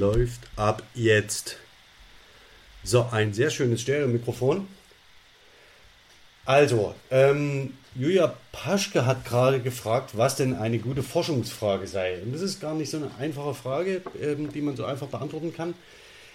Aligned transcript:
läuft 0.00 0.40
ab 0.56 0.82
jetzt. 0.94 1.58
So, 2.82 3.06
ein 3.10 3.34
sehr 3.34 3.50
schönes 3.50 3.82
Stereo-Mikrofon. 3.82 4.66
Also, 6.46 6.94
ähm, 7.10 7.74
Julia 7.94 8.34
Paschke 8.50 9.04
hat 9.04 9.26
gerade 9.26 9.60
gefragt, 9.60 10.12
was 10.14 10.36
denn 10.36 10.56
eine 10.56 10.78
gute 10.78 11.02
Forschungsfrage 11.02 11.86
sei. 11.86 12.22
Und 12.22 12.32
das 12.32 12.40
ist 12.40 12.60
gar 12.60 12.74
nicht 12.74 12.90
so 12.90 12.96
eine 12.96 13.10
einfache 13.18 13.54
Frage, 13.54 14.00
ähm, 14.20 14.50
die 14.50 14.62
man 14.62 14.74
so 14.74 14.86
einfach 14.86 15.08
beantworten 15.08 15.52
kann. 15.54 15.74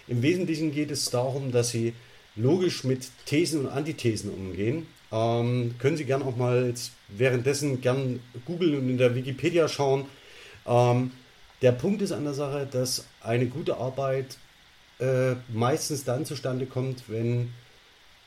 Im 0.07 0.21
Wesentlichen 0.21 0.71
geht 0.71 0.91
es 0.91 1.09
darum, 1.09 1.52
dass 1.52 1.70
Sie 1.70 1.93
logisch 2.36 2.84
mit 2.84 3.09
Thesen 3.25 3.61
und 3.61 3.68
Antithesen 3.68 4.29
umgehen. 4.29 4.86
Ähm, 5.11 5.73
können 5.79 5.97
Sie 5.97 6.05
gerne 6.05 6.23
auch 6.25 6.36
mal 6.36 6.71
währenddessen 7.07 7.82
gern 7.82 8.20
googeln 8.45 8.77
und 8.77 8.89
in 8.89 8.97
der 9.00 9.16
Wikipedia 9.16 9.68
schauen. 9.68 10.05
Ähm, 10.68 11.11
der 11.66 11.71
Punkt 11.71 12.04
ist 12.04 12.11
an 12.11 12.25
der 12.25 12.36
Sache, 12.36 12.68
dass 12.71 13.05
eine 13.21 13.48
gute 13.48 13.77
Arbeit 13.77 14.38
äh, 15.00 15.34
meistens 15.52 16.03
dann 16.03 16.23
zustande 16.23 16.67
kommt, 16.67 17.09
wenn 17.09 17.52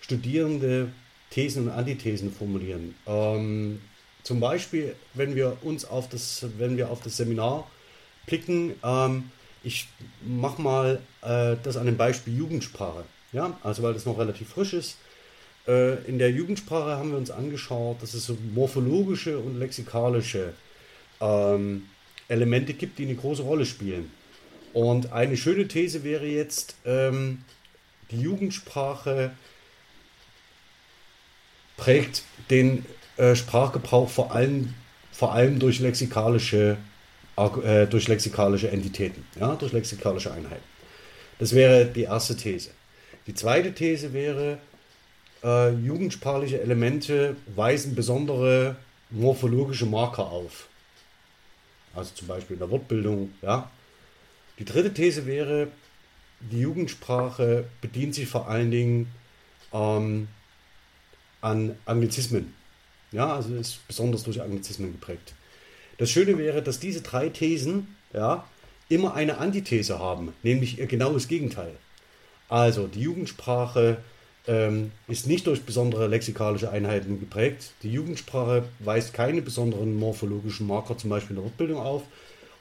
Studierende 0.00 0.90
Thesen 1.30 1.68
und 1.68 1.70
Antithesen 1.70 2.32
formulieren. 2.32 2.96
Ähm, 3.06 3.80
zum 4.24 4.40
Beispiel, 4.40 4.96
wenn 5.14 5.36
wir 5.36 5.58
uns 5.62 5.84
auf 5.84 6.08
das, 6.08 6.46
wenn 6.58 6.77
wir 6.77 6.90
auf 6.90 7.00
das 7.00 7.16
Seminar 7.16 7.70
blicken, 8.27 8.74
ähm, 8.82 9.30
ich 9.62 9.86
mache 10.27 10.60
mal 10.60 11.00
äh, 11.22 11.55
das 11.62 11.77
an 11.77 11.86
dem 11.86 11.96
Beispiel 11.96 12.36
Jugendsprache. 12.36 13.05
Ja, 13.32 13.56
also 13.62 13.84
weil 13.84 13.94
das 13.94 14.05
noch 14.05 14.18
relativ 14.18 14.48
frisch 14.48 14.72
ist. 14.72 14.96
Äh, 15.68 16.02
in 16.08 16.18
der 16.18 16.32
Jugendsprache 16.32 16.96
haben 16.96 17.12
wir 17.12 17.18
uns 17.18 17.30
angeschaut, 17.30 18.02
dass 18.02 18.14
es 18.14 18.27
so 18.27 18.36
morphologische 18.52 19.38
und 19.38 19.60
lexikalische 19.60 20.55
ähm, 21.20 21.84
Elemente 22.28 22.74
gibt, 22.74 22.98
die 22.98 23.05
eine 23.05 23.14
große 23.14 23.42
Rolle 23.42 23.66
spielen. 23.66 24.10
Und 24.73 25.12
eine 25.12 25.36
schöne 25.36 25.66
These 25.66 26.05
wäre 26.05 26.27
jetzt, 26.27 26.77
ähm, 26.84 27.42
die 28.10 28.20
Jugendsprache 28.20 29.33
prägt 31.77 32.22
den 32.50 32.84
äh, 33.17 33.34
Sprachgebrauch 33.34 34.08
vor 34.08 34.33
allem, 34.33 34.75
vor 35.11 35.33
allem 35.33 35.58
durch 35.58 35.80
lexikalische, 35.80 36.77
äh, 37.64 37.86
durch 37.86 38.08
lexikalische 38.08 38.70
Entitäten, 38.70 39.24
ja, 39.41 39.55
durch 39.55 39.72
lexikalische 39.72 40.33
Einheiten. 40.33 40.64
Das 41.39 41.55
wäre 41.55 41.86
die 41.86 42.02
erste 42.02 42.36
These. 42.36 42.70
Die 43.27 43.34
zweite 43.34 43.72
These 43.72 44.12
wäre, 44.12 44.58
äh, 45.42 45.70
jugendsprachliche 45.70 46.61
Elemente 46.61 47.36
weisen 47.55 47.95
besondere 47.95 48.77
morphologische 49.11 49.86
Marker 49.86 50.27
auf. 50.27 50.69
Also 51.98 52.14
zum 52.14 52.28
Beispiel 52.28 52.54
in 52.54 52.60
der 52.60 52.70
Wortbildung, 52.70 53.32
ja. 53.42 53.70
Die 54.58 54.64
dritte 54.64 54.94
These 54.94 55.27
wäre, 55.27 55.68
die 56.40 56.60
Jugendsprache 56.60 57.64
bedient 57.80 58.14
sich 58.14 58.28
vor 58.28 58.48
allen 58.48 58.70
Dingen 58.70 59.08
ähm, 59.72 60.28
an 61.40 61.77
Anglizismen. 61.84 62.55
Ja, 63.10 63.34
also 63.34 63.55
ist 63.55 63.86
besonders 63.88 64.22
durch 64.22 64.40
Anglizismen 64.40 64.92
geprägt. 64.92 65.34
Das 65.98 66.10
Schöne 66.10 66.38
wäre, 66.38 66.62
dass 66.62 66.78
diese 66.78 67.02
drei 67.02 67.28
Thesen 67.28 67.96
ja, 68.12 68.46
immer 68.88 69.14
eine 69.14 69.38
Antithese 69.38 69.98
haben, 69.98 70.34
nämlich 70.42 70.78
ihr 70.78 70.86
genaues 70.86 71.27
Gegenteil. 71.27 71.74
Also 72.48 72.86
die 72.86 73.00
Jugendsprache 73.00 73.98
ähm, 74.48 74.91
ist 75.06 75.27
nicht 75.27 75.46
durch 75.46 75.62
besondere 75.62 76.08
lexikalische 76.08 76.70
Einheiten 76.70 77.20
geprägt. 77.20 77.72
Die 77.82 77.92
Jugendsprache 77.92 78.64
weist 78.80 79.12
keine 79.12 79.42
besonderen 79.42 79.94
morphologischen 79.94 80.66
Marker, 80.66 80.96
zum 80.96 81.10
Beispiel 81.10 81.36
in 81.36 81.42
der 81.42 81.44
Wortbildung, 81.44 81.78
auf. 81.78 82.02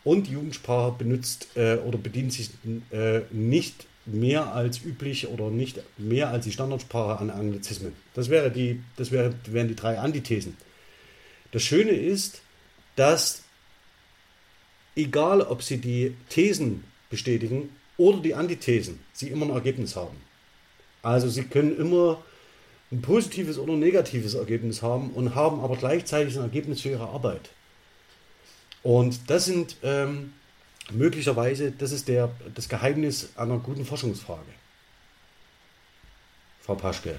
Und 0.04 0.28
die 0.28 0.34
Jugendsprache 0.34 0.96
benutzt 0.98 1.48
äh, 1.56 1.78
oder 1.78 1.98
bedient 1.98 2.34
sich 2.34 2.50
äh, 2.92 3.22
nicht 3.32 3.88
mehr 4.06 4.54
als 4.54 4.84
üblich 4.84 5.28
oder 5.28 5.50
nicht 5.50 5.82
mehr 5.98 6.30
als 6.30 6.46
die 6.46 6.52
Standardsprache 6.52 7.20
an 7.20 7.30
Anglizismen. 7.30 7.94
Das, 8.14 8.30
wäre 8.30 8.52
die, 8.52 8.82
das 8.98 9.12
wäre, 9.12 9.34
wären 9.46 9.68
die 9.68 9.76
drei 9.76 9.98
Antithesen. 9.98 10.56
Das 11.52 11.64
Schöne 11.64 11.92
ist, 11.92 12.42
dass 12.96 13.44
egal 14.96 15.42
ob 15.42 15.62
sie 15.62 15.78
die 15.78 16.16
Thesen 16.30 16.84
bestätigen 17.10 17.70
oder 17.98 18.20
die 18.20 18.36
Antithesen, 18.36 19.00
sie 19.14 19.30
immer 19.30 19.46
ein 19.46 19.52
Ergebnis 19.52 19.96
haben. 19.96 20.18
Also 21.08 21.30
sie 21.30 21.44
können 21.44 21.78
immer 21.78 22.22
ein 22.92 23.02
positives 23.02 23.58
oder 23.58 23.74
negatives 23.74 24.34
Ergebnis 24.34 24.82
haben 24.82 25.12
und 25.12 25.36
haben 25.36 25.62
aber 25.62 25.78
gleichzeitig 25.78 26.36
ein 26.36 26.44
Ergebnis 26.44 26.82
für 26.82 26.90
ihre 26.90 27.08
Arbeit. 27.08 27.50
Und 28.84 29.30
das 29.30 29.46
sind 29.46 29.78
ähm, 29.84 30.34
möglicherweise, 30.92 31.72
das 31.72 31.94
ist 31.94 32.10
der, 32.10 32.30
das 32.54 32.68
Geheimnis 32.68 33.30
einer 33.38 33.58
guten 33.58 33.86
Forschungsfrage. 33.86 34.52
Frau 36.62 36.76
Paschke. 36.76 37.18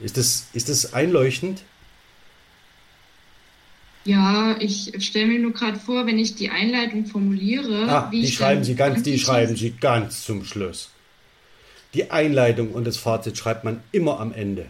Ist 0.00 0.16
das, 0.16 0.48
ist 0.52 0.68
das 0.68 0.94
einleuchtend? 0.94 1.62
Ja, 4.04 4.56
ich 4.58 4.94
stelle 4.98 5.26
mir 5.26 5.38
nur 5.38 5.52
gerade 5.52 5.78
vor, 5.78 6.06
wenn 6.06 6.18
ich 6.18 6.34
die 6.34 6.50
Einleitung 6.50 7.06
formuliere, 7.06 7.88
ah, 7.88 8.08
wie 8.10 8.22
die 8.22 8.32
schreiben 8.32 8.64
Sie 8.64 8.74
ganz, 8.74 9.04
die 9.04 9.18
schreiben 9.18 9.54
Sie 9.54 9.70
ganz 9.70 10.24
zum 10.24 10.44
Schluss. 10.44 10.90
Die 11.94 12.10
Einleitung 12.10 12.72
und 12.72 12.86
das 12.86 12.96
Fazit 12.96 13.38
schreibt 13.38 13.64
man 13.64 13.80
immer 13.92 14.20
am 14.20 14.32
Ende. 14.32 14.66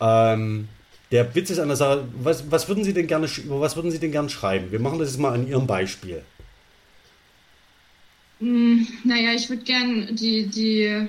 Ähm, 0.00 0.68
der 1.10 1.34
Witz 1.34 1.50
ist 1.50 1.58
an 1.58 1.68
der 1.68 1.76
Sache, 1.76 2.06
was, 2.22 2.50
was 2.50 2.68
würden 2.68 2.84
Sie 2.84 2.92
denn 2.92 3.06
gerne, 3.06 3.26
über 3.44 3.60
was 3.60 3.74
würden 3.74 3.90
Sie 3.90 3.98
denn 3.98 4.12
gerne 4.12 4.28
schreiben? 4.28 4.70
Wir 4.70 4.78
machen 4.78 4.98
das 4.98 5.10
jetzt 5.10 5.18
mal 5.18 5.32
an 5.32 5.48
Ihrem 5.48 5.66
Beispiel. 5.66 6.22
Hm, 8.38 8.86
naja, 9.04 9.32
ich 9.34 9.48
würde 9.48 9.64
gerne 9.64 10.12
die, 10.14 10.46
die, 10.46 11.08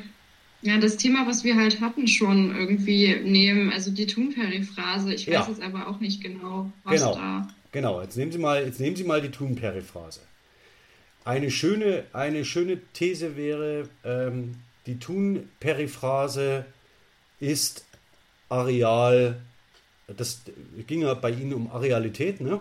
ja, 0.61 0.77
das 0.79 0.97
Thema, 0.97 1.27
was 1.27 1.43
wir 1.43 1.55
halt 1.55 1.79
hatten, 1.79 2.07
schon 2.07 2.55
irgendwie 2.55 3.15
nehmen, 3.15 3.71
also 3.71 3.91
die 3.91 4.07
Thun-Periphrase. 4.07 5.13
Ich 5.13 5.27
weiß 5.27 5.33
ja. 5.33 5.47
jetzt 5.47 5.61
aber 5.61 5.87
auch 5.87 5.99
nicht 5.99 6.21
genau, 6.21 6.71
was 6.83 7.01
genau. 7.01 7.15
da. 7.15 7.47
Genau, 7.71 8.01
jetzt 8.01 8.17
nehmen 8.17 8.31
Sie 8.31 8.37
mal, 8.37 8.65
jetzt 8.65 8.79
nehmen 8.79 8.95
Sie 8.95 9.03
mal 9.03 9.21
die 9.21 9.29
Thun-Periphrase. 9.29 10.21
Eine 11.23 11.51
schöne, 11.51 12.05
eine 12.11 12.43
schöne 12.43 12.79
These 12.93 13.37
wäre, 13.37 13.87
ähm, 14.03 14.55
die 14.85 14.99
Thun-Periphrase 14.99 16.65
ist 17.39 17.85
Areal, 18.49 19.41
das 20.07 20.41
ging 20.87 21.01
ja 21.01 21.13
bei 21.13 21.31
Ihnen 21.31 21.53
um 21.53 21.71
Arealität, 21.71 22.41
ne? 22.41 22.59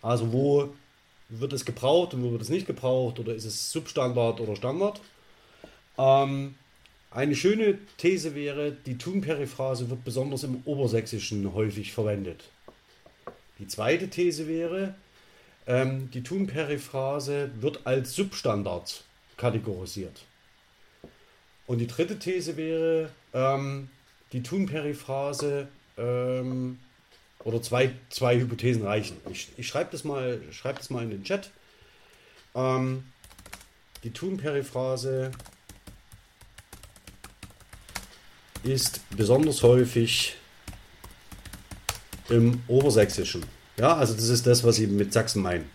Also 0.00 0.32
wo 0.32 0.74
wird 1.28 1.52
es 1.52 1.64
gebraucht 1.64 2.14
und 2.14 2.22
wo 2.22 2.32
wird 2.32 2.42
es 2.42 2.48
nicht 2.48 2.66
gebraucht 2.66 3.18
oder 3.18 3.34
ist 3.34 3.44
es 3.44 3.70
Substandard 3.70 4.40
oder 4.40 4.56
Standard? 4.56 5.00
Ähm, 5.96 6.56
eine 7.10 7.36
schöne 7.36 7.78
These 7.98 8.34
wäre, 8.34 8.72
die 8.72 8.98
Thun-Periphrase 8.98 9.90
wird 9.90 10.04
besonders 10.04 10.44
im 10.44 10.62
Obersächsischen 10.64 11.52
häufig 11.54 11.92
verwendet. 11.92 12.44
Die 13.58 13.68
zweite 13.68 14.08
These 14.08 14.48
wäre, 14.48 14.94
ähm, 15.66 16.10
die 16.10 16.22
Thun-Periphrase 16.22 17.50
wird 17.60 17.86
als 17.86 18.14
Substandard 18.14 19.04
kategorisiert. 19.36 20.22
Und 21.72 21.78
die 21.78 21.86
dritte 21.86 22.18
These 22.18 22.58
wäre, 22.58 23.08
ähm, 23.32 23.88
die 24.34 24.42
Thun-Periphrase 24.42 25.68
ähm, 25.96 26.78
oder 27.44 27.62
zwei, 27.62 27.94
zwei 28.10 28.38
Hypothesen 28.38 28.84
reichen. 28.84 29.16
Ich, 29.30 29.48
ich 29.56 29.68
schreibe 29.68 29.90
das, 29.90 30.04
mal, 30.04 30.38
schreib 30.50 30.76
das 30.76 30.90
mal 30.90 31.02
in 31.02 31.08
den 31.08 31.24
Chat. 31.24 31.50
Ähm, 32.54 33.04
die 34.04 34.10
Thun-Periphrase 34.10 35.30
ist 38.64 39.00
besonders 39.16 39.62
häufig 39.62 40.36
im 42.28 42.62
Obersächsischen. 42.68 43.46
Ja, 43.78 43.96
also 43.96 44.12
das 44.12 44.28
ist 44.28 44.46
das, 44.46 44.62
was 44.62 44.76
Sie 44.76 44.88
mit 44.88 45.14
Sachsen 45.14 45.40
meinen. 45.40 45.70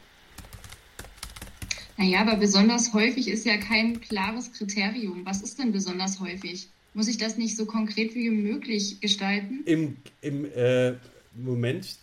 Naja, 1.98 2.22
aber 2.22 2.36
besonders 2.36 2.94
häufig 2.94 3.28
ist 3.28 3.46
ja 3.46 3.58
kein 3.58 4.00
klares 4.00 4.54
Kriterium. 4.54 5.26
Was 5.26 5.42
ist 5.42 5.58
denn 5.58 5.72
besonders 5.72 6.20
häufig? 6.20 6.70
Muss 6.94 7.08
ich 7.08 7.18
das 7.18 7.38
nicht 7.38 7.58
so 7.58 7.66
konkret 7.66 8.14
wie 8.14 8.30
möglich 8.30 9.02
gestalten? 9.02 9.64
Im, 9.66 9.98
im 10.22 10.46
äh, 10.54 10.94
Moment, 11.34 11.98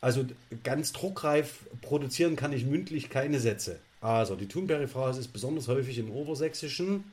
also 0.00 0.26
ganz 0.64 0.92
druckreif 0.92 1.66
produzieren 1.82 2.34
kann 2.34 2.52
ich 2.52 2.64
mündlich 2.64 3.10
keine 3.10 3.38
Sätze. 3.38 3.78
Also 4.00 4.34
die 4.34 4.46
Thunperiphrase 4.46 5.20
ist 5.20 5.32
besonders 5.32 5.68
häufig 5.68 5.98
im 5.98 6.10
Obersächsischen 6.10 7.04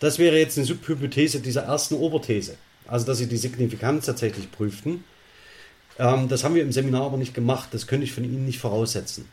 Das 0.00 0.18
wäre 0.18 0.38
jetzt 0.38 0.56
eine 0.56 0.66
Subhypothese 0.66 1.40
dieser 1.40 1.62
ersten 1.62 1.94
Oberthese. 1.94 2.56
Also, 2.86 3.06
dass 3.06 3.18
sie 3.18 3.26
die 3.26 3.36
Signifikanz 3.36 4.06
tatsächlich 4.06 4.50
prüften. 4.50 5.04
Ähm, 5.98 6.28
das 6.28 6.44
haben 6.44 6.54
wir 6.54 6.62
im 6.62 6.72
Seminar 6.72 7.02
aber 7.02 7.16
nicht 7.16 7.34
gemacht. 7.34 7.70
Das 7.72 7.86
könnte 7.86 8.04
ich 8.04 8.12
von 8.12 8.24
Ihnen 8.24 8.46
nicht 8.46 8.60
voraussetzen. 8.60 9.28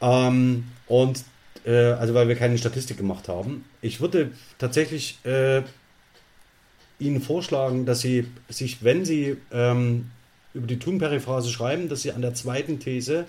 Ähm, 0.00 0.68
und, 0.86 1.24
äh, 1.64 1.74
also, 1.74 2.14
weil 2.14 2.28
wir 2.28 2.36
keine 2.36 2.56
Statistik 2.56 2.96
gemacht 2.96 3.28
haben. 3.28 3.64
Ich 3.82 4.00
würde 4.00 4.30
tatsächlich 4.58 5.18
äh, 5.24 5.62
Ihnen 6.98 7.20
vorschlagen, 7.20 7.86
dass 7.86 8.00
Sie 8.00 8.26
sich, 8.48 8.82
wenn 8.82 9.04
Sie 9.04 9.36
ähm, 9.52 10.10
über 10.54 10.66
die 10.66 10.78
Thun-Periphrase 10.78 11.50
schreiben, 11.50 11.88
dass 11.88 12.02
Sie 12.02 12.12
an 12.12 12.22
der 12.22 12.34
zweiten 12.34 12.80
These 12.80 13.26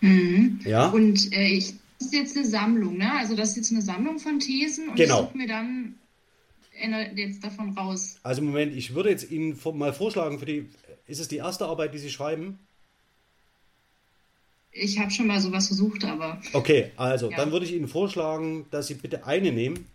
Mhm. 0.00 0.60
Ja. 0.64 0.88
Und 0.88 1.32
äh, 1.32 1.46
ich, 1.46 1.74
das 1.98 2.08
ist 2.08 2.14
jetzt 2.14 2.36
eine 2.36 2.46
Sammlung, 2.46 2.98
ne? 2.98 3.12
Also 3.16 3.36
das 3.36 3.50
ist 3.50 3.56
jetzt 3.56 3.72
eine 3.72 3.82
Sammlung 3.82 4.18
von 4.18 4.40
Thesen 4.40 4.88
und 4.88 4.96
genau. 4.96 5.20
ich 5.20 5.26
suche 5.28 5.38
mir 5.38 5.48
dann 5.48 5.94
jetzt 7.14 7.44
davon 7.44 7.70
raus. 7.78 8.18
Also 8.22 8.42
Moment, 8.42 8.76
ich 8.76 8.94
würde 8.94 9.10
jetzt 9.10 9.30
Ihnen 9.30 9.58
mal 9.74 9.92
vorschlagen, 9.92 10.38
für 10.38 10.46
die, 10.46 10.68
ist 11.06 11.20
es 11.20 11.28
die 11.28 11.36
erste 11.36 11.66
Arbeit, 11.66 11.94
die 11.94 11.98
Sie 11.98 12.10
schreiben? 12.10 12.58
Ich 14.72 14.98
habe 14.98 15.10
schon 15.12 15.28
mal 15.28 15.40
sowas 15.40 15.68
versucht, 15.68 16.04
aber. 16.04 16.42
Okay, 16.52 16.90
also 16.96 17.30
ja. 17.30 17.36
dann 17.36 17.52
würde 17.52 17.64
ich 17.64 17.72
Ihnen 17.72 17.86
vorschlagen, 17.86 18.66
dass 18.72 18.88
Sie 18.88 18.94
bitte 18.94 19.24
eine 19.24 19.52
nehmen. 19.52 19.86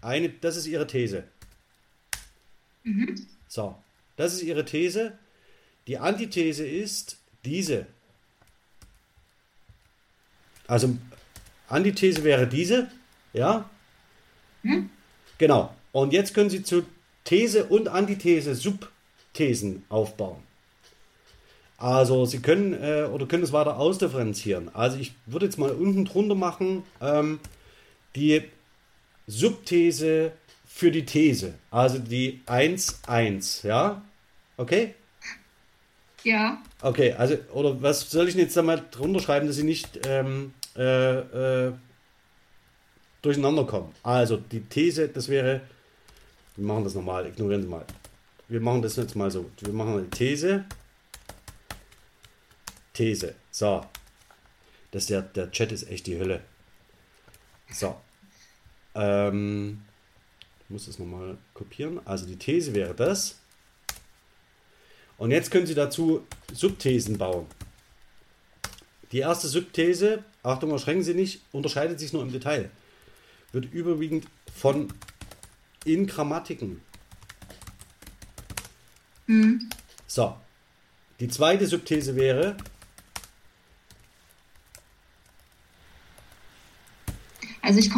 Eine, 0.00 0.30
das 0.30 0.56
ist 0.56 0.66
Ihre 0.66 0.86
These. 0.86 1.24
Mhm. 2.84 3.26
So, 3.48 3.76
das 4.16 4.34
ist 4.34 4.42
ihre 4.42 4.64
These. 4.64 5.18
Die 5.86 5.98
Antithese 5.98 6.66
ist 6.66 7.18
diese. 7.44 7.86
Also, 10.66 10.96
Antithese 11.68 12.24
wäre 12.24 12.46
diese, 12.46 12.90
ja? 13.32 13.68
Mhm. 14.62 14.90
Genau. 15.38 15.74
Und 15.92 16.12
jetzt 16.12 16.34
können 16.34 16.50
Sie 16.50 16.62
zu 16.62 16.84
These 17.24 17.64
und 17.64 17.88
Antithese 17.88 18.54
Subthesen 18.54 19.84
aufbauen. 19.88 20.42
Also 21.78 22.26
Sie 22.26 22.40
können 22.40 22.74
äh, 22.74 23.08
oder 23.12 23.26
können 23.26 23.42
es 23.42 23.52
weiter 23.52 23.76
ausdifferenzieren. 23.76 24.70
Also 24.72 24.98
ich 24.98 25.14
würde 25.26 25.46
jetzt 25.46 25.58
mal 25.58 25.72
unten 25.72 26.04
drunter 26.04 26.36
machen 26.36 26.84
ähm, 27.00 27.40
die 28.14 28.42
Subthese 29.26 30.32
für 30.74 30.90
die 30.90 31.04
These. 31.04 31.54
Also 31.70 31.98
die 31.98 32.40
1-1, 32.46 33.66
ja? 33.66 34.02
Okay? 34.56 34.94
Ja. 36.24 36.62
Okay, 36.80 37.12
also, 37.12 37.36
oder 37.52 37.80
was 37.82 38.10
soll 38.10 38.28
ich 38.28 38.34
jetzt 38.34 38.56
da 38.56 38.62
mal 38.62 38.82
drunter 38.90 39.20
schreiben, 39.20 39.46
dass 39.46 39.56
sie 39.56 39.64
nicht 39.64 40.00
ähm, 40.06 40.54
äh, 40.76 41.66
äh, 41.68 41.72
durcheinander 43.20 43.64
kommen? 43.64 43.92
Also, 44.02 44.36
die 44.36 44.60
These, 44.60 45.08
das 45.08 45.28
wäre, 45.28 45.60
wir 46.56 46.66
machen 46.66 46.84
das 46.84 46.94
nochmal, 46.94 47.26
ignorieren 47.26 47.62
Sie 47.62 47.68
mal. 47.68 47.84
Wir 48.48 48.60
machen 48.60 48.82
das 48.82 48.96
jetzt 48.96 49.14
mal 49.14 49.30
so. 49.30 49.50
Wir 49.60 49.72
machen 49.72 49.98
eine 49.98 50.10
These. 50.10 50.64
These. 52.92 53.34
So. 53.50 53.84
Das 54.90 55.06
der, 55.06 55.22
der 55.22 55.50
Chat 55.50 55.72
ist 55.72 55.88
echt 55.88 56.06
die 56.06 56.18
Hölle. 56.18 56.40
So. 57.70 57.96
Ähm, 58.94 59.82
muss 60.72 60.86
das 60.86 60.98
nochmal 60.98 61.38
kopieren. 61.54 62.00
Also 62.04 62.26
die 62.26 62.36
These 62.36 62.74
wäre 62.74 62.94
das. 62.94 63.38
Und 65.18 65.30
jetzt 65.30 65.50
können 65.50 65.66
Sie 65.66 65.74
dazu 65.74 66.26
Subthesen 66.52 67.18
bauen. 67.18 67.46
Die 69.12 69.18
erste 69.18 69.46
Subthese, 69.46 70.24
Achtung, 70.42 70.70
erschrecken 70.70 71.02
Sie 71.02 71.14
nicht, 71.14 71.42
unterscheidet 71.52 72.00
sich 72.00 72.12
nur 72.12 72.22
im 72.22 72.32
Detail. 72.32 72.70
Wird 73.52 73.72
überwiegend 73.72 74.26
von 74.52 74.88
in 75.84 76.06
Grammatiken. 76.06 76.80
Mhm. 79.26 79.68
So. 80.06 80.36
Die 81.20 81.28
zweite 81.28 81.66
Subthese 81.66 82.16
wäre, 82.16 82.56
Also 87.62 87.78
ich, 87.78 87.90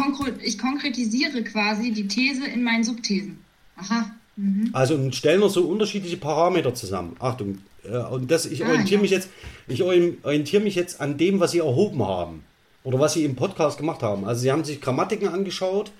ich 0.43 0.57
konkretisiere 0.59 1.43
quasi 1.43 1.91
die 1.91 2.07
These 2.07 2.45
in 2.45 2.63
meinen 2.63 2.83
Subthesen. 2.83 3.39
Aha. 3.75 4.11
Mhm. 4.35 4.69
Also 4.73 4.95
und 4.95 5.15
stellen 5.15 5.41
wir 5.41 5.49
so 5.49 5.65
unterschiedliche 5.65 6.17
Parameter 6.17 6.73
zusammen. 6.73 7.15
Achtung, 7.19 7.59
äh, 7.83 7.97
und 7.97 8.29
das, 8.29 8.45
ich 8.45 8.63
ah, 8.63 8.69
orientiere 8.69 8.99
ja. 8.99 9.01
mich 9.01 9.11
jetzt, 9.11 9.29
ich 9.67 9.83
orientiere 9.83 10.63
mich 10.63 10.75
jetzt 10.75 11.01
an 11.01 11.17
dem, 11.17 11.39
was 11.39 11.51
Sie 11.51 11.59
erhoben 11.59 12.03
haben. 12.03 12.43
Oder 12.83 12.99
was 12.99 13.13
Sie 13.13 13.25
im 13.25 13.35
Podcast 13.35 13.79
gemacht 13.79 14.03
haben. 14.03 14.25
Also 14.25 14.41
Sie 14.41 14.51
haben 14.51 14.63
sich 14.63 14.79
Grammatiken 14.79 15.27
angeschaut 15.27 15.91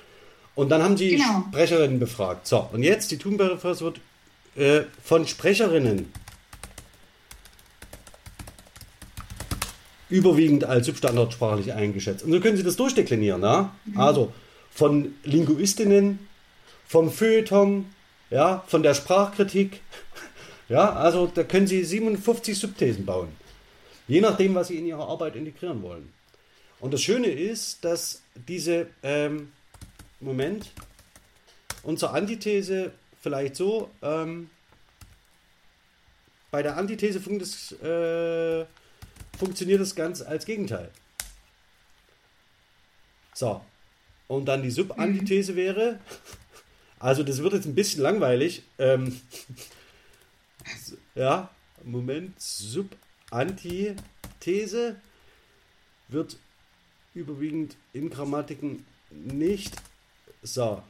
und 0.53 0.69
dann 0.69 0.83
haben 0.83 0.97
Sie 0.97 1.15
genau. 1.15 1.45
Sprecherinnen 1.49 1.99
befragt. 1.99 2.45
So, 2.45 2.69
und 2.71 2.83
jetzt 2.83 3.09
die 3.09 3.17
Thunberg 3.17 3.63
wird 3.63 3.99
äh, 4.55 4.83
von 5.03 5.25
Sprecherinnen 5.25 6.11
überwiegend 10.09 10.63
als 10.63 10.85
substandardsprachlich 10.85 11.73
eingeschätzt. 11.73 12.23
Und 12.23 12.31
so 12.31 12.39
können 12.39 12.57
Sie 12.57 12.63
das 12.63 12.75
durchdeklinieren. 12.75 13.41
Ja? 13.41 13.75
Mhm. 13.85 13.99
Also 13.99 14.33
von 14.71 15.15
Linguistinnen, 15.23 16.19
vom 16.87 17.11
Feuilleton, 17.11 17.85
ja, 18.29 18.63
von 18.67 18.83
der 18.83 18.93
Sprachkritik. 18.93 19.81
Ja, 20.67 20.93
also 20.93 21.27
da 21.27 21.43
können 21.43 21.67
Sie 21.67 21.83
57 21.83 22.57
Subthesen 22.57 23.05
bauen. 23.05 23.27
Je 24.07 24.19
nachdem, 24.19 24.55
was 24.55 24.69
Sie 24.69 24.79
in 24.79 24.87
Ihre 24.87 25.05
Arbeit 25.05 25.35
integrieren 25.35 25.83
wollen. 25.83 26.11
Und 26.79 26.91
das 26.91 27.03
Schöne 27.03 27.27
ist, 27.27 27.85
dass 27.85 28.23
diese, 28.47 28.87
ähm, 29.03 29.51
Moment, 30.19 30.71
unsere 31.83 32.13
Antithese 32.13 32.93
vielleicht 33.21 33.55
so, 33.55 33.91
ähm, 34.01 34.49
bei 36.49 36.63
der 36.63 36.77
Antithese 36.77 37.19
funkt 37.19 37.41
es, 37.41 37.71
äh, 37.83 38.65
funktioniert 39.37 39.81
das 39.81 39.95
ganz 39.95 40.21
als 40.21 40.45
Gegenteil. 40.45 40.91
So. 43.33 43.59
Und 44.27 44.45
dann 44.45 44.63
die 44.63 44.71
Subantithese 44.71 45.51
mhm. 45.51 45.57
wäre, 45.57 45.99
also 46.99 47.21
das 47.23 47.43
wird 47.43 47.53
jetzt 47.53 47.65
ein 47.65 47.75
bisschen 47.75 48.01
langweilig. 48.01 48.63
Ähm, 48.79 49.21
ja, 51.15 51.49
Moment, 51.83 52.41
Subantithese 52.41 54.95
wird 56.07 56.37
überwiegend 57.13 57.75
in 57.93 58.09
Grammatiken 58.09 58.83
nicht. 59.11 59.75
So. 60.41 60.81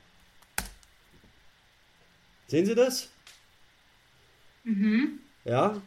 Sehen 2.47 2.65
Sie 2.65 2.75
das? 2.75 3.09
Mhm. 4.63 5.19
Ja. 5.43 5.81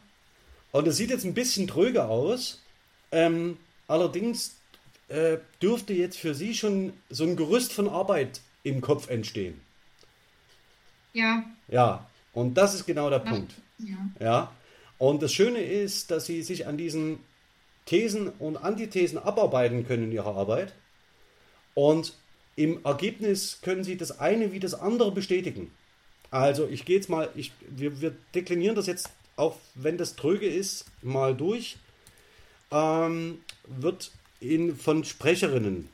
Und 0.71 0.87
das 0.87 0.97
sieht 0.97 1.09
jetzt 1.09 1.25
ein 1.25 1.33
bisschen 1.33 1.67
tröge 1.67 2.05
aus. 2.05 2.61
Ähm, 3.11 3.57
allerdings 3.87 4.55
äh, 5.07 5.37
dürfte 5.61 5.93
jetzt 5.93 6.17
für 6.17 6.35
Sie 6.35 6.53
schon 6.53 6.93
so 7.09 7.23
ein 7.23 7.35
Gerüst 7.35 7.73
von 7.73 7.89
Arbeit 7.89 8.41
im 8.63 8.81
Kopf 8.81 9.09
entstehen. 9.09 9.59
Ja. 11.13 11.43
Ja. 11.67 12.09
Und 12.33 12.55
das 12.55 12.75
ist 12.75 12.85
genau 12.85 13.09
der 13.09 13.23
Ach, 13.25 13.29
Punkt. 13.29 13.53
Ja. 13.79 13.97
ja. 14.19 14.51
Und 14.97 15.23
das 15.23 15.33
Schöne 15.33 15.61
ist, 15.61 16.11
dass 16.11 16.25
Sie 16.25 16.43
sich 16.43 16.67
an 16.67 16.77
diesen 16.77 17.19
Thesen 17.85 18.29
und 18.29 18.57
Antithesen 18.57 19.17
abarbeiten 19.17 19.87
können 19.87 20.03
in 20.03 20.11
Ihrer 20.11 20.35
Arbeit. 20.35 20.73
Und 21.73 22.13
im 22.55 22.83
Ergebnis 22.85 23.59
können 23.61 23.83
Sie 23.83 23.97
das 23.97 24.19
eine 24.19 24.51
wie 24.51 24.59
das 24.59 24.73
andere 24.73 25.11
bestätigen. 25.11 25.71
Also 26.29 26.67
ich 26.67 26.85
gehe 26.85 26.97
jetzt 26.97 27.09
mal, 27.09 27.29
ich, 27.35 27.51
wir, 27.69 28.01
wir 28.01 28.13
deklinieren 28.35 28.75
das 28.75 28.85
jetzt, 28.85 29.09
auch 29.39 29.57
wenn 29.75 29.97
das 29.97 30.15
tröge 30.15 30.47
ist, 30.47 30.85
mal 31.01 31.35
durch. 31.35 31.77
Ähm, 32.71 33.39
wird 33.65 34.11
in, 34.39 34.75
von 34.75 35.03
Sprecherinnen. 35.03 35.89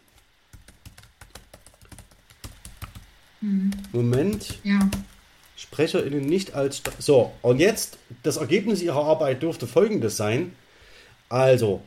Mhm. 3.42 3.72
Moment. 3.94 4.60
Ja. 4.64 4.90
SprecherInnen 5.56 6.26
nicht 6.26 6.54
als. 6.54 6.82
So, 7.00 7.32
und 7.42 7.60
jetzt, 7.60 7.98
das 8.24 8.38
Ergebnis 8.38 8.82
ihrer 8.82 9.04
Arbeit 9.04 9.42
dürfte 9.42 9.68
folgendes 9.68 10.18
sein. 10.18 10.54
Also, 11.30 11.82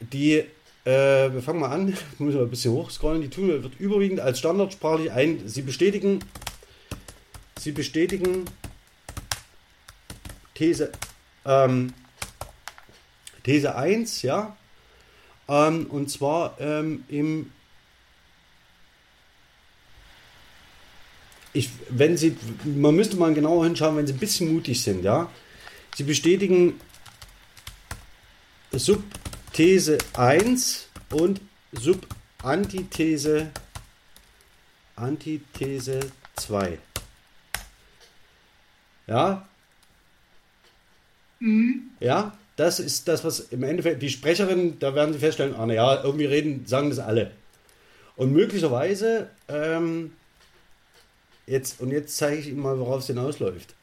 die, 0.00 0.44
äh, 0.84 1.32
wir 1.32 1.42
fangen 1.42 1.60
mal 1.60 1.70
an, 1.70 1.86
müssen 2.18 2.38
wir 2.38 2.42
ein 2.42 2.50
bisschen 2.50 2.72
hochscrollen. 2.72 3.22
Die 3.22 3.30
Tun 3.30 3.48
wird 3.48 3.80
überwiegend 3.80 4.20
als 4.20 4.38
standardsprachlich 4.38 5.10
ein. 5.10 5.48
Sie 5.48 5.62
bestätigen 5.62 6.20
Sie 7.62 7.70
bestätigen 7.70 8.46
These, 10.62 10.92
ähm, 11.44 11.92
These 13.42 13.74
1, 13.74 14.22
ja, 14.22 14.56
ähm, 15.48 15.86
und 15.86 16.08
zwar 16.08 16.54
ähm, 16.60 17.02
im 17.08 17.50
ich, 21.52 21.68
wenn 21.88 22.16
Sie, 22.16 22.36
man 22.64 22.94
müsste 22.94 23.16
mal 23.16 23.34
genauer 23.34 23.64
hinschauen, 23.64 23.96
wenn 23.96 24.06
Sie 24.06 24.12
ein 24.12 24.20
bisschen 24.20 24.54
mutig 24.54 24.80
sind, 24.80 25.02
ja. 25.02 25.28
Sie 25.96 26.04
bestätigen 26.04 26.80
Subthese 28.70 29.98
1 30.12 30.86
und 31.10 31.40
Subantithese 31.72 33.50
Antithese 34.94 36.12
2. 36.36 36.78
Ja. 39.08 39.48
Mhm. 41.42 41.90
Ja, 41.98 42.38
das 42.54 42.78
ist 42.78 43.08
das, 43.08 43.24
was 43.24 43.40
im 43.40 43.64
Endeffekt 43.64 44.00
die 44.00 44.10
Sprecherin, 44.10 44.78
da 44.78 44.94
werden 44.94 45.12
Sie 45.12 45.18
feststellen, 45.18 45.56
ah, 45.56 45.66
ja, 45.72 46.02
irgendwie 46.04 46.26
reden, 46.26 46.66
sagen 46.66 46.88
das 46.90 47.00
alle. 47.00 47.32
Und 48.14 48.32
möglicherweise, 48.32 49.28
ähm, 49.48 50.12
jetzt, 51.46 51.80
und 51.80 51.90
jetzt 51.90 52.16
zeige 52.16 52.38
ich 52.38 52.48
Ihnen 52.48 52.60
mal, 52.60 52.78
worauf 52.78 53.00
es 53.00 53.08
hinausläuft. 53.08 53.74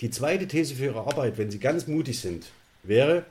Die 0.00 0.10
zweite 0.10 0.46
These 0.46 0.76
für 0.76 0.84
Ihre 0.84 1.00
Arbeit, 1.00 1.36
wenn 1.36 1.50
Sie 1.50 1.58
ganz 1.58 1.88
mutig 1.88 2.20
sind, 2.20 2.46
wäre, 2.84 3.24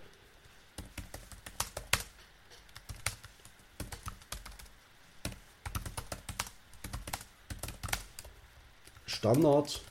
Standard 9.06 9.82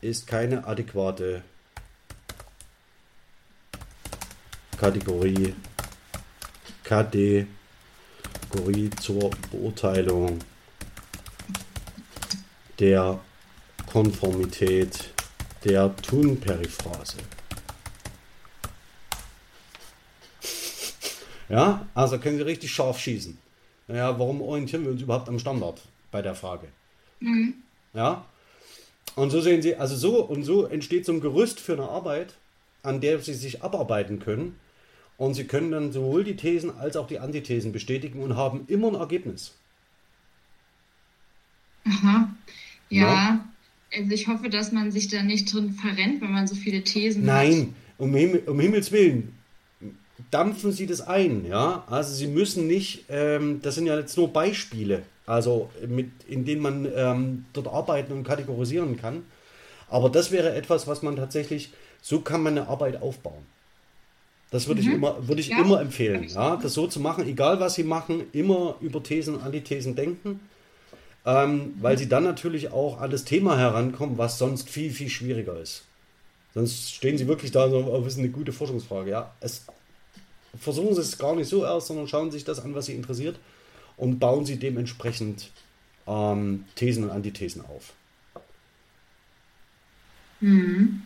ist 0.00 0.26
keine 0.26 0.66
adäquate 0.66 1.44
Kategorie 4.80 5.54
Kategorie 6.84 7.48
zur 8.98 9.30
Beurteilung 9.52 10.38
der 12.78 13.20
Konformität 13.92 15.10
der 15.64 15.94
Tun-Periphrase. 15.96 17.18
Ja, 21.50 21.86
also 21.92 22.18
können 22.18 22.38
Sie 22.38 22.44
richtig 22.44 22.72
scharf 22.72 22.98
schießen. 22.98 23.36
Naja, 23.86 24.18
warum 24.18 24.40
orientieren 24.40 24.84
wir 24.84 24.92
uns 24.92 25.02
überhaupt 25.02 25.28
am 25.28 25.38
Standard 25.38 25.82
bei 26.10 26.22
der 26.22 26.34
Frage? 26.34 26.68
Mhm. 27.18 27.52
Ja, 27.92 28.24
und 29.14 29.28
so 29.28 29.42
sehen 29.42 29.60
Sie, 29.60 29.76
also 29.76 29.94
so 29.94 30.24
und 30.24 30.44
so 30.44 30.64
entsteht 30.64 31.04
so 31.04 31.12
ein 31.12 31.20
Gerüst 31.20 31.60
für 31.60 31.74
eine 31.74 31.86
Arbeit, 31.90 32.32
an 32.82 33.02
der 33.02 33.18
Sie 33.18 33.34
sich 33.34 33.62
abarbeiten 33.62 34.20
können. 34.20 34.58
Und 35.20 35.34
Sie 35.34 35.44
können 35.44 35.70
dann 35.70 35.92
sowohl 35.92 36.24
die 36.24 36.34
Thesen 36.34 36.74
als 36.78 36.96
auch 36.96 37.06
die 37.06 37.18
Antithesen 37.18 37.72
bestätigen 37.72 38.22
und 38.22 38.36
haben 38.36 38.64
immer 38.68 38.88
ein 38.88 38.94
Ergebnis. 38.94 39.52
Aha. 41.84 42.34
Ja. 42.88 43.02
ja. 43.02 43.44
Also 43.94 44.12
ich 44.12 44.28
hoffe, 44.28 44.48
dass 44.48 44.72
man 44.72 44.90
sich 44.90 45.08
da 45.08 45.22
nicht 45.22 45.52
drin 45.52 45.74
verrennt, 45.74 46.22
wenn 46.22 46.32
man 46.32 46.46
so 46.46 46.54
viele 46.54 46.82
Thesen 46.84 47.26
Nein, 47.26 47.36
hat. 47.36 47.58
Nein, 47.58 47.74
um, 47.98 48.14
Himmel, 48.14 48.42
um 48.46 48.58
Himmels 48.60 48.92
Willen 48.92 49.34
dampfen 50.30 50.72
Sie 50.72 50.86
das 50.86 51.02
ein, 51.02 51.44
ja. 51.44 51.84
Also 51.86 52.14
Sie 52.14 52.26
müssen 52.26 52.66
nicht, 52.66 53.04
ähm, 53.10 53.60
das 53.60 53.74
sind 53.74 53.84
ja 53.84 53.98
jetzt 53.98 54.16
nur 54.16 54.32
Beispiele, 54.32 55.02
also 55.26 55.68
mit, 55.86 56.12
in 56.28 56.46
denen 56.46 56.62
man 56.62 56.88
ähm, 56.96 57.44
dort 57.52 57.68
arbeiten 57.68 58.14
und 58.14 58.24
kategorisieren 58.24 58.96
kann. 58.96 59.24
Aber 59.90 60.08
das 60.08 60.30
wäre 60.30 60.54
etwas, 60.54 60.86
was 60.86 61.02
man 61.02 61.16
tatsächlich, 61.16 61.74
so 62.00 62.22
kann 62.22 62.42
man 62.42 62.56
eine 62.56 62.68
Arbeit 62.68 63.02
aufbauen. 63.02 63.44
Das 64.50 64.66
würde 64.66 64.82
mhm. 64.82 64.88
ich 64.88 64.94
immer, 64.94 65.28
würde 65.28 65.40
ich 65.40 65.48
ja. 65.48 65.60
immer 65.60 65.80
empfehlen, 65.80 66.28
ja, 66.28 66.56
das 66.56 66.74
so 66.74 66.86
zu 66.86 67.00
machen, 67.00 67.26
egal 67.26 67.60
was 67.60 67.74
Sie 67.74 67.84
machen, 67.84 68.24
immer 68.32 68.76
über 68.80 69.02
Thesen, 69.02 69.40
Antithesen 69.40 69.94
denken, 69.94 70.40
ähm, 71.24 71.74
weil 71.80 71.96
Sie 71.96 72.08
dann 72.08 72.24
natürlich 72.24 72.72
auch 72.72 73.00
an 73.00 73.10
das 73.10 73.24
Thema 73.24 73.56
herankommen, 73.56 74.18
was 74.18 74.38
sonst 74.38 74.68
viel, 74.68 74.90
viel 74.90 75.08
schwieriger 75.08 75.58
ist. 75.60 75.84
Sonst 76.54 76.94
stehen 76.94 77.16
Sie 77.16 77.28
wirklich 77.28 77.52
da 77.52 77.64
und 77.64 77.70
sagen, 77.70 77.86
oh, 77.86 78.00
das 78.00 78.14
ist 78.14 78.18
eine 78.18 78.30
gute 78.30 78.52
Forschungsfrage. 78.52 79.10
Ja, 79.10 79.32
es 79.40 79.66
versuchen 80.58 80.94
Sie 80.96 81.00
es 81.00 81.16
gar 81.16 81.36
nicht 81.36 81.48
so 81.48 81.64
erst, 81.64 81.86
sondern 81.86 82.08
schauen 82.08 82.32
sich 82.32 82.44
das 82.44 82.58
an, 82.58 82.74
was 82.74 82.86
Sie 82.86 82.94
interessiert 82.94 83.38
und 83.96 84.18
bauen 84.18 84.46
Sie 84.46 84.56
dementsprechend 84.56 85.52
ähm, 86.08 86.64
Thesen 86.74 87.04
und 87.04 87.10
Antithesen 87.10 87.64
auf. 87.64 87.92
Mhm. 90.40 91.02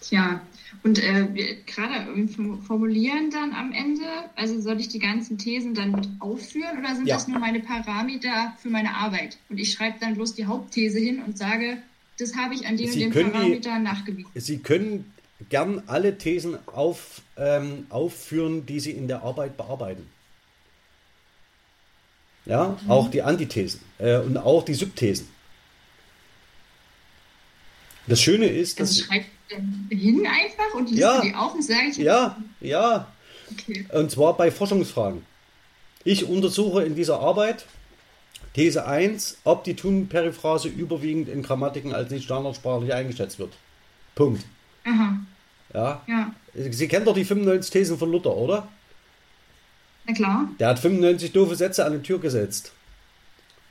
Tja, 0.00 0.40
und 0.82 1.02
äh, 1.02 1.56
gerade 1.66 2.06
Formulieren 2.66 3.30
dann 3.30 3.52
am 3.52 3.72
Ende, 3.72 4.04
also 4.34 4.60
soll 4.60 4.80
ich 4.80 4.88
die 4.88 4.98
ganzen 4.98 5.38
Thesen 5.38 5.74
dann 5.74 5.92
mit 5.92 6.08
aufführen 6.20 6.78
oder 6.78 6.94
sind 6.94 7.06
ja. 7.06 7.14
das 7.14 7.28
nur 7.28 7.38
meine 7.38 7.60
Parameter 7.60 8.54
für 8.60 8.68
meine 8.68 8.94
Arbeit? 8.94 9.38
Und 9.48 9.58
ich 9.58 9.72
schreibe 9.72 9.98
dann 10.00 10.14
bloß 10.14 10.34
die 10.34 10.46
Hauptthese 10.46 10.98
hin 10.98 11.22
und 11.22 11.38
sage, 11.38 11.78
das 12.18 12.36
habe 12.36 12.54
ich 12.54 12.66
an 12.66 12.76
den 12.76 12.90
Sie 12.90 13.04
und 13.04 13.14
den 13.14 13.32
Parametern 13.32 13.82
nachgewiesen. 13.82 14.30
Sie 14.34 14.58
können 14.58 15.12
gern 15.48 15.82
alle 15.86 16.18
Thesen 16.18 16.56
auf, 16.66 17.22
ähm, 17.36 17.86
aufführen, 17.90 18.66
die 18.66 18.80
Sie 18.80 18.92
in 18.92 19.08
der 19.08 19.22
Arbeit 19.22 19.56
bearbeiten. 19.56 20.06
Ja, 22.46 22.78
mhm. 22.82 22.90
auch 22.90 23.10
die 23.10 23.22
Antithesen 23.22 23.80
äh, 23.98 24.18
und 24.18 24.36
auch 24.36 24.64
die 24.64 24.74
Subthesen. 24.74 25.28
Das 28.06 28.20
Schöne 28.20 28.46
ist, 28.46 28.78
dass. 28.78 28.90
Also 28.90 29.04
schreibt 29.04 29.35
hin 29.48 30.26
einfach 30.26 30.74
und 30.74 30.88
liest 30.88 31.00
ja, 31.00 31.20
die 31.20 31.34
auf 31.34 31.54
und 31.54 31.62
sage 31.62 31.88
ich. 31.90 31.96
Ja, 31.96 32.36
ja. 32.60 33.06
Okay. 33.50 33.86
Und 33.92 34.10
zwar 34.10 34.36
bei 34.36 34.50
Forschungsfragen. 34.50 35.24
Ich 36.04 36.28
untersuche 36.28 36.84
in 36.84 36.94
dieser 36.94 37.20
Arbeit 37.20 37.66
These 38.54 38.86
1, 38.86 39.38
ob 39.44 39.64
die 39.64 39.74
Tun-Periphrase 39.74 40.68
überwiegend 40.68 41.28
in 41.28 41.42
Grammatiken 41.42 41.94
als 41.94 42.10
nicht 42.10 42.24
standardsprachlich 42.24 42.92
eingeschätzt 42.92 43.38
wird. 43.38 43.52
Punkt. 44.14 44.44
Aha. 44.84 45.18
Ja. 45.74 46.02
ja. 46.06 46.32
Sie 46.54 46.88
kennen 46.88 47.04
doch 47.04 47.14
die 47.14 47.24
95 47.24 47.70
Thesen 47.70 47.98
von 47.98 48.10
Luther, 48.10 48.34
oder? 48.34 48.68
Na 50.06 50.14
klar. 50.14 50.48
Der 50.58 50.68
hat 50.68 50.78
95 50.78 51.32
doofe 51.32 51.54
Sätze 51.54 51.84
an 51.84 51.92
die 51.92 52.02
Tür 52.02 52.18
gesetzt. 52.18 52.72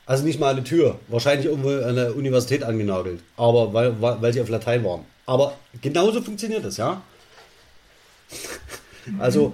Also 0.05 0.24
nicht 0.24 0.39
mal 0.39 0.53
eine 0.53 0.63
Tür, 0.63 1.00
wahrscheinlich 1.08 1.48
irgendwo 1.48 1.70
an 1.70 1.96
der 1.96 2.15
Universität 2.15 2.63
angenagelt, 2.63 3.22
aber 3.38 3.74
weil, 3.74 4.00
weil 4.00 4.34
sie 4.34 4.41
auf 4.41 4.50
Latein 4.50 4.84
waren. 4.84 5.05
Aber 5.25 5.58
genauso 5.82 6.22
funktioniert 6.22 6.63
das, 6.63 6.77
ja. 6.77 7.01
Also. 9.20 9.53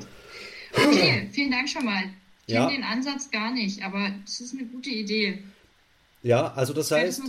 Okay, 0.73 1.27
vielen 1.33 1.51
Dank 1.51 1.67
schon 1.67 1.83
mal. 1.83 2.03
Ich 2.45 2.53
ja. 2.53 2.67
kenne 2.67 2.77
den 2.77 2.85
Ansatz 2.85 3.29
gar 3.31 3.51
nicht, 3.51 3.83
aber 3.83 4.11
das 4.25 4.39
ist 4.39 4.53
eine 4.53 4.63
gute 4.63 4.89
Idee. 4.89 5.43
Ja, 6.23 6.53
also 6.53 6.71
das 6.71 6.89
heißt, 6.89 7.21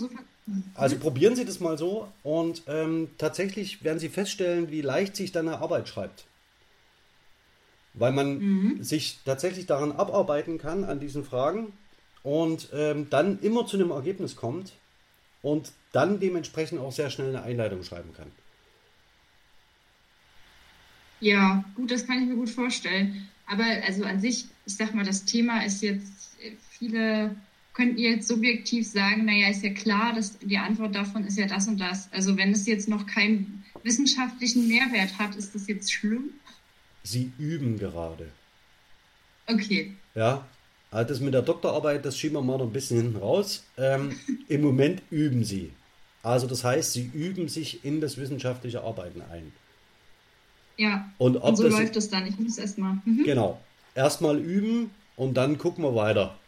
also 0.75 0.99
probieren 0.99 1.35
Sie 1.35 1.45
das 1.45 1.61
mal 1.61 1.79
so 1.79 2.09
und 2.23 2.63
ähm, 2.69 3.11
tatsächlich 3.19 3.83
werden 3.83 3.99
Sie 3.99 4.09
feststellen, 4.09 4.71
wie 4.71 4.83
leicht 4.83 5.17
sich 5.17 5.33
dann 5.33 5.49
eine 5.49 5.59
Arbeit 5.59 5.89
schreibt. 5.89 6.25
Weil 7.95 8.13
man 8.13 8.39
mhm. 8.39 8.83
sich 8.83 9.19
tatsächlich 9.25 9.67
daran 9.67 9.93
abarbeiten 9.93 10.59
kann, 10.59 10.85
an 10.85 11.01
diesen 11.01 11.25
Fragen 11.25 11.73
und 12.23 12.69
ähm, 12.73 13.09
dann 13.11 13.41
immer 13.41 13.67
zu 13.67 13.77
einem 13.77 13.91
Ergebnis 13.91 14.37
kommt 14.37 14.73
und 15.43 15.73
dann 15.93 16.21
dementsprechend 16.21 16.81
auch 16.81 16.93
sehr 16.93 17.11
schnell 17.11 17.29
eine 17.29 17.43
Einleitung 17.43 17.83
schreiben 17.83 18.13
kann. 18.15 18.31
Ja, 21.21 21.65
gut, 21.75 21.91
das 21.91 22.07
kann 22.07 22.23
ich 22.23 22.29
mir 22.29 22.37
gut 22.37 22.51
vorstellen. 22.51 23.29
Aber 23.47 23.65
also 23.65 24.05
an 24.05 24.21
sich, 24.21 24.47
ich 24.67 24.77
sag 24.77 24.95
mal, 24.95 25.05
das 25.05 25.25
Thema 25.25 25.65
ist 25.65 25.83
jetzt, 25.83 26.37
viele 26.71 27.37
könnten 27.75 27.99
jetzt 27.99 28.29
subjektiv 28.29 28.87
sagen, 28.87 29.25
naja, 29.25 29.49
ist 29.49 29.63
ja 29.63 29.73
klar, 29.73 30.15
dass 30.15 30.39
die 30.39 30.59
Antwort 30.59 30.95
davon 30.95 31.25
ist 31.27 31.39
ja 31.39 31.47
das 31.47 31.69
und 31.69 31.79
das. 31.79 32.13
Also 32.13 32.37
wenn 32.37 32.53
es 32.53 32.67
jetzt 32.67 32.89
noch 32.89 33.07
keinen 33.07 33.65
wissenschaftlichen 33.83 34.69
Mehrwert 34.69 35.19
hat, 35.19 35.35
ist 35.37 35.55
das 35.55 35.69
jetzt 35.69 35.93
schlimm? 35.93 36.31
Sie 37.03 37.33
üben 37.39 37.79
gerade. 37.79 38.31
Okay. 39.47 39.95
Ja, 40.15 40.47
also 40.93 41.09
das 41.09 41.21
mit 41.21 41.33
der 41.33 41.43
Doktorarbeit, 41.43 42.05
das 42.05 42.19
schieben 42.19 42.37
wir 42.37 42.43
mal 42.43 42.59
noch 42.59 42.67
ein 42.67 42.73
bisschen 42.73 42.99
hinten 42.99 43.17
raus. 43.17 43.65
Ähm, 43.79 44.15
Im 44.49 44.61
Moment 44.61 45.03
üben 45.11 45.43
Sie. 45.43 45.73
Also 46.23 46.47
das 46.47 46.65
heißt, 46.65 46.93
Sie 46.93 47.11
üben 47.15 47.49
sich 47.49 47.85
in 47.85 48.03
das 48.03 48.19
wissenschaftliche 48.19 48.83
Arbeiten 48.83 49.23
ein. 49.23 49.53
Ja, 50.77 51.11
und, 51.17 51.37
und 51.37 51.57
so 51.57 51.67
läuft 51.67 51.97
es 51.97 52.11
dann. 52.11 52.27
Ich 52.27 52.39
muss 52.39 52.59
erstmal. 52.59 52.99
Mhm. 53.07 53.25
Genau. 53.25 53.59
Erstmal 53.95 54.39
üben 54.39 54.91
und 55.17 55.35
dann 55.35 55.57
gucken 55.57 55.83
wir 55.83 55.95
weiter. 55.95 56.39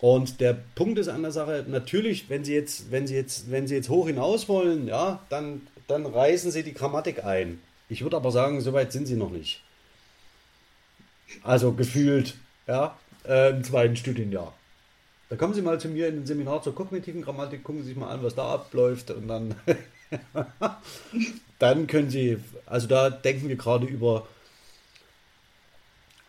Und 0.00 0.40
der 0.40 0.54
Punkt 0.74 0.98
ist 0.98 1.08
an 1.08 1.22
der 1.22 1.30
Sache, 1.30 1.64
natürlich, 1.68 2.28
wenn 2.28 2.44
Sie 2.44 2.54
jetzt, 2.54 2.90
wenn 2.90 3.06
Sie 3.06 3.14
jetzt, 3.14 3.48
wenn 3.52 3.68
Sie 3.68 3.76
jetzt 3.76 3.88
hoch 3.88 4.08
hinaus 4.08 4.48
wollen, 4.48 4.88
ja, 4.88 5.24
dann, 5.28 5.62
dann 5.86 6.04
reißen 6.04 6.50
Sie 6.50 6.64
die 6.64 6.74
Grammatik 6.74 7.24
ein. 7.24 7.60
Ich 7.88 8.02
würde 8.02 8.16
aber 8.16 8.32
sagen, 8.32 8.60
so 8.60 8.72
weit 8.72 8.90
sind 8.90 9.06
Sie 9.06 9.14
noch 9.14 9.30
nicht. 9.30 9.62
Also 11.44 11.72
gefühlt, 11.72 12.34
ja, 12.66 12.98
äh, 13.26 13.50
im 13.50 13.64
zweiten 13.64 13.96
Studienjahr. 13.96 14.52
Da 15.28 15.36
kommen 15.36 15.54
Sie 15.54 15.62
mal 15.62 15.80
zu 15.80 15.88
mir 15.88 16.08
in 16.08 16.18
ein 16.18 16.26
Seminar 16.26 16.62
zur 16.62 16.74
kognitiven 16.74 17.22
Grammatik, 17.22 17.64
gucken 17.64 17.82
Sie 17.82 17.88
sich 17.88 17.96
mal 17.96 18.10
an, 18.10 18.22
was 18.22 18.34
da 18.34 18.52
abläuft 18.52 19.10
und 19.10 19.28
dann, 19.28 19.54
dann 21.58 21.86
können 21.86 22.10
Sie, 22.10 22.38
also 22.66 22.86
da 22.86 23.08
denken 23.10 23.48
wir 23.48 23.56
gerade 23.56 23.86
über 23.86 24.26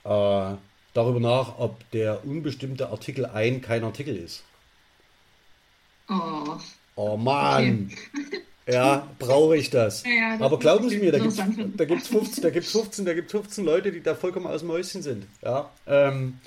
äh, 0.06 0.56
darüber 0.94 1.20
nach, 1.20 1.60
ob 1.60 1.90
der 1.92 2.26
unbestimmte 2.26 2.90
Artikel 2.90 3.26
ein 3.26 3.62
kein 3.62 3.84
Artikel 3.84 4.16
ist. 4.16 4.44
Oh. 6.10 6.58
Oh 6.96 7.18
Mann. 7.18 7.90
Okay. 7.92 8.42
Ja, 8.66 9.10
brauche 9.20 9.58
ich 9.58 9.70
das. 9.70 10.04
Ja, 10.04 10.38
das 10.38 10.42
Aber 10.42 10.58
glauben 10.58 10.90
Sie 10.90 10.98
mir, 10.98 11.12
da 11.12 11.20
gibt 11.20 11.34
es 11.34 11.42
da 11.76 11.86
gibt's 11.86 12.08
15, 12.08 12.44
da 12.44 12.50
gibt's 12.50 12.72
15, 12.72 13.06
da 13.06 13.14
gibt's 13.14 13.32
15 13.32 13.66
Leute, 13.66 13.92
die 13.92 14.02
da 14.02 14.16
vollkommen 14.16 14.48
aus 14.48 14.62
dem 14.62 14.70
Häuschen 14.70 15.02
sind. 15.02 15.26
Ja, 15.42 15.70
ähm, 15.86 16.40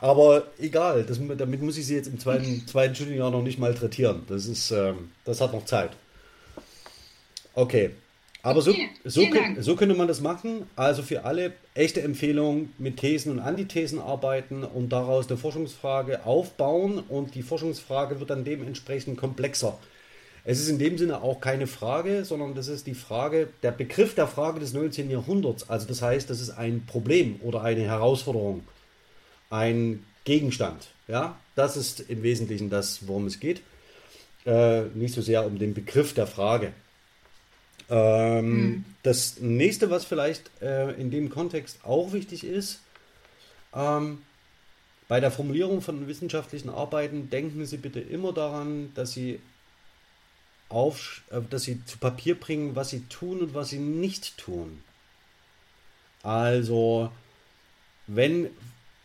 aber 0.00 0.44
egal, 0.58 1.04
das, 1.04 1.20
damit 1.36 1.62
muss 1.62 1.76
ich 1.76 1.86
Sie 1.86 1.94
jetzt 1.94 2.08
im 2.08 2.18
zweiten, 2.18 2.66
zweiten 2.66 2.94
Studienjahr 2.94 3.30
noch 3.30 3.42
nicht 3.42 3.58
malträtieren. 3.58 4.22
Das 4.28 4.46
ist, 4.46 4.70
ähm, 4.70 5.10
das 5.24 5.40
hat 5.40 5.52
noch 5.52 5.64
Zeit. 5.64 5.90
Okay, 7.54 7.90
aber 8.42 8.62
so, 8.62 8.74
so, 9.04 9.22
so, 9.58 9.76
könnte 9.76 9.94
man 9.94 10.08
das 10.08 10.22
machen. 10.22 10.64
Also 10.74 11.02
für 11.02 11.24
alle 11.24 11.52
echte 11.74 12.00
Empfehlung 12.00 12.70
mit 12.78 12.96
Thesen 12.96 13.32
und 13.32 13.38
Antithesen 13.38 13.98
arbeiten 13.98 14.64
und 14.64 14.90
daraus 14.90 15.28
eine 15.28 15.36
Forschungsfrage 15.36 16.24
aufbauen 16.24 17.02
und 17.08 17.34
die 17.34 17.42
Forschungsfrage 17.42 18.18
wird 18.18 18.30
dann 18.30 18.44
dementsprechend 18.44 19.18
komplexer. 19.18 19.78
Es 20.44 20.58
ist 20.58 20.70
in 20.70 20.78
dem 20.78 20.96
Sinne 20.96 21.22
auch 21.22 21.40
keine 21.40 21.66
Frage, 21.66 22.24
sondern 22.24 22.54
das 22.54 22.68
ist 22.68 22.86
die 22.86 22.94
Frage, 22.94 23.48
der 23.62 23.72
Begriff 23.72 24.14
der 24.14 24.26
Frage 24.26 24.58
des 24.58 24.72
19. 24.72 25.10
Jahrhunderts. 25.10 25.68
Also 25.68 25.86
das 25.86 26.00
heißt, 26.00 26.30
das 26.30 26.40
ist 26.40 26.50
ein 26.50 26.86
Problem 26.86 27.38
oder 27.42 27.60
eine 27.62 27.82
Herausforderung, 27.82 28.62
ein 29.50 30.04
Gegenstand. 30.24 30.88
Ja, 31.08 31.36
das 31.54 31.76
ist 31.76 32.00
im 32.00 32.22
Wesentlichen 32.22 32.70
das, 32.70 33.06
worum 33.06 33.26
es 33.26 33.40
geht. 33.40 33.62
Äh, 34.46 34.82
nicht 34.94 35.14
so 35.14 35.20
sehr 35.20 35.44
um 35.44 35.58
den 35.58 35.74
Begriff 35.74 36.14
der 36.14 36.26
Frage. 36.26 36.72
Ähm, 37.90 38.52
mhm. 38.52 38.84
Das 39.02 39.40
nächste, 39.40 39.90
was 39.90 40.04
vielleicht 40.04 40.50
äh, 40.62 40.92
in 40.92 41.10
dem 41.10 41.28
Kontext 41.28 41.80
auch 41.84 42.12
wichtig 42.12 42.44
ist, 42.44 42.80
ähm, 43.74 44.22
bei 45.08 45.18
der 45.18 45.32
Formulierung 45.32 45.82
von 45.82 46.06
wissenschaftlichen 46.06 46.70
Arbeiten 46.70 47.30
denken 47.30 47.66
Sie 47.66 47.78
bitte 47.78 47.98
immer 47.98 48.32
daran, 48.32 48.92
dass 48.94 49.12
Sie, 49.12 49.40
auf, 50.68 51.22
äh, 51.30 51.40
dass 51.50 51.64
Sie 51.64 51.84
zu 51.84 51.98
Papier 51.98 52.38
bringen, 52.38 52.76
was 52.76 52.90
Sie 52.90 53.00
tun 53.08 53.40
und 53.40 53.54
was 53.54 53.70
Sie 53.70 53.80
nicht 53.80 54.38
tun. 54.38 54.82
Also, 56.22 57.10
wenn 58.06 58.50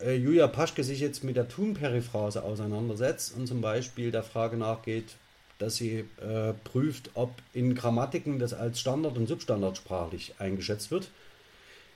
äh, 0.00 0.14
Julia 0.14 0.46
Paschke 0.46 0.84
sich 0.84 1.00
jetzt 1.00 1.24
mit 1.24 1.36
der 1.36 1.48
Thun-Periphrase 1.48 2.42
auseinandersetzt 2.42 3.34
und 3.36 3.46
zum 3.46 3.60
Beispiel 3.60 4.10
der 4.10 4.22
Frage 4.22 4.56
nachgeht, 4.56 5.16
dass 5.58 5.76
sie 5.76 6.04
äh, 6.20 6.52
prüft, 6.64 7.10
ob 7.14 7.32
in 7.54 7.74
Grammatiken 7.74 8.38
das 8.38 8.52
als 8.52 8.80
Standard- 8.80 9.16
und 9.16 9.26
Substandardsprachlich 9.26 10.34
eingeschätzt 10.38 10.90
wird, 10.90 11.08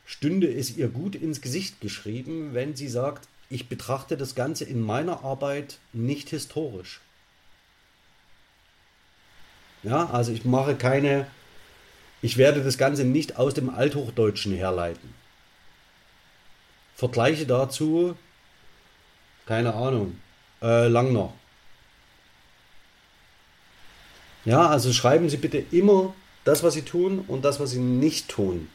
stünde 0.06 0.52
es 0.52 0.76
ihr 0.76 0.88
gut 0.88 1.14
ins 1.14 1.40
Gesicht 1.40 1.80
geschrieben, 1.80 2.54
wenn 2.54 2.74
sie 2.74 2.88
sagt, 2.88 3.28
ich 3.50 3.68
betrachte 3.68 4.16
das 4.16 4.34
Ganze 4.34 4.64
in 4.64 4.80
meiner 4.80 5.24
Arbeit 5.24 5.78
nicht 5.92 6.30
historisch. 6.30 7.00
Ja, 9.82 10.06
also 10.10 10.32
ich 10.32 10.44
mache 10.44 10.74
keine, 10.76 11.26
ich 12.22 12.36
werde 12.36 12.62
das 12.62 12.78
Ganze 12.78 13.04
nicht 13.04 13.38
aus 13.38 13.54
dem 13.54 13.70
Althochdeutschen 13.70 14.54
herleiten. 14.54 15.19
Vergleiche 17.00 17.46
dazu, 17.46 18.14
keine 19.46 19.72
Ahnung, 19.72 20.20
äh, 20.60 20.86
Langner. 20.86 21.32
Ja, 24.44 24.68
also 24.68 24.92
schreiben 24.92 25.30
Sie 25.30 25.38
bitte 25.38 25.64
immer 25.70 26.14
das, 26.44 26.62
was 26.62 26.74
Sie 26.74 26.82
tun 26.82 27.24
und 27.26 27.42
das, 27.42 27.58
was 27.58 27.70
Sie 27.70 27.78
nicht 27.78 28.28
tun. 28.28 28.68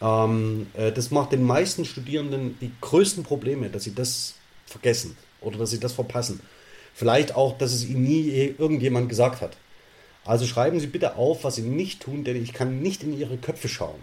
Ähm, 0.00 0.66
äh, 0.74 0.90
das 0.90 1.12
macht 1.12 1.30
den 1.30 1.44
meisten 1.44 1.84
Studierenden 1.84 2.58
die 2.60 2.72
größten 2.80 3.22
Probleme, 3.22 3.70
dass 3.70 3.84
sie 3.84 3.94
das 3.94 4.34
vergessen 4.66 5.16
oder 5.40 5.58
dass 5.58 5.70
sie 5.70 5.78
das 5.78 5.92
verpassen. 5.92 6.40
Vielleicht 6.94 7.36
auch, 7.36 7.56
dass 7.58 7.72
es 7.72 7.84
ihnen 7.84 8.02
nie 8.02 8.56
irgendjemand 8.58 9.08
gesagt 9.08 9.40
hat. 9.40 9.56
Also 10.24 10.46
schreiben 10.46 10.80
Sie 10.80 10.88
bitte 10.88 11.14
auf, 11.14 11.44
was 11.44 11.54
Sie 11.54 11.62
nicht 11.62 12.02
tun, 12.02 12.24
denn 12.24 12.42
ich 12.42 12.52
kann 12.52 12.80
nicht 12.80 13.04
in 13.04 13.16
Ihre 13.16 13.36
Köpfe 13.36 13.68
schauen. 13.68 14.00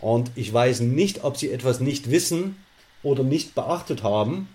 Und 0.00 0.30
ich 0.34 0.52
weiß 0.52 0.80
nicht, 0.80 1.24
ob 1.24 1.36
Sie 1.36 1.50
etwas 1.50 1.80
nicht 1.80 2.10
wissen 2.10 2.56
oder 3.02 3.22
nicht 3.22 3.54
beachtet 3.54 4.02
haben, 4.02 4.48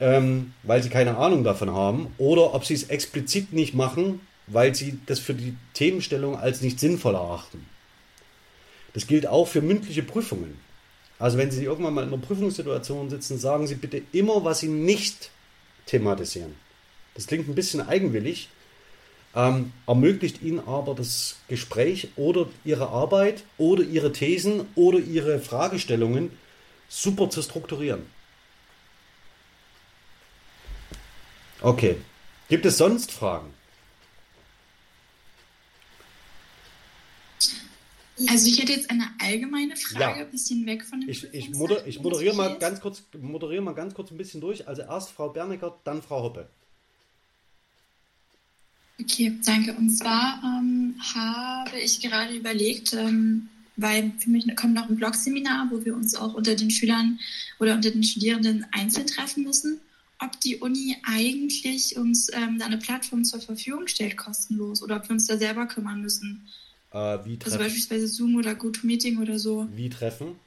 ähm, 0.00 0.52
weil 0.62 0.82
Sie 0.82 0.90
keine 0.90 1.16
Ahnung 1.16 1.44
davon 1.44 1.72
haben, 1.72 2.08
oder 2.18 2.54
ob 2.54 2.64
Sie 2.64 2.74
es 2.74 2.84
explizit 2.84 3.52
nicht 3.52 3.74
machen, 3.74 4.20
weil 4.48 4.74
sie 4.74 4.98
das 5.06 5.18
für 5.18 5.34
die 5.34 5.54
Themenstellung 5.74 6.36
als 6.36 6.62
nicht 6.62 6.80
sinnvoll 6.80 7.14
erachten. 7.14 7.66
Das 8.94 9.06
gilt 9.06 9.26
auch 9.26 9.46
für 9.46 9.60
mündliche 9.60 10.02
Prüfungen. 10.02 10.58
Also 11.18 11.36
wenn 11.38 11.50
Sie 11.50 11.64
irgendwann 11.64 11.94
mal 11.94 12.02
in 12.02 12.12
einer 12.12 12.22
Prüfungssituation 12.22 13.10
sitzen, 13.10 13.38
sagen 13.38 13.66
Sie 13.66 13.74
bitte 13.74 14.02
immer, 14.12 14.44
was 14.44 14.60
Sie 14.60 14.68
nicht 14.68 15.30
thematisieren. 15.86 16.54
Das 17.14 17.26
klingt 17.26 17.48
ein 17.48 17.54
bisschen 17.54 17.86
eigenwillig, 17.86 18.48
ähm, 19.34 19.72
ermöglicht 19.86 20.42
Ihnen 20.42 20.60
aber 20.60 20.94
das 20.94 21.36
Gespräch 21.48 22.08
oder 22.16 22.48
Ihre 22.64 22.88
Arbeit 22.88 23.44
oder 23.56 23.82
Ihre 23.82 24.12
Thesen 24.12 24.66
oder 24.74 24.98
Ihre 24.98 25.38
Fragestellungen 25.38 26.30
super 26.88 27.30
zu 27.30 27.42
strukturieren. 27.42 28.06
Okay. 31.60 31.96
Gibt 32.48 32.64
es 32.64 32.78
sonst 32.78 33.12
Fragen? 33.12 33.52
Also 38.28 38.48
ich 38.48 38.60
hätte 38.60 38.72
jetzt 38.72 38.90
eine 38.90 39.04
allgemeine 39.20 39.76
Frage, 39.76 40.18
ja. 40.18 40.24
ein 40.24 40.30
bisschen 40.30 40.66
weg 40.66 40.84
von 40.84 41.00
dem 41.00 41.08
Ich, 41.08 41.32
ich, 41.32 41.50
moder, 41.50 41.86
ich 41.86 42.00
moderiere 42.00 42.34
mal 42.34 42.58
ganz 42.58 42.80
kurz, 42.80 43.04
moderiere 43.16 43.62
mal 43.62 43.74
ganz 43.74 43.94
kurz 43.94 44.10
ein 44.10 44.16
bisschen 44.16 44.40
durch. 44.40 44.66
Also 44.66 44.82
erst 44.82 45.10
Frau 45.10 45.28
Bernecker, 45.28 45.78
dann 45.84 46.02
Frau 46.02 46.22
Hoppe. 46.22 46.48
Okay, 49.00 49.38
danke. 49.44 49.74
Und 49.74 49.90
zwar 49.90 50.40
ähm, 50.42 50.94
habe 51.14 51.78
ich 51.78 52.00
gerade 52.00 52.34
überlegt, 52.34 52.92
ähm, 52.94 53.48
weil 53.76 54.12
für 54.18 54.30
mich 54.30 54.44
kommt 54.56 54.74
noch 54.74 54.88
ein 54.88 54.96
Blog-Seminar, 54.96 55.68
wo 55.70 55.84
wir 55.84 55.94
uns 55.94 56.16
auch 56.16 56.34
unter 56.34 56.56
den 56.56 56.70
Schülern 56.70 57.20
oder 57.60 57.74
unter 57.74 57.90
den 57.90 58.02
Studierenden 58.02 58.66
einzeln 58.72 59.06
treffen 59.06 59.44
müssen, 59.44 59.80
ob 60.18 60.40
die 60.40 60.56
Uni 60.56 60.96
eigentlich 61.04 61.96
uns 61.96 62.28
ähm, 62.32 62.58
da 62.58 62.66
eine 62.66 62.78
Plattform 62.78 63.24
zur 63.24 63.40
Verfügung 63.40 63.86
stellt, 63.86 64.16
kostenlos, 64.16 64.82
oder 64.82 64.96
ob 64.96 65.08
wir 65.08 65.12
uns 65.12 65.26
da 65.26 65.38
selber 65.38 65.66
kümmern 65.66 66.02
müssen 66.02 66.48
Äh, 66.90 67.18
wie 67.24 67.38
treffen. 67.38 67.44
Also 67.44 67.58
beispielsweise 67.58 68.08
Zoom 68.08 68.34
oder 68.34 68.56
GoToMeeting 68.56 69.18
oder 69.18 69.38
so. 69.38 69.68
Wie 69.76 69.90
treffen? 69.90 70.40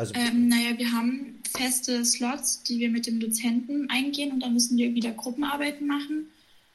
Also, 0.00 0.14
ähm, 0.14 0.48
naja, 0.48 0.78
wir 0.78 0.92
haben 0.92 1.34
feste 1.54 2.06
Slots, 2.06 2.62
die 2.62 2.78
wir 2.78 2.88
mit 2.88 3.06
dem 3.06 3.20
Dozenten 3.20 3.90
eingehen 3.90 4.32
und 4.32 4.40
dann 4.40 4.54
müssen 4.54 4.78
wir 4.78 4.94
wieder 4.94 5.10
Gruppenarbeiten 5.10 5.86
machen 5.86 6.30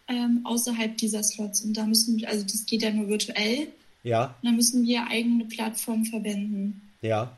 ähm, 0.08 0.42
außerhalb 0.44 0.96
dieser 0.96 1.24
Slots. 1.24 1.62
Und 1.62 1.74
da 1.74 1.88
müssen 1.88 2.20
wir, 2.20 2.30
also 2.30 2.44
das 2.44 2.68
geht 2.68 2.84
ja 2.84 2.92
nur 2.92 3.08
virtuell. 3.08 3.70
Ja. 4.04 4.36
Und 4.44 4.50
da 4.50 4.52
müssen 4.52 4.86
wir 4.86 5.08
eigene 5.08 5.46
Plattformen 5.46 6.06
verwenden. 6.06 6.82
Ja. 7.02 7.36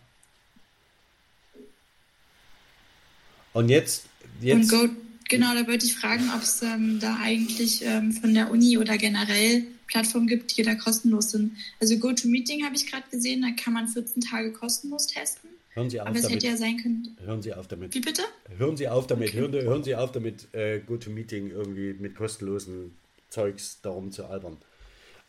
Und 3.53 3.69
jetzt, 3.69 4.07
jetzt. 4.41 4.73
Und 4.73 4.89
Go, 4.89 4.93
genau, 5.29 5.53
da 5.53 5.65
wollte 5.67 5.85
ich 5.85 5.95
fragen, 5.95 6.29
ob 6.35 6.43
es 6.43 6.61
ähm, 6.63 6.99
da 6.99 7.17
eigentlich 7.21 7.81
ähm, 7.85 8.11
von 8.11 8.33
der 8.33 8.51
Uni 8.51 8.77
oder 8.77 8.97
generell 8.97 9.63
Plattformen 9.87 10.27
gibt, 10.27 10.57
die 10.57 10.63
da 10.63 10.75
kostenlos 10.75 11.31
sind. 11.31 11.55
Also 11.79 11.97
GoToMeeting 11.97 12.65
habe 12.65 12.75
ich 12.75 12.87
gerade 12.87 13.05
gesehen, 13.09 13.41
da 13.41 13.51
kann 13.51 13.71
man 13.71 13.87
14 13.87 14.21
Tage 14.21 14.51
kostenlos 14.51 15.07
testen. 15.07 15.49
Hören 15.77 15.91
Sie 15.91 16.01
auf 16.01 16.07
Aber 16.07 16.15
damit. 16.15 16.25
es 16.25 16.35
hätte 16.35 16.47
ja 16.47 16.57
sein 16.57 16.77
können. 16.77 17.17
Hören 17.23 17.41
Sie 17.43 17.53
auf 17.53 17.67
damit. 17.67 17.93
Wie 17.93 17.99
bitte? 17.99 18.23
Hören 18.57 18.77
Sie 18.77 18.87
auf 18.87 19.05
damit. 19.05 19.29
Okay. 19.29 19.37
Hören, 19.37 19.53
hören, 19.53 19.83
Sie 19.83 19.95
auf 19.95 20.11
damit, 20.11 20.51
äh, 20.55 20.79
GoToMeeting 20.79 21.51
irgendwie 21.51 21.93
mit 21.93 22.15
kostenlosen 22.15 22.97
Zeugs 23.29 23.79
darum 23.83 24.11
zu 24.11 24.25
albern. 24.25 24.57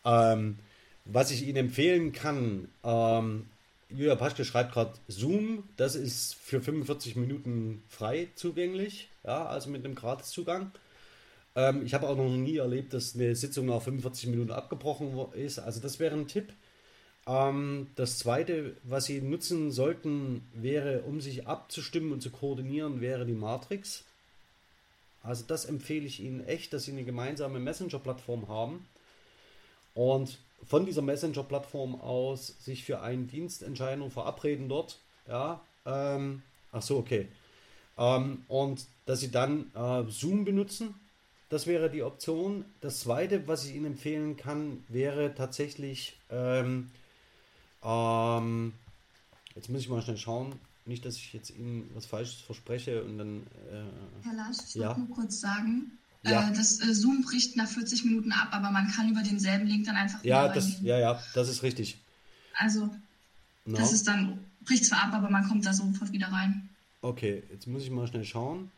Ähm, 0.03 0.57
was 1.05 1.29
ich 1.29 1.43
Ihnen 1.47 1.57
empfehlen 1.57 2.13
kann, 2.13 2.67
ähm, 2.83 3.45
Julia 3.89 4.15
Paschke 4.15 4.43
schreibt 4.43 4.73
gerade 4.73 4.93
Zoom, 5.07 5.65
das 5.77 5.93
ist 5.93 6.33
für 6.33 6.61
45 6.61 7.15
Minuten 7.15 7.83
frei 7.87 8.29
zugänglich, 8.33 9.09
ja, 9.23 9.45
also 9.45 9.69
mit 9.69 9.85
einem 9.85 9.93
Gratiszugang. 9.93 10.71
Ähm, 11.55 11.85
ich 11.85 11.93
habe 11.93 12.07
auch 12.07 12.17
noch 12.17 12.29
nie 12.29 12.57
erlebt, 12.57 12.93
dass 12.93 13.13
eine 13.13 13.35
Sitzung 13.35 13.67
nach 13.67 13.83
45 13.83 14.29
Minuten 14.29 14.51
abgebrochen 14.51 15.15
ist, 15.33 15.59
also 15.59 15.79
das 15.79 15.99
wäre 15.99 16.15
ein 16.15 16.27
Tipp. 16.27 16.53
Ähm, 17.29 17.87
das 17.95 18.17
zweite, 18.17 18.75
was 18.83 19.05
Sie 19.05 19.21
nutzen 19.21 19.71
sollten, 19.71 20.41
wäre, 20.53 21.01
um 21.01 21.21
sich 21.21 21.47
abzustimmen 21.47 22.11
und 22.11 22.21
zu 22.21 22.31
koordinieren, 22.31 23.01
wäre 23.01 23.25
die 23.25 23.33
Matrix. 23.33 24.03
Also 25.21 25.43
das 25.45 25.65
empfehle 25.65 26.07
ich 26.07 26.21
Ihnen 26.21 26.45
echt, 26.47 26.73
dass 26.73 26.85
Sie 26.85 26.91
eine 26.91 27.03
gemeinsame 27.03 27.59
Messenger-Plattform 27.59 28.47
haben 28.47 28.87
und 29.93 30.39
von 30.67 30.85
dieser 30.85 31.03
Messenger-Plattform 31.03 32.01
aus 32.01 32.55
sich 32.63 32.83
für 32.83 33.01
einen 33.01 33.27
Dienst 33.27 33.61
entscheiden 33.61 34.01
und 34.01 34.11
verabreden 34.11 34.67
dort. 34.67 34.97
Ja, 35.27 35.61
ähm, 35.85 36.41
ach 36.71 36.81
so, 36.81 36.97
okay. 36.97 37.27
Ähm, 37.97 38.43
und 38.47 38.85
dass 39.05 39.19
Sie 39.19 39.29
dann 39.29 39.71
äh, 39.75 40.03
Zoom 40.09 40.45
benutzen. 40.45 40.95
Das 41.49 41.67
wäre 41.67 41.89
die 41.89 42.03
Option. 42.03 42.65
Das 42.81 43.01
zweite, 43.01 43.47
was 43.47 43.65
ich 43.65 43.75
Ihnen 43.75 43.87
empfehlen 43.87 44.37
kann, 44.37 44.83
wäre 44.87 45.33
tatsächlich 45.35 46.17
ähm, 46.29 46.91
ähm, 47.83 48.73
jetzt 49.55 49.69
muss 49.69 49.81
ich 49.81 49.89
mal 49.89 50.01
schnell 50.01 50.17
schauen. 50.17 50.53
Nicht, 50.85 51.05
dass 51.05 51.15
ich 51.15 51.33
jetzt 51.33 51.51
Ihnen 51.51 51.89
was 51.93 52.05
Falsches 52.05 52.41
verspreche 52.41 53.03
und 53.03 53.17
dann. 53.17 53.43
Äh, 53.71 54.23
Herr 54.23 54.33
Lasch, 54.33 54.57
ich 54.67 54.75
ja. 54.75 54.87
wollte 54.87 55.01
nur 55.01 55.09
kurz 55.09 55.39
sagen, 55.39 55.91
ja. 56.23 56.49
Äh, 56.49 56.53
das 56.53 56.81
äh, 56.81 56.93
Zoom 56.93 57.23
bricht 57.23 57.55
nach 57.55 57.67
40 57.67 58.05
Minuten 58.05 58.31
ab, 58.31 58.49
aber 58.51 58.71
man 58.71 58.89
kann 58.91 59.09
über 59.09 59.21
denselben 59.21 59.67
Link 59.67 59.85
dann 59.85 59.95
einfach 59.95 60.23
ja, 60.23 60.47
das, 60.49 60.81
Ja, 60.81 60.97
ja, 60.97 61.21
das 61.33 61.49
ist 61.49 61.63
richtig. 61.63 61.97
Also, 62.55 62.89
no. 63.65 63.77
das 63.77 63.93
ist 63.93 64.07
dann, 64.07 64.39
bricht 64.65 64.85
zwar 64.85 65.03
ab, 65.03 65.13
aber 65.13 65.29
man 65.29 65.47
kommt 65.47 65.65
da 65.65 65.73
sofort 65.73 66.11
wieder 66.11 66.27
rein. 66.27 66.69
Okay, 67.01 67.43
jetzt 67.51 67.67
muss 67.67 67.83
ich 67.83 67.91
mal 67.91 68.07
schnell 68.07 68.25
schauen. 68.25 68.71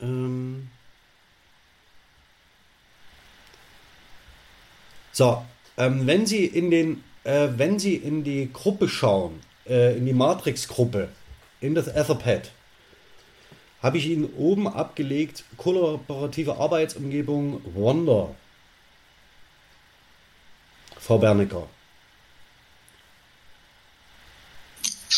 Ähm. 0.00 0.68
So, 5.20 5.44
ähm, 5.76 6.06
wenn 6.06 6.24
Sie 6.24 6.46
in 6.46 6.70
den, 6.70 7.04
äh, 7.24 7.48
wenn 7.58 7.78
Sie 7.78 7.94
in 7.94 8.24
die 8.24 8.50
Gruppe 8.50 8.88
schauen, 8.88 9.40
äh, 9.68 9.94
in 9.98 10.06
die 10.06 10.14
Matrix-Gruppe, 10.14 11.10
in 11.60 11.74
das 11.74 11.88
Etherpad, 11.88 12.50
habe 13.82 13.98
ich 13.98 14.06
Ihnen 14.06 14.32
oben 14.38 14.66
abgelegt 14.66 15.44
kollaborative 15.58 16.56
Arbeitsumgebung 16.56 17.60
Wonder. 17.74 18.34
Frau 20.98 21.18
Bernecker. 21.18 21.68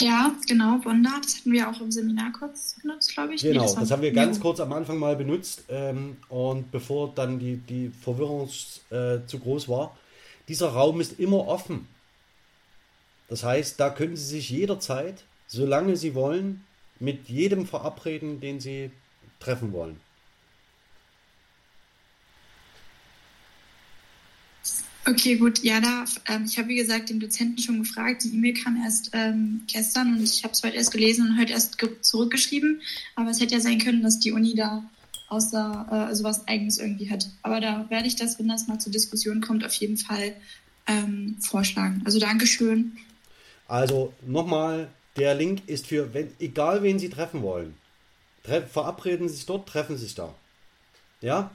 Ja, 0.01 0.35
genau, 0.47 0.81
Wonder. 0.85 1.21
Das 1.23 1.39
hatten 1.39 1.53
wir 1.53 1.69
auch 1.69 1.81
im 1.81 1.91
Seminar 1.91 2.33
kurz 2.33 2.77
benutzt, 2.81 3.13
glaube 3.13 3.35
ich. 3.35 3.43
Genau, 3.43 3.61
nee, 3.61 3.67
das, 3.67 3.75
das, 3.75 3.91
haben 3.91 4.03
wir 4.03 4.13
ganz 4.13 4.41
kurz 4.41 4.61
am 4.61 4.73
Anfang 4.73 4.99
mal 4.99 5.17
benutzt. 5.17 5.65
Ähm, 5.69 6.17
und 6.29 6.71
bevor 6.71 7.13
dann 7.15 7.39
die, 7.39 7.57
die 7.57 7.91
Verwirrung 7.91 8.49
äh, 8.91 9.19
zu 9.27 9.39
groß 9.39 9.69
war, 9.69 9.97
dieser 10.49 10.69
Raum 10.71 11.01
ist 11.01 11.19
immer 11.21 11.47
offen. 11.47 11.89
Das 13.29 13.45
heißt, 13.45 13.79
da 13.81 13.91
können 13.91 14.17
Sie 14.17 14.25
sich 14.25 14.51
jederzeit, 14.51 15.25
solange 15.47 15.97
Sie 15.97 16.15
wollen, 16.15 16.65
mit 16.99 17.29
jedem 17.29 17.67
verabreden, 17.67 18.41
den 18.41 18.61
Sie 18.61 18.91
treffen 19.41 19.73
wollen. 19.73 20.01
Okay, 25.05 25.37
gut. 25.37 25.65
Ja, 25.65 25.81
da, 25.81 26.05
ähm, 26.29 26.45
ich 26.47 26.57
habe 26.59 26.69
wie 26.69 26.77
gesagt 26.77 27.09
den 27.09 27.19
Dozenten 27.19 27.61
schon 27.61 27.81
gefragt. 27.81 28.23
Die 28.23 28.35
E-Mail 28.35 28.55
kam 28.55 28.81
erst 28.83 29.11
ähm, 29.13 29.63
gestern 29.67 30.17
und 30.17 30.23
ich 30.23 30.45
habe 30.45 30.53
es 30.53 30.63
heute 30.63 30.77
erst 30.77 30.93
gelesen 30.93 31.29
und 31.29 31.41
heute 31.41 31.53
erst 31.53 31.77
zurückgeschrieben. 32.03 32.81
Aber 33.17 33.31
es 33.31 33.41
hätte 33.41 33.55
ja 33.55 33.61
sein 33.61 33.79
können, 33.79 34.03
dass 34.03 34.21
die 34.21 34.31
Uni 34.31 34.55
da 34.55 34.85
außer 35.29 35.87
äh, 35.91 35.95
also 35.95 36.23
was 36.23 36.47
Eigenes 36.47 36.79
irgendwie 36.79 37.11
hat. 37.11 37.29
Aber 37.43 37.61
da 37.61 37.87
werde 37.91 38.07
ich 38.07 38.15
das, 38.15 38.39
wenn 38.39 38.47
das 38.47 38.69
mal 38.69 38.79
zur 38.79 38.93
Diskussion 38.93 39.41
kommt, 39.41 39.65
auf 39.65 39.75
jeden 39.75 39.97
Fall 39.97 40.37
ähm, 40.87 41.37
vorschlagen. 41.41 42.03
Also 42.05 42.21
Dankeschön. 42.21 42.97
Also 43.67 44.13
nochmal, 44.25 44.89
der 45.17 45.35
Link 45.35 45.63
ist 45.67 45.89
für, 45.89 46.15
wenn, 46.15 46.31
egal 46.39 46.83
wen 46.85 47.01
Sie 47.01 47.09
treffen 47.09 47.43
wollen. 47.43 47.75
Tre 48.45 48.67
verabreden 48.67 49.29
Sie 49.29 49.35
sich 49.35 49.47
dort, 49.47 49.69
treffen 49.69 49.97
Sie 49.97 50.05
sich 50.05 50.15
da. 50.15 50.33
Ja? 51.21 51.51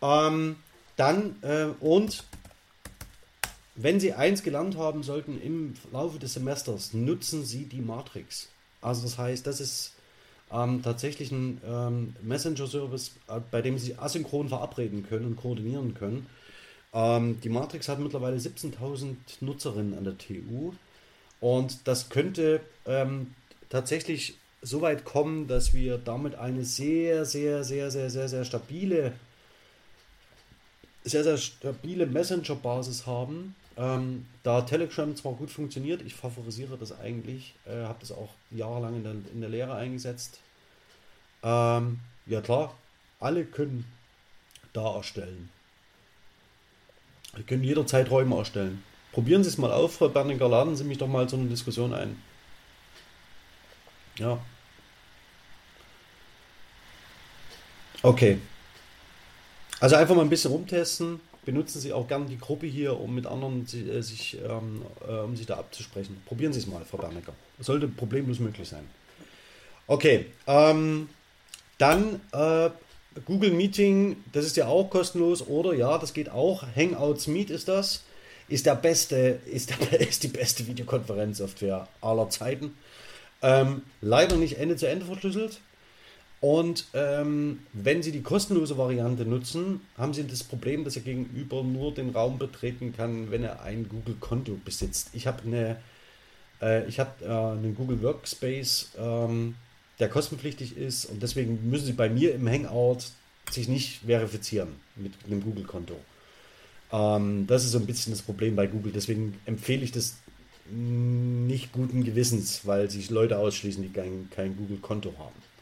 Ähm, 0.00 0.56
dann 0.96 1.36
äh, 1.42 1.66
und 1.80 2.24
wenn 3.76 4.00
Sie 4.00 4.12
eins 4.12 4.42
gelernt 4.42 4.76
haben 4.76 5.02
sollten 5.02 5.40
im 5.40 5.74
Laufe 5.92 6.18
des 6.18 6.34
Semesters, 6.34 6.94
nutzen 6.94 7.44
Sie 7.44 7.64
die 7.64 7.80
Matrix. 7.80 8.48
Also 8.80 9.02
das 9.02 9.18
heißt, 9.18 9.46
das 9.46 9.60
ist 9.60 9.94
ähm, 10.52 10.82
tatsächlich 10.82 11.32
ein 11.32 11.60
ähm, 11.66 12.14
Messenger-Service, 12.22 13.12
äh, 13.28 13.40
bei 13.50 13.62
dem 13.62 13.78
Sie 13.78 13.96
asynchron 13.96 14.48
verabreden 14.48 15.06
können 15.08 15.26
und 15.26 15.36
koordinieren 15.36 15.94
können. 15.94 16.26
Ähm, 16.92 17.40
die 17.40 17.48
Matrix 17.48 17.88
hat 17.88 17.98
mittlerweile 17.98 18.36
17.000 18.36 19.16
Nutzerinnen 19.40 19.98
an 19.98 20.04
der 20.04 20.18
TU 20.18 20.72
und 21.40 21.88
das 21.88 22.10
könnte 22.10 22.60
ähm, 22.86 23.34
tatsächlich 23.70 24.38
so 24.62 24.80
weit 24.80 25.04
kommen, 25.04 25.48
dass 25.48 25.74
wir 25.74 25.98
damit 25.98 26.36
eine 26.36 26.64
sehr, 26.64 27.24
sehr, 27.24 27.64
sehr, 27.64 27.90
sehr, 27.90 28.08
sehr, 28.08 28.28
sehr 28.28 28.44
stabile 28.44 29.12
sehr, 31.04 31.22
sehr 31.22 31.36
stabile 31.36 32.06
Messenger-Basis 32.06 33.06
haben, 33.06 33.54
ähm, 33.76 34.26
da 34.42 34.62
Telegram 34.62 35.14
zwar 35.16 35.32
gut 35.32 35.50
funktioniert, 35.50 36.02
ich 36.02 36.14
favorisiere 36.14 36.76
das 36.78 36.98
eigentlich, 36.98 37.54
äh, 37.66 37.84
habe 37.84 37.98
das 38.00 38.12
auch 38.12 38.30
jahrelang 38.50 38.96
in 38.96 39.02
der, 39.02 39.14
in 39.32 39.40
der 39.40 39.50
Lehre 39.50 39.74
eingesetzt. 39.74 40.38
Ähm, 41.42 42.00
ja 42.26 42.40
klar, 42.40 42.74
alle 43.20 43.44
können 43.44 43.84
da 44.72 44.94
erstellen. 44.94 45.48
Wir 47.34 47.44
können 47.44 47.64
jederzeit 47.64 48.10
Räume 48.10 48.36
erstellen. 48.36 48.82
Probieren 49.12 49.42
Sie 49.42 49.48
es 49.48 49.58
mal 49.58 49.72
auf, 49.72 49.94
Frau 49.94 50.08
Berninger, 50.08 50.48
laden 50.48 50.76
Sie 50.76 50.84
mich 50.84 50.98
doch 50.98 51.08
mal 51.08 51.28
zu 51.28 51.36
einer 51.36 51.48
Diskussion 51.48 51.92
ein. 51.94 52.20
Ja. 54.18 54.38
Okay. 58.02 58.38
Also 59.80 59.96
einfach 59.96 60.14
mal 60.14 60.22
ein 60.22 60.30
bisschen 60.30 60.52
rumtesten 60.52 61.20
benutzen 61.44 61.80
Sie 61.80 61.92
auch 61.92 62.08
gerne 62.08 62.26
die 62.26 62.38
Gruppe 62.38 62.66
hier, 62.66 62.98
um 62.98 63.14
mit 63.14 63.26
anderen 63.26 63.66
äh, 63.66 64.02
sich, 64.02 64.38
ähm, 64.48 64.82
äh, 65.06 65.12
um 65.12 65.36
sich 65.36 65.46
da 65.46 65.56
abzusprechen. 65.56 66.20
Probieren 66.26 66.52
Sie 66.52 66.60
es 66.60 66.66
mal, 66.66 66.84
Frau 66.84 66.98
Bernecker. 66.98 67.32
Sollte 67.60 67.88
problemlos 67.88 68.38
möglich 68.38 68.68
sein. 68.68 68.88
Okay, 69.86 70.26
ähm, 70.46 71.08
dann 71.78 72.20
äh, 72.32 72.70
Google 73.26 73.52
Meeting, 73.52 74.16
das 74.32 74.44
ist 74.46 74.56
ja 74.56 74.66
auch 74.66 74.90
kostenlos, 74.90 75.46
oder? 75.46 75.74
Ja, 75.74 75.98
das 75.98 76.14
geht 76.14 76.30
auch. 76.30 76.64
Hangouts 76.74 77.26
Meet 77.26 77.50
ist 77.50 77.68
das. 77.68 78.04
Ist 78.48 78.66
der 78.66 78.74
beste, 78.74 79.40
ist, 79.46 79.70
der, 79.70 80.00
ist 80.08 80.22
die 80.22 80.28
beste 80.28 80.66
Videokonferenzsoftware 80.66 81.88
aller 82.00 82.28
Zeiten. 82.30 82.76
Ähm, 83.42 83.82
leider 84.00 84.36
nicht 84.36 84.58
Ende 84.58 84.76
zu 84.76 84.88
Ende 84.88 85.06
verschlüsselt. 85.06 85.60
Und 86.44 86.84
ähm, 86.92 87.60
wenn 87.72 88.02
Sie 88.02 88.12
die 88.12 88.20
kostenlose 88.20 88.76
Variante 88.76 89.24
nutzen, 89.24 89.80
haben 89.96 90.12
Sie 90.12 90.26
das 90.26 90.42
Problem, 90.42 90.84
dass 90.84 90.94
Ihr 90.94 91.00
Gegenüber 91.00 91.62
nur 91.62 91.94
den 91.94 92.10
Raum 92.10 92.38
betreten 92.38 92.92
kann, 92.94 93.30
wenn 93.30 93.44
er 93.44 93.62
ein 93.62 93.88
Google-Konto 93.88 94.58
besitzt. 94.62 95.08
Ich 95.14 95.26
habe 95.26 95.42
eine, 95.44 95.78
äh, 96.60 96.86
ich 96.86 96.98
äh, 96.98 97.06
einen 97.22 97.74
Google 97.74 98.02
Workspace, 98.02 98.90
ähm, 98.98 99.54
der 99.98 100.10
kostenpflichtig 100.10 100.76
ist 100.76 101.06
und 101.06 101.22
deswegen 101.22 101.70
müssen 101.70 101.86
Sie 101.86 101.94
bei 101.94 102.10
mir 102.10 102.34
im 102.34 102.46
Hangout 102.46 103.04
sich 103.50 103.66
nicht 103.66 104.02
verifizieren 104.04 104.68
mit 104.96 105.14
einem 105.26 105.42
Google-Konto. 105.42 105.96
Ähm, 106.92 107.46
das 107.46 107.64
ist 107.64 107.70
so 107.70 107.78
ein 107.78 107.86
bisschen 107.86 108.12
das 108.12 108.20
Problem 108.20 108.54
bei 108.54 108.66
Google. 108.66 108.92
Deswegen 108.92 109.40
empfehle 109.46 109.82
ich 109.82 109.92
das 109.92 110.16
nicht 110.70 111.72
guten 111.72 112.04
Gewissens, 112.04 112.66
weil 112.66 112.90
sich 112.90 113.08
Leute 113.08 113.38
ausschließen, 113.38 113.82
die 113.82 113.88
kein, 113.88 114.28
kein 114.30 114.54
Google-Konto 114.58 115.14
haben. 115.18 115.53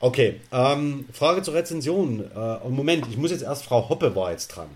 Okay, 0.00 0.40
ähm, 0.52 1.06
Frage 1.12 1.42
zur 1.42 1.54
Rezension. 1.54 2.24
Äh, 2.30 2.68
Moment, 2.68 3.06
ich 3.10 3.16
muss 3.16 3.30
jetzt 3.30 3.42
erst, 3.42 3.64
Frau 3.64 3.88
Hoppe 3.88 4.14
war 4.14 4.30
jetzt 4.30 4.48
dran. 4.48 4.68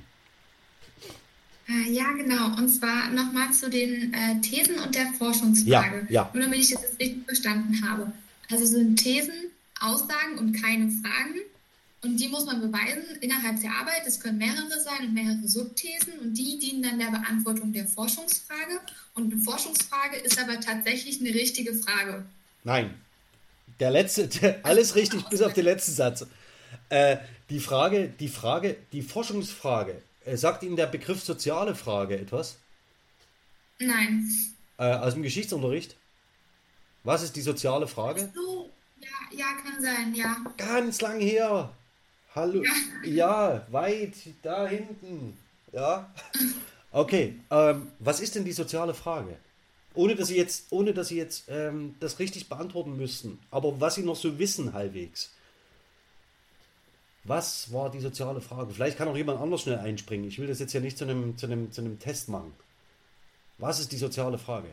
Äh, 1.69 1.93
ja, 1.93 2.11
genau. 2.13 2.57
Und 2.59 2.69
zwar 2.69 3.09
nochmal 3.11 3.53
zu 3.53 3.71
den 3.71 4.13
äh, 4.13 4.41
Thesen 4.41 4.79
und 4.81 4.95
der 4.95 5.07
Forschungsfrage. 5.19 6.07
Ja, 6.09 6.25
ja. 6.25 6.31
Nur 6.35 6.45
damit 6.45 6.59
ich 6.59 6.71
das 6.71 6.83
jetzt 6.83 7.01
richtig 7.01 7.25
verstanden 7.25 7.89
habe. 7.89 8.13
Also 8.51 8.67
sind 8.67 8.97
Thesen 8.97 9.33
Aussagen 9.81 10.39
und 10.39 10.61
keine 10.61 10.91
Fragen. 10.91 11.41
Und 12.03 12.17
die 12.19 12.29
muss 12.29 12.47
man 12.47 12.61
beweisen 12.61 13.05
innerhalb 13.21 13.61
der 13.61 13.71
Arbeit. 13.71 14.03
Es 14.07 14.19
können 14.19 14.39
mehrere 14.39 14.81
sein 14.81 15.07
und 15.07 15.15
mehrere 15.15 15.47
Subthesen. 15.47 16.15
Und 16.21 16.35
die 16.35 16.59
dienen 16.59 16.83
dann 16.83 16.99
der 16.99 17.17
Beantwortung 17.17 17.73
der 17.73 17.87
Forschungsfrage. 17.87 18.81
Und 19.15 19.33
eine 19.33 19.41
Forschungsfrage 19.41 20.17
ist 20.17 20.41
aber 20.41 20.59
tatsächlich 20.59 21.21
eine 21.21 21.33
richtige 21.33 21.75
Frage. 21.75 22.25
Nein. 22.65 22.91
Der 23.83 23.91
letzte, 23.91 24.29
der, 24.29 24.65
alles 24.65 24.95
richtig 24.95 25.29
bis 25.29 25.43
auf 25.43 25.55
den 25.55 25.65
letzten 25.65 25.91
Satz. 25.91 26.25
Äh, 26.89 27.17
die 27.51 27.59
Frage, 27.59 28.09
die 28.09 28.29
Frage, 28.29 28.77
die 28.93 29.03
Forschungsfrage, 29.03 30.01
äh, 30.25 30.37
sagt 30.37 30.63
Ihnen 30.63 30.77
der 30.77 30.87
Begriff 30.87 31.21
soziale 31.21 31.75
Frage 31.75 32.17
etwas? 32.17 32.59
Nein. 33.81 34.25
Äh, 34.79 34.85
aus 34.85 35.15
dem 35.15 35.25
Geschichtsunterricht? 35.25 35.97
Was 37.03 37.25
ist 37.25 37.35
die 37.35 37.41
soziale 37.41 37.89
Frage? 37.89 38.31
So, 38.33 38.71
ja, 39.01 39.37
ja, 39.37 39.47
kann 39.61 39.83
sein, 39.83 40.15
ja. 40.15 40.37
Ganz 40.57 41.01
lang 41.01 41.19
her. 41.19 41.75
Hallo. 42.37 42.63
Ja, 43.03 43.11
ja 43.11 43.67
weit 43.73 44.15
da 44.45 44.69
hinten. 44.69 45.37
Ja. 45.73 46.09
Okay. 46.93 47.41
Ähm, 47.51 47.91
was 47.99 48.21
ist 48.21 48.37
denn 48.37 48.45
die 48.45 48.53
soziale 48.53 48.95
Frage? 48.95 49.39
Ohne 49.95 50.15
dass 50.15 50.29
Sie 50.29 50.37
jetzt, 50.37 50.67
ohne 50.71 50.95
dass 50.95 51.09
Sie 51.09 51.17
jetzt 51.17 51.45
ähm, 51.49 51.95
das 52.01 52.19
richtig 52.19 52.49
beantworten 52.49 52.97
müssten. 52.97 53.39
Aber 53.51 53.81
was 53.81 53.97
Sie 53.97 54.03
noch 54.03 54.17
so 54.17 54.39
wissen 54.39 54.73
halbwegs. 54.73 55.31
Was 57.25 57.73
war 57.73 57.91
die 57.91 58.01
soziale 58.01 58.41
Frage? 58.41 58.73
Vielleicht 58.75 58.99
kann 58.99 59.07
auch 59.07 59.17
jemand 59.17 59.41
anders 59.41 59.63
schnell 59.63 59.79
einspringen. 59.79 60.27
Ich 60.27 60.39
will 60.39 60.49
das 60.49 60.59
jetzt 60.59 60.73
ja 60.73 60.81
nicht 60.81 60.99
zu 60.99 61.05
einem, 61.05 61.37
zu 61.37 61.47
einem, 61.47 61.71
zu 61.71 61.81
einem 61.81 61.99
Test 61.99 62.29
machen. 62.29 62.53
Was 63.59 63.79
ist 63.79 63.93
die 63.93 63.97
soziale 63.97 64.39
Frage? 64.39 64.69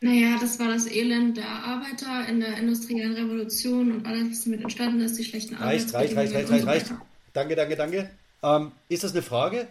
Naja, 0.00 0.36
das 0.40 0.58
war 0.58 0.68
das 0.68 0.86
Elend 0.86 1.36
der 1.36 1.48
Arbeiter 1.48 2.28
in 2.28 2.40
der 2.40 2.56
industriellen 2.58 3.14
Revolution 3.14 3.92
und 3.92 4.06
alles, 4.06 4.30
was 4.30 4.44
damit 4.44 4.62
entstanden 4.62 5.00
ist, 5.00 5.16
die 5.16 5.24
schlechten 5.24 5.54
Reicht, 5.54 5.94
reicht, 5.94 6.16
reicht, 6.16 6.34
reicht, 6.34 6.50
reicht, 6.50 6.66
reicht. 6.66 6.94
Danke, 7.32 7.54
danke, 7.54 7.76
danke. 7.76 8.10
Ähm, 8.42 8.72
ist 8.88 9.04
das 9.04 9.12
eine 9.12 9.22
Frage? 9.22 9.68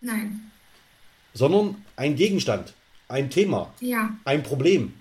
Nein. 0.00 0.50
Sondern 1.38 1.76
ein 1.94 2.16
Gegenstand, 2.16 2.74
ein 3.06 3.30
Thema, 3.30 3.72
ja. 3.80 4.10
ein 4.24 4.42
Problem. 4.42 4.92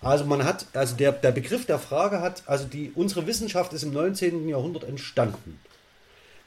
Also 0.00 0.24
man 0.24 0.44
hat, 0.44 0.66
also 0.72 0.96
der, 0.96 1.12
der 1.12 1.30
Begriff 1.30 1.66
der 1.66 1.78
Frage 1.78 2.22
hat, 2.22 2.42
also 2.46 2.64
die, 2.64 2.90
unsere 2.94 3.26
Wissenschaft 3.26 3.74
ist 3.74 3.82
im 3.82 3.92
19. 3.92 4.48
Jahrhundert 4.48 4.84
entstanden. 4.84 5.60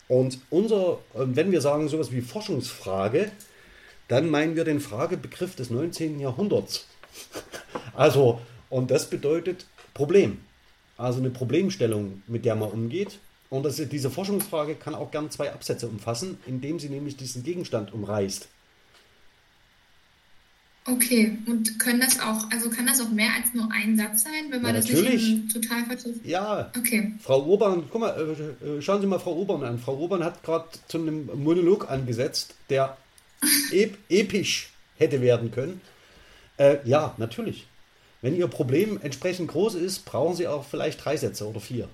Und 0.07 0.39
unser, 0.49 0.97
wenn 1.13 1.51
wir 1.51 1.61
sagen 1.61 1.87
sowas 1.87 2.11
wie 2.11 2.21
Forschungsfrage, 2.21 3.31
dann 4.07 4.27
meinen 4.31 4.55
wir 4.55 4.63
den 4.63 4.79
Fragebegriff 4.79 5.55
des 5.55 5.69
19. 5.69 6.19
Jahrhunderts. 6.19 6.87
Also, 7.93 8.41
und 8.69 8.91
das 8.91 9.09
bedeutet 9.09 9.67
Problem. 9.93 10.39
Also 10.97 11.19
eine 11.19 11.29
Problemstellung, 11.29 12.23
mit 12.27 12.43
der 12.43 12.55
man 12.55 12.71
umgeht. 12.71 13.19
Und 13.49 13.63
das, 13.63 13.77
diese 13.77 14.09
Forschungsfrage 14.09 14.75
kann 14.75 14.95
auch 14.95 15.11
gern 15.11 15.31
zwei 15.31 15.53
Absätze 15.53 15.87
umfassen, 15.87 16.37
indem 16.45 16.77
sie 16.79 16.89
nämlich 16.89 17.15
diesen 17.15 17.43
Gegenstand 17.43 17.93
umreißt. 17.93 18.49
Okay, 20.88 21.36
und 21.48 21.80
können 21.80 22.00
das 22.00 22.19
auch, 22.19 22.52
also 22.52 22.69
kann 22.69 22.86
das 22.86 23.02
auch 23.02 23.10
mehr 23.10 23.34
als 23.36 23.54
nur 23.56 23.67
ein 23.71 23.98
Satz 23.98 24.24
sein, 24.24 24.52
wenn 24.52 24.62
man 24.62 24.76
ja, 24.76 24.82
das 24.82 24.89
nicht 24.91 25.52
total 25.52 25.84
vertieft? 25.84 26.24
Ja. 26.24 26.71
Okay. 26.78 27.12
Frau 27.21 27.43
Urban, 27.43 27.86
guck 27.89 28.02
mal, 28.02 28.12
äh, 28.62 28.65
äh, 28.65 28.82
schauen 28.84 29.02
Sie 29.02 29.08
mal 29.08 29.17
Frau 29.17 29.34
Urban 29.34 29.63
an. 29.63 29.80
Frau 29.80 29.95
Urban 29.98 30.24
hat 30.24 30.43
gerade 30.43 30.67
zu 30.88 31.00
einem 31.00 31.28
Monolog 31.43 31.89
angesetzt, 31.89 32.54
der 32.69 32.98
ep 33.71 33.98
episch 34.10 34.69
hätte 34.98 35.21
werden 35.21 35.50
können. 35.50 35.82
Äh, 36.58 36.78
ja, 36.88 37.15
natürlich. 37.17 37.65
Wenn 38.21 38.36
Ihr 38.36 38.48
Problem 38.48 39.00
entsprechend 39.02 39.48
groß 39.50 39.74
ist, 39.76 40.06
brauchen 40.06 40.36
Sie 40.36 40.48
auch 40.48 40.65
vielleicht 40.65 41.04
drei 41.04 41.17
Sätze 41.17 41.48
oder 41.48 41.62
vier. 41.62 41.89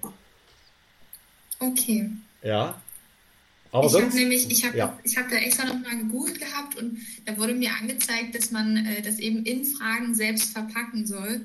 Okay. 1.60 2.10
Ja. 2.44 2.82
Aber 3.72 3.88
ich 3.88 3.94
habe 3.94 4.14
nämlich, 4.14 4.52
ich 4.52 4.66
habe 4.66 4.78
ja. 4.78 4.98
hab 5.16 5.30
da 5.30 5.36
extra 5.38 5.66
nochmal 5.66 5.98
gegoogelt 5.98 6.40
gehabt 6.40 6.76
und 6.78 6.98
da 7.26 7.38
wurde 7.38 7.54
mir 7.54 7.72
angezeigt, 7.74 8.36
dass 8.36 8.52
man 8.52 8.86
äh, 8.86 9.02
das 9.02 9.20
eben 9.20 9.46
in 9.46 9.64
Fragen 9.64 10.14
selbst 10.14 10.52
verpacken 10.52 11.08
soll. 11.08 11.42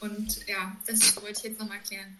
Und 0.00 0.46
ja, 0.48 0.76
das 0.86 1.16
wollte 1.16 1.38
ich 1.38 1.42
jetzt 1.44 1.60
nochmal 1.60 1.78
klären. 1.86 2.16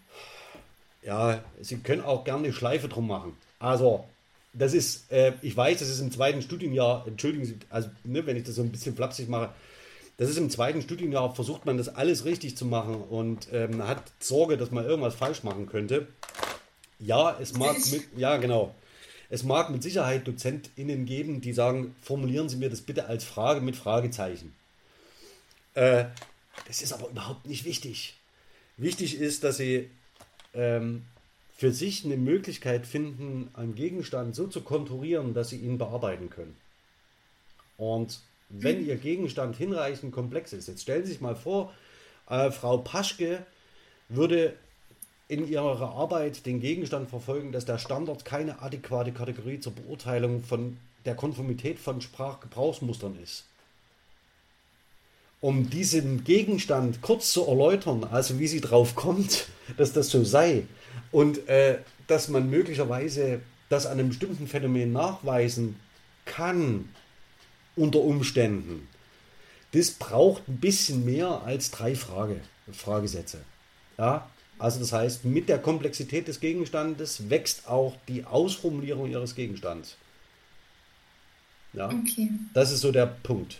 Ja, 1.03 1.43
Sie 1.61 1.77
können 1.77 2.01
auch 2.01 2.23
gerne 2.23 2.45
eine 2.45 2.53
Schleife 2.53 2.87
drum 2.87 3.07
machen. 3.07 3.33
Also, 3.59 4.05
das 4.53 4.73
ist, 4.73 5.11
äh, 5.11 5.33
ich 5.41 5.55
weiß, 5.55 5.79
das 5.79 5.89
ist 5.89 5.99
im 5.99 6.11
zweiten 6.11 6.41
Studienjahr, 6.41 7.05
entschuldigen 7.07 7.45
Sie, 7.45 7.57
also 7.69 7.89
ne, 8.03 8.25
wenn 8.25 8.37
ich 8.37 8.43
das 8.43 8.55
so 8.55 8.61
ein 8.61 8.71
bisschen 8.71 8.95
flapsig 8.95 9.29
mache, 9.29 9.53
das 10.17 10.29
ist 10.29 10.37
im 10.37 10.49
zweiten 10.49 10.81
Studienjahr, 10.81 11.33
versucht 11.33 11.65
man 11.65 11.77
das 11.77 11.87
alles 11.87 12.25
richtig 12.25 12.57
zu 12.57 12.65
machen 12.65 12.95
und 12.95 13.47
ähm, 13.53 13.87
hat 13.87 14.03
Sorge, 14.19 14.57
dass 14.57 14.71
man 14.71 14.83
irgendwas 14.83 15.15
falsch 15.15 15.43
machen 15.43 15.67
könnte. 15.67 16.07
Ja, 16.99 17.37
es 17.39 17.53
mag 17.53 17.77
mit, 17.91 18.03
ja 18.17 18.35
genau. 18.35 18.75
Es 19.29 19.43
mag 19.43 19.69
mit 19.69 19.83
Sicherheit 19.83 20.27
DozentInnen 20.27 21.05
geben, 21.05 21.41
die 21.41 21.53
sagen, 21.53 21.95
formulieren 22.01 22.49
Sie 22.49 22.57
mir 22.57 22.69
das 22.69 22.81
bitte 22.81 23.05
als 23.05 23.23
Frage 23.23 23.61
mit 23.61 23.75
Fragezeichen. 23.75 24.55
Äh, 25.75 26.05
das 26.67 26.81
ist 26.81 26.93
aber 26.93 27.09
überhaupt 27.09 27.45
nicht 27.45 27.63
wichtig. 27.63 28.15
Wichtig 28.77 29.19
ist, 29.19 29.43
dass 29.43 29.57
Sie 29.57 29.89
ähm, 30.53 31.03
für 31.59 31.73
sich 31.73 32.05
eine 32.05 32.15
Möglichkeit 32.15 32.87
finden, 32.87 33.49
einen 33.53 33.75
Gegenstand 33.75 34.33
so 34.33 34.47
zu 34.47 34.61
konturieren, 34.61 35.33
dass 35.33 35.49
sie 35.49 35.57
ihn 35.57 35.77
bearbeiten 35.77 36.29
können. 36.29 36.55
Und 37.75 38.21
wenn 38.47 38.85
Ihr 38.85 38.95
Gegenstand 38.95 39.57
hinreichend 39.57 40.13
komplex 40.13 40.53
ist, 40.53 40.69
jetzt 40.69 40.83
stellen 40.83 41.03
Sie 41.03 41.11
sich 41.11 41.19
mal 41.19 41.35
vor, 41.35 41.73
äh, 42.29 42.49
Frau 42.51 42.77
Paschke 42.77 43.45
würde 44.07 44.55
in 45.29 45.47
ihrer 45.47 45.91
Arbeit 45.91 46.45
den 46.47 46.59
Gegenstand 46.59 47.09
verfolgen, 47.09 47.51
dass 47.51 47.63
der 47.63 47.77
Standard 47.77 48.25
keine 48.25 48.61
adäquate 48.61 49.11
Kategorie 49.11 49.59
zur 49.59 49.73
Beurteilung 49.73 50.43
von 50.43 50.77
der 51.05 51.15
Konformität 51.15 51.79
von 51.79 52.01
Sprachgebrauchsmustern 52.01 53.17
ist. 53.23 53.45
Um 55.39 55.69
diesen 55.69 56.23
Gegenstand 56.23 57.01
kurz 57.01 57.31
zu 57.31 57.45
erläutern, 57.45 58.03
also 58.03 58.39
wie 58.39 58.47
sie 58.47 58.59
drauf 58.59 58.95
kommt, 58.95 59.47
dass 59.77 59.93
das 59.93 60.09
so 60.09 60.23
sei, 60.23 60.63
und 61.11 61.47
äh, 61.47 61.77
dass 62.07 62.27
man 62.27 62.49
möglicherweise 62.49 63.39
das 63.69 63.85
an 63.85 63.99
einem 63.99 64.09
bestimmten 64.09 64.47
Phänomen 64.47 64.91
nachweisen 64.91 65.79
kann, 66.25 66.89
unter 67.75 67.99
Umständen. 67.99 68.87
Das 69.73 69.91
braucht 69.91 70.47
ein 70.47 70.57
bisschen 70.57 71.05
mehr 71.05 71.43
als 71.45 71.69
drei 71.69 71.95
Frage, 71.95 72.41
Fragesätze. 72.71 73.39
Ja, 73.97 74.27
also 74.59 74.79
das 74.79 74.91
heißt, 74.91 75.25
mit 75.25 75.49
der 75.49 75.57
Komplexität 75.57 76.27
des 76.27 76.39
Gegenstandes 76.41 77.29
wächst 77.29 77.67
auch 77.67 77.95
die 78.07 78.25
Ausformulierung 78.25 79.09
ihres 79.09 79.33
Gegenstands. 79.33 79.95
Ja, 81.73 81.87
okay. 81.87 82.29
das 82.53 82.71
ist 82.71 82.81
so 82.81 82.91
der 82.91 83.05
Punkt. 83.05 83.59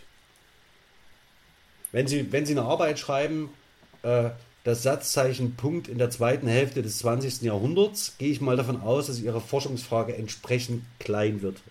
Wenn 1.92 2.06
Sie, 2.06 2.30
wenn 2.32 2.44
Sie 2.46 2.52
eine 2.52 2.62
Arbeit 2.62 2.98
schreiben, 2.98 3.50
äh, 4.02 4.30
das 4.62 4.82
Satzzeichen 4.82 5.56
Punkt 5.56 5.88
in 5.88 5.96
der 5.96 6.10
zweiten 6.10 6.46
Hälfte 6.46 6.82
des 6.82 6.98
20. 6.98 7.42
Jahrhunderts, 7.42 8.18
gehe 8.18 8.30
ich 8.30 8.40
mal 8.40 8.56
davon 8.56 8.80
aus, 8.80 9.06
dass 9.06 9.20
Ihre 9.20 9.40
Forschungsfrage 9.40 10.14
entsprechend 10.16 10.84
klein 10.98 11.40
wird. 11.40 11.62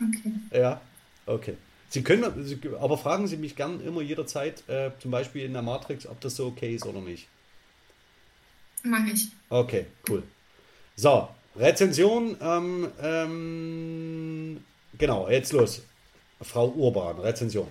Okay. 0.00 0.32
Ja, 0.52 0.80
okay. 1.26 1.56
Sie 1.94 2.02
können, 2.02 2.24
aber 2.80 2.98
fragen 2.98 3.28
Sie 3.28 3.36
mich 3.36 3.54
gern 3.54 3.80
immer 3.80 4.00
jederzeit, 4.00 4.68
äh, 4.68 4.90
zum 4.98 5.12
Beispiel 5.12 5.44
in 5.44 5.52
der 5.52 5.62
Matrix, 5.62 6.08
ob 6.08 6.20
das 6.20 6.34
so 6.34 6.46
okay 6.46 6.74
ist 6.74 6.84
oder 6.86 7.00
nicht. 7.00 7.28
Mach 8.82 9.06
ich. 9.06 9.28
Okay, 9.48 9.86
cool. 10.08 10.24
So, 10.96 11.28
Rezension. 11.54 12.36
Ähm, 12.40 12.88
ähm, 13.00 14.64
genau, 14.98 15.30
jetzt 15.30 15.52
los. 15.52 15.82
Frau 16.42 16.66
Urban, 16.70 17.20
Rezension. 17.20 17.68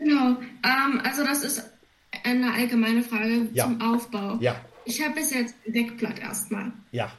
Genau, 0.00 0.36
ähm, 0.64 1.00
also 1.04 1.24
das 1.24 1.44
ist 1.44 1.62
eine 2.24 2.52
allgemeine 2.52 3.04
Frage 3.04 3.46
ja. 3.52 3.66
zum 3.66 3.80
Aufbau. 3.80 4.36
Ja. 4.40 4.60
Ich 4.84 5.00
habe 5.00 5.14
bis 5.14 5.32
jetzt 5.32 5.54
Deckblatt 5.64 6.18
erstmal. 6.18 6.72
Ja. 6.90 7.12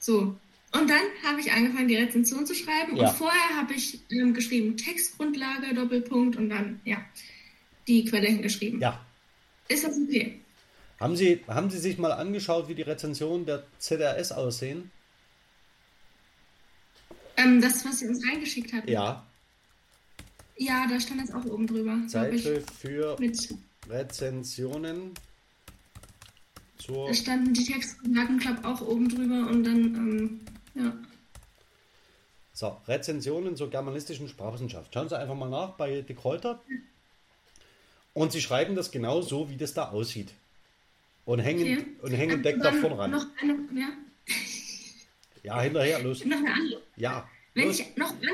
So. 0.00 0.36
Und 0.74 0.90
dann 0.90 1.02
habe 1.24 1.40
ich 1.40 1.52
angefangen, 1.52 1.86
die 1.86 1.96
Rezension 1.96 2.44
zu 2.44 2.54
schreiben. 2.54 2.96
Ja. 2.96 3.08
Und 3.08 3.16
vorher 3.16 3.56
habe 3.56 3.74
ich 3.74 4.00
ähm, 4.10 4.34
geschrieben 4.34 4.76
Textgrundlage, 4.76 5.72
Doppelpunkt 5.72 6.36
und 6.36 6.50
dann, 6.50 6.80
ja, 6.84 6.96
die 7.86 8.04
Quelle 8.04 8.26
hingeschrieben. 8.26 8.80
Ja. 8.80 9.00
Ist 9.68 9.84
das 9.84 9.96
okay? 9.96 10.40
Haben 10.98 11.16
Sie, 11.16 11.40
haben 11.46 11.70
Sie 11.70 11.78
sich 11.78 11.96
mal 11.96 12.12
angeschaut, 12.12 12.68
wie 12.68 12.74
die 12.74 12.82
Rezensionen 12.82 13.46
der 13.46 13.64
ZRS 13.78 14.32
aussehen? 14.32 14.90
Ähm, 17.36 17.60
das, 17.60 17.84
was 17.84 18.00
Sie 18.00 18.08
uns 18.08 18.26
reingeschickt 18.26 18.72
hatten. 18.72 18.90
Ja. 18.90 19.24
Ja, 20.56 20.86
da 20.88 20.98
stand 20.98 21.20
das 21.20 21.32
auch 21.32 21.44
oben 21.44 21.66
drüber. 21.66 21.98
Zeitschrift 22.08 22.70
für 22.70 23.16
mit 23.18 23.54
Rezensionen. 23.88 25.14
Zur 26.78 27.08
da 27.08 27.14
standen 27.14 27.54
die 27.54 27.64
Texte 27.64 27.96
von 27.96 28.38
Club 28.38 28.64
auch 28.64 28.80
oben 28.80 29.08
drüber 29.08 29.48
und 29.50 29.64
dann, 29.64 29.94
ähm, 29.94 30.40
ja. 30.74 30.92
So, 32.52 32.80
Rezensionen 32.86 33.56
zur 33.56 33.68
germanistischen 33.68 34.28
Sprachwissenschaft. 34.28 34.94
Schauen 34.94 35.08
Sie 35.08 35.18
einfach 35.18 35.34
mal 35.34 35.50
nach 35.50 35.70
bei 35.70 36.02
De 36.02 36.14
Kräuter. 36.14 36.62
Und 38.12 38.30
Sie 38.30 38.40
schreiben 38.40 38.76
das 38.76 38.92
genau 38.92 39.22
so, 39.22 39.50
wie 39.50 39.56
das 39.56 39.74
da 39.74 39.90
aussieht. 39.90 40.32
Und 41.24 41.40
hängen, 41.40 41.78
okay. 41.78 41.86
und 42.02 42.12
hängen 42.12 42.42
Deck 42.44 42.60
da 42.60 42.70
vorne 42.70 42.96
ran. 42.96 43.10
Noch 43.10 43.26
eine, 43.40 43.54
ja. 43.74 43.88
ja, 45.42 45.60
hinterher, 45.62 46.00
los. 46.00 46.24
Noch 46.24 46.36
eine 46.36 46.52
andere. 46.52 46.82
Ja. 46.96 47.28
Wenn 47.54 47.66
los. 47.66 47.80
ich 47.80 47.96
noch 47.96 48.10
andere 48.10 48.28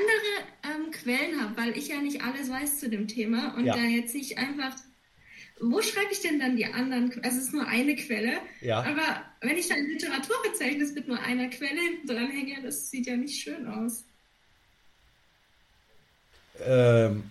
ähm, 0.63 0.91
Quellen 0.91 1.41
habe, 1.41 1.57
weil 1.57 1.75
ich 1.75 1.87
ja 1.87 1.99
nicht 1.99 2.21
alles 2.21 2.49
weiß 2.49 2.79
zu 2.79 2.89
dem 2.89 3.07
Thema 3.07 3.55
und 3.55 3.65
ja. 3.65 3.75
da 3.75 3.81
jetzt 3.81 4.13
nicht 4.13 4.37
einfach 4.37 4.75
wo 5.61 5.81
schreibe 5.81 6.11
ich 6.11 6.21
denn 6.21 6.39
dann 6.39 6.55
die 6.55 6.65
anderen? 6.65 7.11
Also 7.23 7.37
es 7.37 7.45
ist 7.45 7.53
nur 7.53 7.67
eine 7.67 7.95
Quelle. 7.95 8.33
Ja. 8.61 8.79
Aber 8.79 9.23
wenn 9.41 9.57
ich 9.57 9.67
da 9.67 9.75
ein 9.75 9.85
Literaturverzeichnis 9.87 10.93
mit 10.93 11.07
nur 11.07 11.19
einer 11.19 11.49
Quelle 11.49 11.79
dranhänge, 12.05 12.61
das 12.63 12.89
sieht 12.89 13.05
ja 13.07 13.15
nicht 13.15 13.41
schön 13.41 13.67
aus. 13.67 14.03
Ähm, 16.63 17.23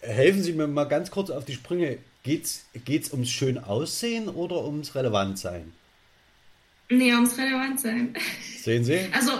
helfen 0.00 0.42
Sie 0.42 0.52
mir 0.52 0.66
mal 0.66 0.84
ganz 0.84 1.10
kurz 1.10 1.30
auf 1.30 1.44
die 1.44 1.54
Sprünge. 1.54 1.98
Geht 2.22 2.44
es 2.44 3.12
ums 3.12 3.30
schön 3.30 3.58
Aussehen 3.58 4.28
oder 4.28 4.64
ums 4.64 4.94
Relevantsein? 4.94 5.72
Nee, 6.88 7.12
ums 7.12 7.36
Relevantsein. 7.38 8.14
Sehen 8.58 8.84
Sie? 8.84 8.98
Also, 9.12 9.32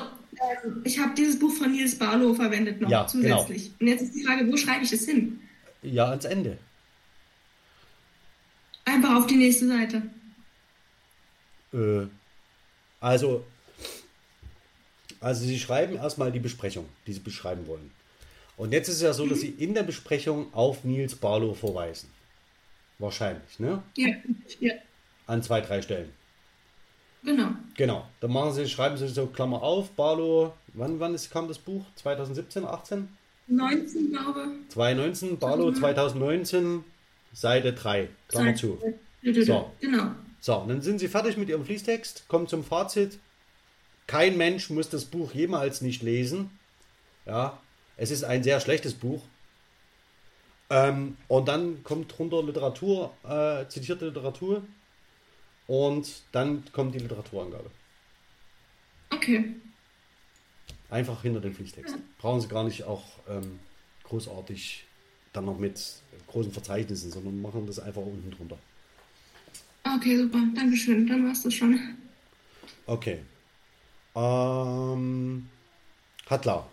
ich 0.85 0.99
habe 0.99 1.15
dieses 1.17 1.39
Buch 1.39 1.53
von 1.53 1.73
Nils 1.73 1.97
Barlow 1.97 2.35
verwendet 2.35 2.81
noch 2.81 2.91
ja, 2.91 3.07
genau. 3.11 3.39
zusätzlich. 3.39 3.65
Genau. 3.65 3.75
Und 3.81 3.87
jetzt 3.89 4.03
ist 4.03 4.15
die 4.15 4.23
Frage, 4.23 4.51
wo 4.51 4.57
schreibe 4.57 4.85
ich 4.85 4.93
es 4.93 5.05
hin? 5.07 5.41
Ja, 5.83 6.11
ans 6.11 6.25
Ende. 6.25 6.59
Einfach 8.85 9.17
auf 9.17 9.27
die 9.27 9.37
nächste 9.37 9.69
Seite. 9.69 10.03
Äh, 11.73 12.07
also, 13.01 13.45
also 15.21 15.45
Sie 15.45 15.59
schreiben 15.59 15.97
erstmal 15.97 16.33
die 16.33 16.41
Besprechung, 16.41 16.89
die 17.07 17.13
Sie 17.13 17.21
beschreiben 17.21 17.67
wollen. 17.67 17.91
Und 18.57 18.73
jetzt 18.73 18.89
ist 18.89 18.97
es 18.97 19.03
ja 19.03 19.13
so, 19.13 19.27
dass 19.27 19.41
Sie 19.41 19.51
in 19.51 19.75
der 19.75 19.83
Besprechung 19.83 20.53
auf 20.55 20.85
Nils 20.85 21.15
Barlow 21.15 21.53
verweisen. 21.55 22.11
Wahrscheinlich, 22.99 23.59
ne? 23.59 23.83
Ja, 23.97 24.09
ja. 24.61 24.73
An 25.27 25.43
zwei, 25.43 25.61
drei 25.61 25.83
Stellen. 25.83 26.13
Genau. 27.23 27.49
Genau. 27.77 28.09
Dann 28.21 28.33
machen 28.33 28.53
Sie, 28.55 28.69
schreiben 28.69 28.97
Sie 28.97 29.09
so 29.09 29.27
Klammer 29.27 29.63
auf, 29.63 29.91
Barlow, 29.91 30.55
wann, 30.75 31.01
wann 31.01 31.15
ist, 31.15 31.31
kam 31.31 31.49
das 31.49 31.59
Buch? 31.59 31.85
2017, 31.97 32.65
18? 32.65 33.09
19, 33.49 34.11
glaube 34.11 34.49
2019, 34.69 35.39
Barlow 35.39 35.73
2019, 35.73 36.85
Seite 37.33 37.73
3, 37.73 38.09
Klammer 38.29 38.55
zu. 38.55 38.79
So. 39.23 39.73
Genau. 39.81 40.15
So, 40.41 40.65
dann 40.67 40.81
sind 40.81 40.99
Sie 40.99 41.09
fertig 41.09 41.37
mit 41.37 41.49
Ihrem 41.49 41.65
Fließtext, 41.65 42.29
kommen 42.29 42.49
zum 42.49 42.65
Fazit. 42.65 43.19
Kein 44.07 44.37
Mensch 44.37 44.71
muss 44.71 44.89
das 44.89 45.05
Buch 45.05 45.33
jemals 45.33 45.81
nicht 45.81 46.03
lesen. 46.03 46.51
Ja, 47.25 47.61
es 47.97 48.11
ist 48.11 48.25
ein 48.25 48.43
sehr 48.43 48.61
schlechtes 48.61 48.95
Buch. 48.95 49.23
Ähm, 50.71 51.17
und 51.29 51.49
dann 51.49 51.83
kommt 51.85 52.17
drunter 52.17 52.43
Literatur, 52.43 53.13
äh, 53.25 53.69
zitierte 53.69 54.07
Literatur. 54.07 54.63
Und 55.67 56.23
dann 56.33 56.65
kommt 56.73 56.95
die 56.95 57.01
Literaturangabe. 57.01 57.71
Okay. 59.11 59.57
Einfach 60.89 61.23
hinter 61.23 61.41
den 61.41 61.53
Fließtext. 61.53 61.97
Brauchen 62.19 62.41
Sie 62.41 62.49
gar 62.49 62.65
nicht 62.65 62.85
auch 62.85 63.05
ähm, 63.29 63.59
großartig 64.05 64.85
dann 65.33 65.45
noch 65.45 65.59
mit 65.59 65.81
großen 66.29 66.53
Verzeichnissen, 66.53 67.11
sondern 67.11 67.43
machen 67.43 67.67
das 67.67 67.79
einfach 67.79 68.03
unten 68.03 68.31
drunter. 68.31 68.59
Okay, 69.97 70.17
super. 70.17 70.43
Dankeschön. 70.55 71.07
Dann 71.07 71.27
war's 71.27 71.43
das 71.43 71.55
schon. 71.55 71.79
Okay. 72.87 73.21
Ähm, 74.15 75.49
Hatla. 76.29 76.67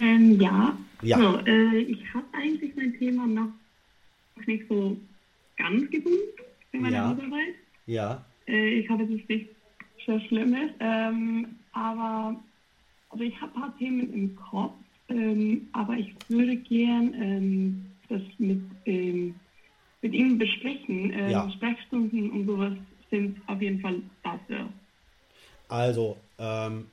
Ähm, 0.00 0.40
ja. 0.40 0.76
ja. 1.02 1.18
So, 1.18 1.38
äh, 1.46 1.78
ich 1.78 2.02
habe 2.14 2.26
eigentlich 2.32 2.74
mein 2.76 2.98
Thema 2.98 3.26
noch 3.26 3.52
nicht 4.46 4.66
so 4.68 4.96
ganz 5.56 5.90
gebunden 5.90 6.18
in 6.72 6.82
meiner 6.82 6.96
ja. 6.96 7.08
Hausarbeit. 7.08 7.54
Ja. 7.86 8.24
Äh, 8.46 8.80
ich 8.80 8.90
es 8.90 9.10
ist 9.10 9.28
nicht 9.28 9.55
sehr 10.06 10.20
schlimm 10.20 10.54
ist. 10.54 10.74
Ähm, 10.80 11.56
aber 11.72 12.36
also 13.10 13.24
ich 13.24 13.38
habe 13.40 13.54
ein 13.54 13.60
paar 13.60 13.78
Themen 13.78 14.12
im 14.12 14.36
Kopf, 14.36 14.74
ähm, 15.08 15.68
aber 15.72 15.94
ich 15.94 16.14
würde 16.28 16.56
gern 16.56 17.14
ähm, 17.14 17.86
das 18.08 18.22
mit, 18.38 18.60
ähm, 18.86 19.34
mit 20.02 20.14
Ihnen 20.14 20.38
besprechen. 20.38 21.12
Ähm, 21.12 21.30
ja. 21.30 21.50
Sprechstunden 21.50 22.30
und 22.30 22.46
sowas 22.46 22.72
sind 23.10 23.36
auf 23.46 23.60
jeden 23.60 23.80
Fall 23.80 24.00
dafür. 24.22 24.68
Also, 25.68 26.16
ähm, 26.38 26.86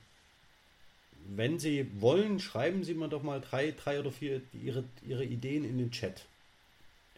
wenn 1.36 1.58
Sie 1.58 1.86
wollen, 2.00 2.38
schreiben 2.38 2.84
Sie 2.84 2.94
mir 2.94 3.08
doch 3.08 3.22
mal 3.22 3.40
drei, 3.40 3.72
drei 3.72 4.00
oder 4.00 4.10
vier 4.10 4.40
Ihre, 4.52 4.84
Ihre 5.06 5.24
Ideen 5.24 5.64
in 5.64 5.78
den 5.78 5.90
Chat. 5.90 6.26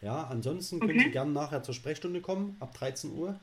Ja, 0.01 0.25
ansonsten 0.25 0.79
können 0.79 0.91
okay. 0.91 1.03
Sie 1.05 1.11
gerne 1.11 1.31
nachher 1.31 1.63
zur 1.63 1.73
Sprechstunde 1.73 2.21
kommen, 2.21 2.55
ab 2.59 2.73
13 2.73 3.17
Uhr. 3.17 3.39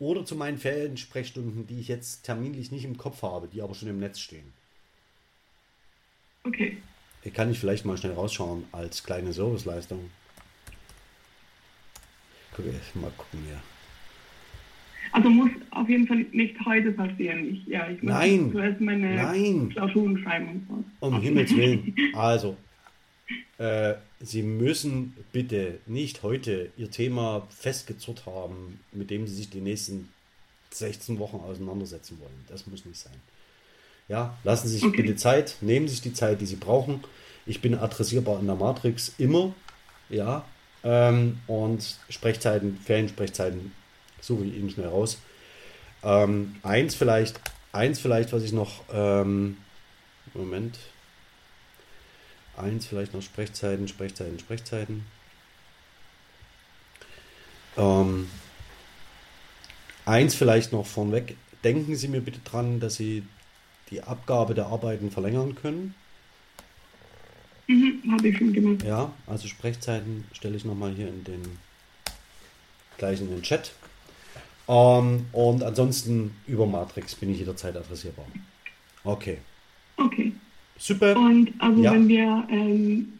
Oder 0.00 0.24
zu 0.24 0.34
meinen 0.34 0.56
Feriensprechstunden, 0.58 1.66
die 1.66 1.78
ich 1.78 1.88
jetzt 1.88 2.24
terminlich 2.24 2.72
nicht 2.72 2.84
im 2.84 2.96
Kopf 2.96 3.22
habe, 3.22 3.48
die 3.48 3.60
aber 3.60 3.74
schon 3.74 3.88
im 3.88 4.00
Netz 4.00 4.18
stehen. 4.18 4.52
Okay. 6.42 6.78
Hier 7.22 7.32
kann 7.32 7.50
ich 7.50 7.58
vielleicht 7.58 7.84
mal 7.84 7.98
schnell 7.98 8.14
rausschauen 8.14 8.64
als 8.72 9.04
kleine 9.04 9.34
Serviceleistung. 9.34 10.10
Guck, 12.56 12.64
mal 12.94 13.12
gucken 13.16 13.40
hier. 13.46 13.60
Also 15.12 15.28
muss 15.28 15.50
auf 15.70 15.88
jeden 15.88 16.06
Fall 16.06 16.24
nicht 16.32 16.56
heute 16.64 16.92
passieren. 16.92 17.52
Ich, 17.52 17.66
ja, 17.66 17.90
ich 17.90 18.02
muss 18.02 18.12
nein, 18.12 18.50
zuerst 18.52 18.80
meine 18.80 19.16
nein. 19.16 19.68
Klausuren 19.68 20.18
schreiben. 20.18 20.66
Und 20.68 20.84
so. 21.00 21.06
Um. 21.06 21.20
Himmels 21.20 21.54
Willen. 21.54 21.94
Also, 22.14 22.56
äh, 23.58 23.94
Sie 24.20 24.42
müssen 24.42 25.16
bitte 25.32 25.78
nicht 25.86 26.22
heute 26.22 26.70
Ihr 26.76 26.90
Thema 26.90 27.46
festgezurrt 27.50 28.26
haben, 28.26 28.80
mit 28.92 29.10
dem 29.10 29.26
Sie 29.26 29.34
sich 29.34 29.50
die 29.50 29.60
nächsten 29.60 30.08
16 30.72 31.18
Wochen 31.18 31.36
auseinandersetzen 31.36 32.18
wollen. 32.20 32.44
Das 32.48 32.66
muss 32.66 32.84
nicht 32.84 32.98
sein. 32.98 33.20
Ja, 34.08 34.36
lassen 34.44 34.68
Sie 34.68 34.74
sich 34.74 34.84
okay. 34.84 35.02
bitte 35.02 35.16
Zeit, 35.16 35.56
nehmen 35.60 35.88
Sie 35.88 35.94
sich 35.94 36.02
die 36.02 36.12
Zeit, 36.12 36.40
die 36.40 36.46
Sie 36.46 36.56
brauchen. 36.56 37.04
Ich 37.46 37.60
bin 37.60 37.74
adressierbar 37.74 38.40
in 38.40 38.46
der 38.46 38.56
Matrix 38.56 39.14
immer, 39.18 39.54
ja, 40.08 40.44
ähm, 40.82 41.38
und 41.46 41.98
Sprechzeiten, 42.08 42.78
Feriensprechzeiten 42.84 43.72
suche 44.20 44.44
ich 44.44 44.56
Ihnen 44.56 44.70
schnell 44.70 44.88
raus. 44.88 45.18
Ähm, 46.02 46.56
eins 46.62 46.94
vielleicht, 46.94 47.40
eins 47.72 48.00
vielleicht, 48.00 48.32
was 48.32 48.42
ich 48.42 48.52
noch, 48.52 48.82
ähm, 48.92 49.58
Moment, 50.34 50.78
eins 52.60 52.86
vielleicht 52.86 53.14
noch 53.14 53.22
Sprechzeiten, 53.22 53.88
Sprechzeiten, 53.88 54.38
Sprechzeiten. 54.38 55.04
Ähm, 57.76 58.28
eins 60.04 60.34
vielleicht 60.34 60.72
noch 60.72 60.86
vornweg. 60.86 61.36
Denken 61.64 61.94
Sie 61.96 62.08
mir 62.08 62.20
bitte 62.20 62.40
dran, 62.40 62.80
dass 62.80 62.96
Sie 62.96 63.22
die 63.90 64.02
Abgabe 64.02 64.54
der 64.54 64.66
Arbeiten 64.66 65.10
verlängern 65.10 65.54
können. 65.54 65.94
Mhm, 67.66 68.02
habe 68.12 68.28
ich 68.28 68.36
schon 68.36 68.52
gemacht. 68.52 68.82
Ja, 68.82 69.12
also 69.26 69.46
Sprechzeiten 69.46 70.26
stelle 70.32 70.56
ich 70.56 70.64
nochmal 70.64 70.92
hier 70.92 71.08
in 71.08 71.24
den 71.24 71.58
gleich 72.98 73.20
in 73.20 73.30
den 73.30 73.42
Chat. 73.42 73.72
Ähm, 74.68 75.26
und 75.32 75.62
ansonsten 75.62 76.36
über 76.46 76.66
Matrix 76.66 77.14
bin 77.14 77.30
ich 77.30 77.38
jederzeit 77.38 77.76
adressierbar. 77.76 78.26
Okay. 79.04 79.38
Okay. 79.96 80.29
Super. 80.80 81.16
Und 81.16 81.52
also 81.58 81.82
ja. 81.82 81.92
wenn 81.92 82.08
wir, 82.08 82.46
ähm, 82.50 83.12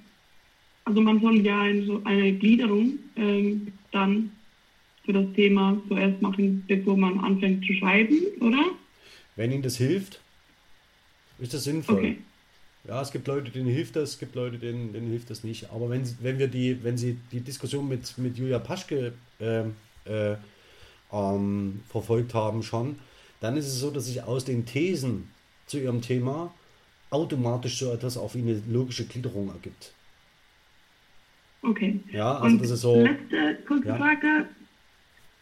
also 0.87 1.01
man 1.03 1.21
soll 1.21 1.45
ja 1.45 1.61
eine, 1.61 1.85
so 1.85 2.01
eine 2.05 2.33
Gliederung 2.33 2.99
ähm, 3.17 3.69
dann 3.93 4.33
für 5.05 5.13
das 5.13 5.27
Thema 5.35 5.81
zuerst 5.87 6.23
machen, 6.23 6.65
bevor 6.67 6.97
man 6.97 7.21
anfängt 7.21 7.65
zu 7.67 7.75
schreiben, 7.75 8.17
oder? 8.41 8.65
Wenn 9.37 9.53
Ihnen 9.53 9.63
das 9.63 9.77
hilft, 9.77 10.21
ist 11.39 11.53
das 11.53 11.65
sinnvoll. 11.65 11.97
Okay. 11.97 12.19
Ja, 12.89 13.03
es 13.03 13.13
gibt 13.13 13.29
Leute, 13.29 13.51
denen 13.51 13.69
hilft 13.69 13.95
das, 13.97 14.11
es 14.11 14.19
gibt 14.19 14.35
Leute, 14.35 14.57
denen, 14.59 14.95
denen 14.95 15.11
hilft 15.11 15.29
das 15.29 15.45
nicht. 15.45 15.71
Aber 15.71 15.91
wenn, 15.91 16.03
wenn 16.23 16.39
wir 16.39 16.49
die, 16.49 16.83
wenn 16.83 16.97
Sie 16.97 17.19
die 17.31 17.41
Diskussion 17.41 17.89
mit, 17.89 18.17
mit 18.17 18.39
Julia 18.39 18.59
Paschke 18.59 19.13
äh, 19.39 19.65
äh, 20.07 20.37
ähm, 21.13 21.81
verfolgt 21.91 22.33
haben 22.33 22.63
schon, 22.63 22.99
dann 23.41 23.59
ist 23.59 23.67
es 23.67 23.81
so, 23.81 23.91
dass 23.91 24.07
sich 24.07 24.23
aus 24.23 24.47
den 24.47 24.65
Thesen 24.65 25.29
zu 25.67 25.79
ihrem 25.79 26.01
Thema 26.01 26.55
automatisch 27.11 27.79
so 27.79 27.93
etwas 27.93 28.17
auf 28.17 28.35
wie 28.35 28.41
eine 28.43 28.63
logische 28.69 29.05
Gliederung 29.07 29.49
ergibt. 29.49 29.93
Okay. 31.63 32.01
Ja, 32.13 32.37
also 32.39 32.47
Und 32.47 32.63
das 32.63 32.71
ist 32.71 32.81
so. 32.81 33.03
Letzte 33.03 33.59
kurze 33.67 33.89
Ja. 33.89 33.97
Frage. 33.97 34.49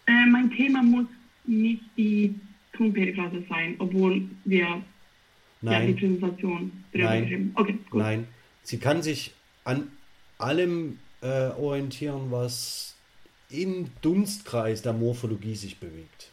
Äh, 0.07 0.27
mein 0.27 0.51
Thema 0.51 0.83
muss 0.83 1.07
nicht 1.45 1.83
die 1.97 2.35
Thunpferde-Klasse 2.73 3.45
sein, 3.49 3.77
obwohl 3.79 4.29
wir 4.45 4.59
ja 4.61 4.83
die 5.61 5.67
Nein, 5.67 5.97
Präsentation 5.97 6.85
drüber 6.93 7.05
Nein. 7.05 7.23
geschrieben 7.23 7.53
Okay, 7.55 7.79
gut. 7.91 8.01
nein. 8.01 8.29
Sie 8.63 8.79
kann 8.79 9.03
sich 9.03 9.33
an 9.65 9.91
allem 10.39 10.99
äh, 11.21 11.49
orientieren, 11.51 12.31
was 12.31 12.97
im 13.51 13.91
Dunstkreis 14.03 14.83
der 14.83 14.93
Morphologie 14.93 15.55
sich 15.55 15.79
bewegt. 15.79 16.31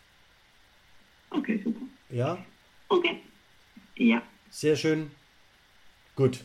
Okay, 1.30 1.60
super. 1.64 1.82
Ja, 2.10 2.38
Okay. 2.90 3.20
Ja. 3.96 4.22
sehr 4.50 4.76
schön. 4.76 5.10
Gut. 6.16 6.44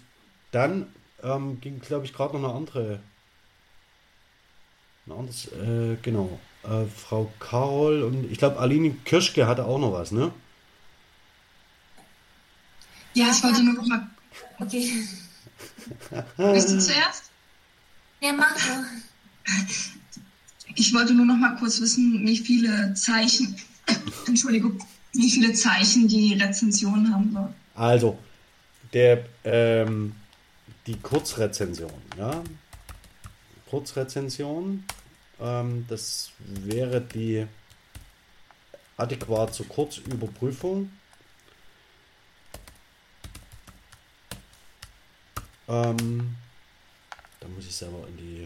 Dann 0.52 0.92
ähm, 1.22 1.60
ging, 1.60 1.80
glaube 1.80 2.04
ich, 2.04 2.12
gerade 2.12 2.38
noch 2.38 2.48
eine 2.48 2.56
andere. 2.56 3.00
Ein 5.06 5.12
anderes, 5.12 5.46
äh, 5.52 5.96
genau. 6.02 6.40
Äh, 6.64 6.86
Frau 6.86 7.32
Karol 7.38 8.02
und 8.02 8.30
ich 8.30 8.38
glaube, 8.38 8.58
Aline 8.58 8.90
Kirschke 9.04 9.46
hatte 9.46 9.64
auch 9.64 9.78
noch 9.78 9.92
was, 9.92 10.12
ne? 10.12 10.32
Ja, 13.14 13.30
ich 13.30 13.42
wollte 13.42 13.62
nur 13.62 13.74
noch 13.74 13.86
mal. 13.86 14.08
Okay. 14.58 14.92
Bist 16.36 16.70
du 16.70 16.78
zuerst? 16.78 17.30
Ja, 18.20 18.32
mach 18.32 18.54
doch. 18.54 18.84
Ich 20.76 20.94
wollte 20.94 21.14
nur 21.14 21.26
noch 21.26 21.36
mal 21.36 21.56
kurz 21.56 21.80
wissen, 21.80 22.24
wie 22.26 22.36
viele 22.36 22.94
Zeichen, 22.94 23.56
Entschuldigung, 24.26 24.78
wie 25.12 25.30
viele 25.30 25.52
Zeichen 25.54 26.06
die 26.06 26.34
Rezension 26.34 27.12
haben 27.12 27.32
soll. 27.32 27.54
Also, 27.74 28.18
der, 28.93 29.24
ähm, 29.45 30.14
die 30.86 30.99
Kurzrezension, 30.99 31.93
ja. 32.16 32.43
Kurzrezension, 33.68 34.84
ähm, 35.41 35.86
das 35.88 36.32
wäre 36.38 37.01
die 37.01 37.47
adäquat 38.97 39.55
zur 39.55 39.68
Kurzüberprüfung. 39.68 40.91
Ähm, 45.68 46.36
da 47.38 47.49
muss 47.49 47.66
ich 47.66 47.76
selber 47.76 48.07
in 48.09 48.16
die 48.16 48.45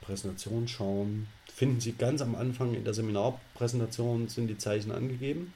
Präsentation 0.00 0.68
schauen. 0.68 1.26
Finden 1.52 1.80
Sie 1.80 1.92
ganz 1.92 2.22
am 2.22 2.34
Anfang 2.34 2.74
in 2.74 2.84
der 2.84 2.94
Seminarpräsentation 2.94 4.28
sind 4.28 4.46
die 4.46 4.56
Zeichen 4.56 4.92
angegeben. 4.92 5.52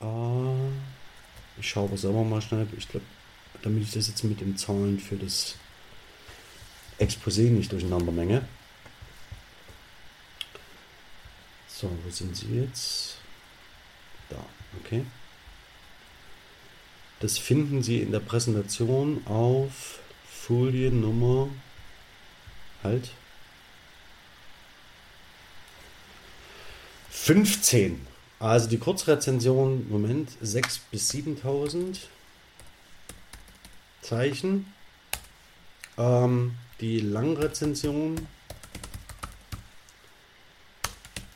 Äh, 0.00 0.04
ich 1.58 1.68
schaue 1.68 1.84
aber 1.84 1.96
selber 1.96 2.24
mal 2.24 2.40
schnell. 2.40 2.66
Ich 2.76 2.88
glaube, 2.88 3.06
damit 3.62 3.84
ich 3.84 3.92
das 3.92 4.08
jetzt 4.08 4.24
mit 4.24 4.40
den 4.40 4.56
Zahlen 4.56 4.98
für 4.98 5.16
das 5.16 5.56
Exposé 6.98 7.50
nicht 7.50 7.72
durcheinander 7.72 8.12
menge. 8.12 8.46
So, 11.68 11.90
wo 12.04 12.10
sind 12.10 12.36
Sie 12.36 12.60
jetzt? 12.60 13.18
Da, 14.28 14.44
okay. 14.80 15.04
Das 17.20 17.38
finden 17.38 17.82
Sie 17.82 18.00
in 18.00 18.12
der 18.12 18.20
Präsentation 18.20 19.24
auf 19.26 20.00
Folie 20.28 20.90
Nummer 20.90 21.48
halt 22.82 23.10
15. 27.10 28.11
Also 28.42 28.68
die 28.68 28.78
Kurzrezension, 28.78 29.88
Moment, 29.88 30.30
6 30.40 30.80
bis 30.90 31.10
7000 31.10 32.08
Zeichen. 34.00 34.66
Ähm, 35.96 36.56
die 36.80 36.98
Langrezension, 36.98 38.26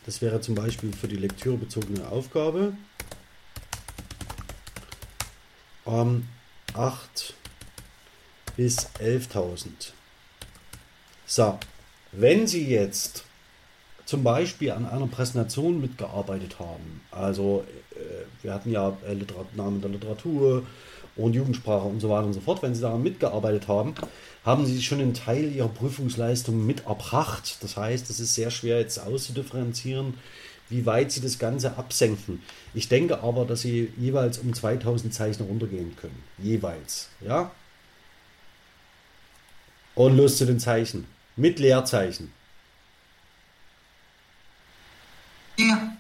das 0.04 0.20
wäre 0.20 0.40
zum 0.40 0.56
Beispiel 0.56 0.92
für 0.92 1.06
die 1.06 1.14
lektürebezogene 1.14 2.08
Aufgabe. 2.08 2.76
Ähm, 5.86 6.26
8 6.74 7.34
bis 8.56 8.78
11.000. 8.98 9.92
So, 11.24 11.56
wenn 12.10 12.48
Sie 12.48 12.66
jetzt 12.66 13.25
zum 14.06 14.22
Beispiel 14.22 14.70
an 14.70 14.86
einer 14.86 15.06
Präsentation 15.06 15.80
mitgearbeitet 15.80 16.58
haben, 16.58 17.02
also 17.10 17.64
äh, 17.90 18.24
wir 18.42 18.54
hatten 18.54 18.70
ja 18.70 18.96
äh, 19.06 19.16
Namen 19.56 19.82
der 19.82 19.90
Literatur 19.90 20.62
und 21.16 21.34
Jugendsprache 21.34 21.86
und 21.86 22.00
so 22.00 22.08
weiter 22.08 22.26
und 22.26 22.32
so 22.32 22.40
fort, 22.40 22.62
wenn 22.62 22.74
Sie 22.74 22.80
daran 22.80 23.02
mitgearbeitet 23.02 23.68
haben, 23.68 23.94
haben 24.44 24.66
Sie 24.66 24.80
schon 24.82 25.00
einen 25.00 25.14
Teil 25.14 25.52
Ihrer 25.52 25.68
Prüfungsleistung 25.68 26.64
mit 26.64 26.86
erbracht. 26.86 27.58
Das 27.62 27.76
heißt, 27.76 28.08
es 28.10 28.20
ist 28.20 28.34
sehr 28.34 28.50
schwer 28.50 28.78
jetzt 28.78 28.98
auszudifferenzieren, 28.98 30.14
wie 30.68 30.86
weit 30.86 31.10
Sie 31.12 31.20
das 31.20 31.38
Ganze 31.38 31.76
absenken. 31.76 32.42
Ich 32.74 32.88
denke 32.88 33.20
aber, 33.20 33.44
dass 33.44 33.62
Sie 33.62 33.92
jeweils 33.96 34.38
um 34.38 34.52
2000 34.52 35.12
Zeichen 35.12 35.44
runtergehen 35.44 35.96
können. 35.96 36.22
Jeweils. 36.38 37.08
Ja? 37.20 37.50
Und 39.94 40.16
los 40.16 40.36
zu 40.36 40.44
den 40.44 40.60
Zeichen. 40.60 41.06
Mit 41.36 41.58
Leerzeichen. 41.58 42.32
Ja. 45.58 45.96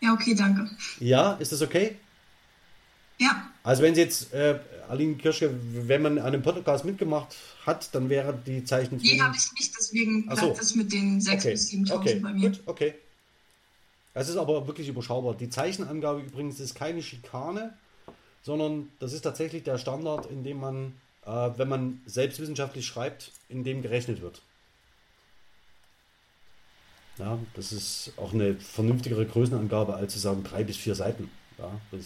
Ja, 0.00 0.12
okay, 0.12 0.34
danke. 0.34 0.68
Ja, 1.00 1.32
ist 1.34 1.52
das 1.52 1.62
okay? 1.62 1.96
Ja, 3.18 3.48
Also 3.62 3.82
wenn 3.82 3.94
Sie 3.94 4.00
jetzt, 4.02 4.32
äh, 4.34 4.58
Aline 4.88 5.14
Kirschke, 5.14 5.54
wenn 5.88 6.02
man 6.02 6.18
an 6.18 6.26
einem 6.26 6.42
Podcast 6.42 6.84
mitgemacht 6.84 7.34
hat, 7.64 7.94
dann 7.94 8.08
wäre 8.10 8.36
die 8.46 8.64
Zeichen... 8.64 8.98
nee, 9.02 9.20
habe 9.20 9.34
ich 9.36 9.52
nicht, 9.52 9.72
deswegen 9.78 10.26
Ach 10.28 10.36
so. 10.36 10.46
bleibt 10.46 10.60
es 10.62 10.74
mit 10.74 10.92
den 10.92 11.20
6.000 11.20 11.32
Okay, 11.38 11.50
bis 11.52 11.70
7.000 11.70 11.92
okay, 11.94 12.14
bei 12.16 12.32
mir. 12.32 12.50
gut, 12.50 12.60
okay. 12.66 12.94
Das 14.12 14.28
ist 14.28 14.36
aber 14.36 14.66
wirklich 14.66 14.88
überschaubar. 14.88 15.34
Die 15.34 15.48
Zeichenangabe 15.48 16.20
übrigens 16.20 16.60
ist 16.60 16.74
keine 16.74 17.02
Schikane, 17.02 17.72
sondern 18.42 18.90
das 18.98 19.12
ist 19.12 19.22
tatsächlich 19.22 19.62
der 19.62 19.78
Standard, 19.78 20.26
in 20.30 20.44
dem 20.44 20.60
man, 20.60 20.92
äh, 21.24 21.50
wenn 21.56 21.68
man 21.68 22.02
selbst 22.06 22.40
wissenschaftlich 22.40 22.84
schreibt, 22.86 23.32
in 23.48 23.64
dem 23.64 23.80
gerechnet 23.80 24.20
wird. 24.20 24.42
Ja, 27.18 27.38
das 27.54 27.72
ist 27.72 28.12
auch 28.16 28.32
eine 28.32 28.56
vernünftigere 28.56 29.24
Größenangabe, 29.24 29.94
als 29.94 30.14
zu 30.14 30.18
sagen 30.18 30.42
drei 30.42 30.64
bis 30.64 30.76
vier 30.76 30.94
Seiten. 30.94 31.30
Ja, 31.58 31.70
wenn 31.90 32.04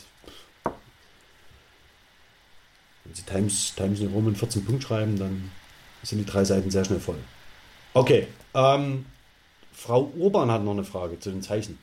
Sie 3.15 3.23
Times, 3.23 3.75
Times 3.75 4.01
New 4.01 4.11
Roman 4.11 4.37
14 4.37 4.65
Punkt 4.65 4.83
schreiben, 4.83 5.19
dann 5.19 5.51
sind 6.03 6.19
die 6.19 6.27
drei 6.27 6.45
Seiten 6.45 6.71
sehr 6.71 6.85
schnell 6.85 7.01
voll. 7.01 7.19
Okay, 7.95 8.29
ähm, 8.55 9.07
Frau 9.73 10.13
Urban 10.17 10.51
hat 10.51 10.63
noch 10.63 10.73
eine 10.73 10.85
Frage 10.85 11.19
zu 11.19 11.31
den 11.31 11.43
Zeichen. 11.43 11.79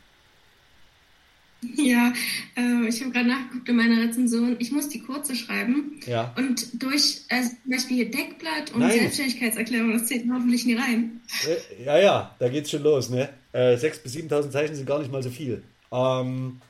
Ja, 1.61 2.13
äh, 2.55 2.87
ich 2.87 3.01
habe 3.01 3.11
gerade 3.11 3.27
nachgeguckt 3.27 3.69
in 3.69 3.75
meiner 3.75 4.01
Rezension. 4.03 4.55
Ich 4.59 4.71
muss 4.71 4.87
die 4.89 4.99
kurze 4.99 5.35
schreiben. 5.35 5.99
Ja. 6.05 6.33
Und 6.37 6.81
durch 6.81 7.21
äh, 7.29 7.41
zum 7.41 7.71
Beispiel 7.71 8.05
Deckblatt 8.09 8.71
und 8.73 8.81
Nein. 8.81 8.91
Selbstständigkeitserklärung, 8.99 9.93
das 9.93 10.05
zählt 10.05 10.25
hoffentlich 10.31 10.65
nie 10.65 10.75
rein. 10.75 11.21
Äh, 11.47 11.83
Ja, 11.85 11.97
ja, 11.99 12.35
da 12.39 12.49
geht's 12.49 12.69
schon 12.69 12.83
los, 12.83 13.09
ne? 13.09 13.29
Äh, 13.51 13.75
6.000 13.77 14.03
bis 14.03 14.15
7.000 14.15 14.51
Zeichen 14.51 14.75
sind 14.75 14.85
gar 14.85 14.99
nicht 14.99 15.11
mal 15.11 15.23
so 15.23 15.29
viel. 15.31 15.63
Ähm, 15.91 16.61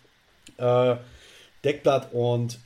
äh, 0.58 0.96
Deckblatt 1.64 2.14
und 2.14 2.60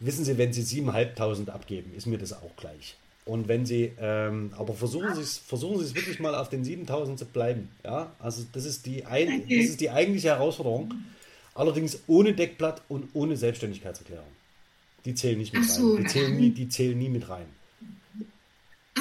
wissen 0.00 0.24
Sie, 0.24 0.36
wenn 0.36 0.52
Sie 0.52 0.62
7.500 0.62 1.48
abgeben, 1.50 1.92
ist 1.96 2.06
mir 2.06 2.18
das 2.18 2.32
auch 2.34 2.54
gleich. 2.56 2.96
Und 3.24 3.48
wenn 3.48 3.64
Sie, 3.64 3.92
ähm, 3.98 4.52
aber 4.58 4.74
versuchen 4.74 5.14
Sie 5.14 5.22
es, 5.22 5.38
versuchen 5.38 5.78
Sie 5.78 5.84
es 5.86 5.94
wirklich 5.94 6.20
mal 6.20 6.34
auf 6.34 6.50
den 6.50 6.62
7.000 6.62 7.16
zu 7.16 7.24
bleiben. 7.24 7.70
Ja, 7.82 8.12
also 8.18 8.44
das 8.52 8.66
ist 8.66 8.84
die, 8.84 9.06
ein, 9.06 9.42
Okay. 9.44 9.60
das 9.62 9.70
ist 9.70 9.80
die 9.80 9.88
eigentliche 9.88 10.28
Herausforderung. 10.28 10.92
Allerdings 11.54 12.00
ohne 12.06 12.34
Deckblatt 12.34 12.82
und 12.88 13.08
ohne 13.14 13.36
Selbstständigkeitserklärung. 13.36 14.26
Die 15.04 15.14
zählen 15.14 15.38
nicht 15.38 15.54
mit 15.54 15.68
so, 15.68 15.94
rein. 15.94 16.02
Die 16.02 16.08
zählen, 16.08 16.36
nie, 16.36 16.50
die 16.50 16.68
zählen 16.68 16.98
nie 16.98 17.08
mit 17.08 17.28
rein. 17.28 17.46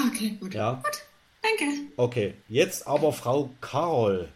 Okay, 0.07 0.37
gut. 0.39 0.53
Ja. 0.53 0.81
Gut, 0.83 1.03
danke. 1.41 1.73
Okay, 1.97 2.33
jetzt 2.49 2.87
aber 2.87 3.13
Frau 3.13 3.49
Karol. 3.61 4.29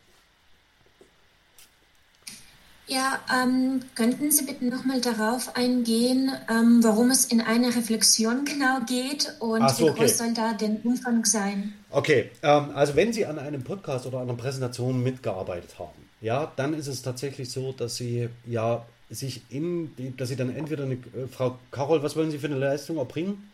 Ja, 2.89 3.19
ähm, 3.35 3.81
könnten 3.95 4.31
Sie 4.31 4.45
bitte 4.45 4.65
nochmal 4.65 5.01
darauf 5.01 5.57
eingehen, 5.57 6.31
ähm, 6.49 6.81
worum 6.81 7.11
es 7.11 7.25
in 7.25 7.41
einer 7.41 7.75
Reflexion 7.75 8.45
genau 8.45 8.79
geht 8.87 9.35
und 9.39 9.69
so, 9.71 9.87
wie 9.87 9.89
okay. 9.89 9.99
groß 10.03 10.17
soll 10.17 10.33
da 10.33 10.53
der 10.53 10.77
Umfang 10.85 11.25
sein? 11.25 11.73
Okay, 11.89 12.31
ähm, 12.43 12.71
also 12.73 12.95
wenn 12.95 13.11
Sie 13.11 13.25
an 13.25 13.39
einem 13.39 13.61
Podcast 13.63 14.05
oder 14.05 14.21
einer 14.21 14.35
Präsentation 14.35 15.03
mitgearbeitet 15.03 15.77
haben, 15.77 16.06
ja, 16.21 16.51
dann 16.55 16.73
ist 16.73 16.87
es 16.87 17.01
tatsächlich 17.01 17.49
so, 17.51 17.71
dass 17.71 17.95
Sie 17.95 18.29
ja 18.45 18.85
sich 19.09 19.41
in, 19.49 19.95
die, 19.95 20.15
dass 20.15 20.29
Sie 20.29 20.35
dann 20.35 20.53
entweder 20.53 20.83
eine, 20.83 20.95
äh, 20.95 21.27
Frau 21.31 21.57
Karol, 21.71 22.03
was 22.03 22.15
wollen 22.15 22.31
Sie 22.31 22.39
für 22.39 22.47
eine 22.47 22.57
Leistung 22.57 22.97
erbringen? 22.97 23.51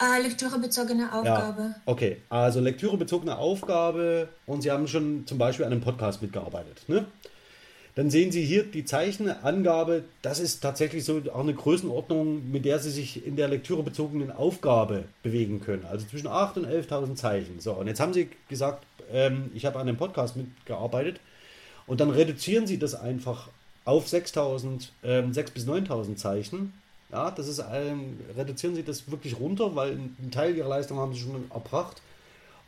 Äh, 0.00 0.22
lektürebezogene 0.22 1.12
Aufgabe. 1.12 1.62
Ja, 1.62 1.80
okay, 1.86 2.18
also 2.28 2.60
lektürebezogene 2.60 3.38
Aufgabe 3.38 4.28
und 4.46 4.62
Sie 4.62 4.70
haben 4.70 4.86
schon 4.88 5.26
zum 5.26 5.38
Beispiel 5.38 5.64
an 5.64 5.72
einem 5.72 5.80
Podcast 5.80 6.20
mitgearbeitet, 6.20 6.82
ne? 6.88 7.06
Dann 7.96 8.10
sehen 8.10 8.30
Sie 8.30 8.44
hier 8.44 8.62
die 8.62 8.84
Zeichenangabe. 8.84 10.04
Das 10.20 10.38
ist 10.38 10.60
tatsächlich 10.60 11.02
so 11.04 11.22
auch 11.32 11.40
eine 11.40 11.54
Größenordnung, 11.54 12.50
mit 12.52 12.66
der 12.66 12.78
Sie 12.78 12.90
sich 12.90 13.26
in 13.26 13.36
der 13.36 13.48
lektürebezogenen 13.48 14.30
Aufgabe 14.30 15.04
bewegen 15.22 15.62
können. 15.62 15.86
Also 15.86 16.06
zwischen 16.06 16.28
8.000 16.28 16.56
und 16.58 16.66
11.000 16.66 17.14
Zeichen. 17.14 17.58
So, 17.58 17.72
und 17.72 17.86
jetzt 17.86 17.98
haben 17.98 18.12
Sie 18.12 18.28
gesagt, 18.50 18.84
ähm, 19.10 19.50
ich 19.54 19.64
habe 19.64 19.78
an 19.78 19.86
dem 19.86 19.96
Podcast 19.96 20.36
mitgearbeitet. 20.36 21.20
Und 21.86 22.00
dann 22.00 22.10
reduzieren 22.10 22.66
Sie 22.66 22.78
das 22.78 22.94
einfach 22.94 23.48
auf 23.86 24.06
6.000, 24.06 24.90
ähm, 25.02 25.32
6.000 25.32 25.54
bis 25.54 25.66
9.000 25.66 26.16
Zeichen. 26.16 26.74
Ja, 27.10 27.30
das 27.30 27.48
ist, 27.48 27.64
ähm, 27.72 28.18
reduzieren 28.36 28.74
Sie 28.74 28.82
das 28.82 29.10
wirklich 29.10 29.40
runter, 29.40 29.74
weil 29.74 29.92
einen 29.92 30.30
Teil 30.30 30.54
Ihrer 30.54 30.68
Leistung 30.68 30.98
haben 30.98 31.14
Sie 31.14 31.20
schon 31.20 31.50
erbracht. 31.50 32.02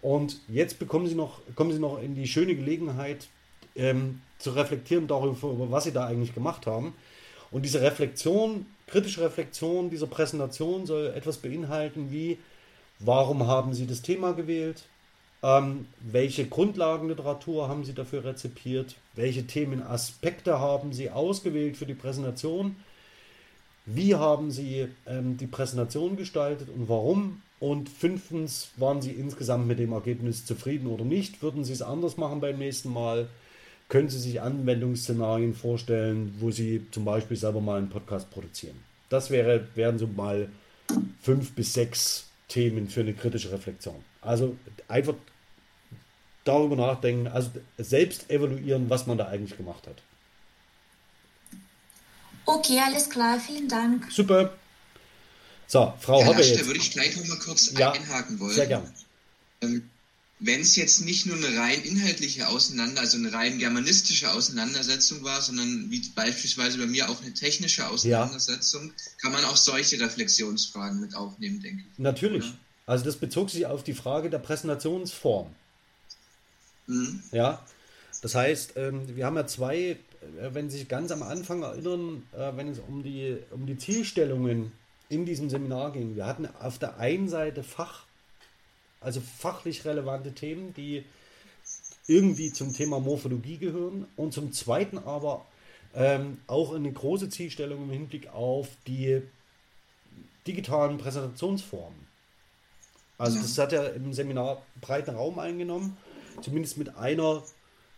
Und 0.01 0.41
jetzt 0.49 0.79
bekommen 0.79 1.07
Sie 1.07 1.15
noch, 1.15 1.41
kommen 1.55 1.73
Sie 1.73 1.81
noch 1.81 2.01
in 2.01 2.15
die 2.15 2.29
schöne 2.29 2.55
Gelegenheit, 2.55 3.29
ähm, 3.79 4.21
zu 4.39 4.51
reflektieren 4.51 5.07
darüber, 5.07 5.71
was 5.71 5.85
sie 5.85 5.93
da 5.93 6.07
eigentlich 6.07 6.35
gemacht 6.35 6.67
haben. 6.67 6.95
Und 7.51 7.65
diese 7.65 7.81
Reflexion, 7.81 8.67
kritische 8.87 9.23
Reflexion 9.23 9.89
dieser 9.89 10.07
Präsentation 10.07 10.85
soll 10.85 11.07
etwas 11.17 11.39
beinhalten 11.39 12.11
wie, 12.11 12.39
warum 12.99 13.47
haben 13.47 13.73
sie 13.73 13.87
das 13.87 14.03
Thema 14.03 14.33
gewählt? 14.33 14.85
Ähm, 15.43 15.87
welche 16.01 16.47
Grundlagenliteratur 16.47 17.69
haben 17.69 17.85
Sie 17.85 17.95
dafür 17.95 18.25
rezipiert? 18.25 18.97
Welche 19.15 19.47
Themenaspekte 19.47 20.59
haben 20.59 20.93
Sie 20.93 21.11
ausgewählt 21.11 21.77
für 21.77 21.87
die 21.87 21.95
Präsentation? 21.95 22.75
Wie 23.87 24.17
haben 24.17 24.51
Sie 24.51 24.89
ähm, 25.07 25.37
die 25.37 25.47
Präsentation 25.47 26.17
gestaltet 26.17 26.69
und 26.69 26.89
warum? 26.89 27.43
Und 27.61 27.89
fünftens, 27.89 28.71
waren 28.77 29.01
Sie 29.01 29.13
insgesamt 29.13 29.67
mit 29.69 29.79
dem 29.79 29.93
Ergebnis 29.93 30.45
zufrieden 30.45 30.89
oder 30.89 31.05
nicht? 31.05 31.41
Würden 31.41 31.65
Sie 31.65 31.73
es 31.73 31.83
anders 31.83 32.17
machen 32.17 32.41
beim 32.41 32.59
nächsten 32.59 32.93
Mal? 32.93 33.29
Können 33.89 34.09
Sie 34.09 34.19
sich 34.19 34.41
Anwendungsszenarien 34.41 35.55
vorstellen, 35.55 36.35
wo 36.39 36.51
Sie 36.51 36.87
zum 36.91 37.05
Beispiel 37.05 37.37
selber 37.37 37.61
mal 37.61 37.79
einen 37.79 37.89
Podcast 37.89 38.31
produzieren. 38.31 38.77
Das 39.09 39.31
wäre, 39.31 39.67
wären 39.75 39.99
so 39.99 40.07
mal 40.07 40.49
fünf 41.23 41.53
bis 41.53 41.73
sechs 41.73 42.27
Themen 42.49 42.89
für 42.89 43.01
eine 43.01 43.15
kritische 43.15 43.51
Reflexion. 43.51 44.05
Also 44.21 44.57
einfach 44.89 45.15
darüber 46.45 46.77
nachdenken, 46.77 47.29
also 47.29 47.51
selbst 47.77 48.31
evaluieren, 48.31 48.89
was 48.91 49.07
man 49.07 49.19
da 49.19 49.29
eigentlich 49.29 49.57
gemacht 49.57 49.87
hat. 49.87 50.03
Okay, 52.47 52.81
alles 52.81 53.11
klar, 53.11 53.39
vielen 53.39 53.69
Dank. 53.69 54.11
Super. 54.11 54.55
So, 55.67 55.93
Frau 56.01 56.21
Herr 56.21 56.29
Hoppe 56.29 56.39
Lasch, 56.39 56.49
jetzt. 56.49 56.63
Da 56.63 56.67
würde 56.67 56.79
ich 56.79 56.91
gleich 56.91 57.15
noch 57.17 57.27
mal 57.27 57.39
kurz 57.39 57.73
Ja, 57.79 57.93
einhaken 57.93 58.41
wollen. 58.41 58.55
Sehr 58.55 58.67
gern. 58.67 58.91
Ähm, 59.61 59.91
wenn 60.41 60.61
es 60.61 60.77
jetzt 60.77 61.01
nicht 61.01 61.27
nur 61.27 61.37
eine 61.37 61.57
rein 61.59 61.83
inhaltliche 61.83 62.49
Auseinander, 62.49 63.01
also 63.01 63.17
eine 63.17 63.33
rein 63.33 63.59
germanistische 63.59 64.31
Auseinandersetzung 64.33 65.25
war, 65.25 65.43
sondern 65.43 65.91
wie 65.91 66.01
beispielsweise 66.15 66.79
bei 66.79 66.87
mir 66.87 67.11
auch 67.11 67.21
eine 67.23 67.35
technische 67.35 67.89
Auseinandersetzung, 67.89 68.93
kann 69.21 69.33
man 69.33 69.45
auch 69.45 69.57
solche 69.57 70.01
Reflexionsfragen 70.01 71.01
mit 71.01 71.15
aufnehmen, 71.15 71.61
denke 71.61 71.83
ich. 71.91 71.99
Natürlich. 71.99 72.45
Ja. 72.45 72.55
Also 72.87 73.05
das 73.05 73.17
bezog 73.17 73.51
sich 73.51 73.67
auf 73.67 73.83
die 73.83 73.95
Frage 73.95 74.31
der 74.31 74.39
Präsentationsform. 74.39 75.49
Mhm. 76.87 77.23
Ja, 77.33 77.65
das 78.23 78.35
heißt, 78.35 78.73
ähm, 78.77 79.17
wir 79.17 79.27
haben 79.27 79.37
ja 79.37 79.47
zwei, 79.47 79.77
äh, 79.77 79.97
wenn 80.53 80.71
Sie 80.71 80.79
sich 80.79 80.89
ganz 80.89 81.11
am 81.11 81.23
Anfang 81.23 81.63
erinnern, 81.63 82.23
äh, 82.33 82.57
wenn 82.57 82.69
es 82.69 82.79
um 82.79 83.03
die, 83.03 83.37
um 83.51 83.67
die 83.67 83.77
Zielstellungen 83.77 84.73
in 85.09 85.25
diesem 85.25 85.51
Seminar 85.51 85.93
ging. 85.93 86.17
Wir 86.17 86.27
hatten 86.27 86.49
auf 86.61 86.79
der 86.79 86.99
einen 86.99 87.29
Seite 87.29 87.63
Fach, 87.63 88.05
also 89.01 89.21
fachlich 89.21 89.85
relevante 89.85 90.33
Themen, 90.33 90.75
die 90.75 91.05
irgendwie 92.07 92.53
zum 92.53 92.73
Thema 92.73 93.01
Morphologie 93.01 93.59
gehören 93.59 94.07
und 94.17 94.33
zum 94.33 94.53
zweiten 94.53 94.99
aber 94.99 95.47
ähm, 95.95 96.39
auch 96.47 96.75
eine 96.75 96.91
große 96.91 97.29
Zielstellung 97.29 97.85
im 97.85 97.91
Hinblick 97.91 98.29
auf 98.33 98.69
die 98.87 99.23
digitalen 100.47 100.99
Präsentationsformen. 100.99 102.09
Also 103.19 103.41
das 103.41 103.59
hat 103.59 103.73
ja 103.73 103.85
im 103.85 104.13
Seminar 104.13 104.63
breiten 104.81 105.11
Raum 105.11 105.39
eingenommen, 105.39 105.97
zumindest 106.41 106.79
mit 106.79 106.97
einer 106.97 107.43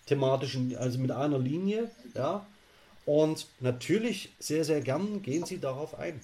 thematischen, 0.06 0.74
also 0.76 0.98
mit 0.98 1.10
einer 1.10 1.38
Linie, 1.38 1.90
ja. 2.14 2.46
Und 3.06 3.46
natürlich 3.60 4.32
sehr, 4.38 4.64
sehr 4.64 4.80
gern 4.80 5.22
gehen 5.22 5.44
Sie 5.44 5.58
darauf 5.58 5.98
ein. 5.98 6.20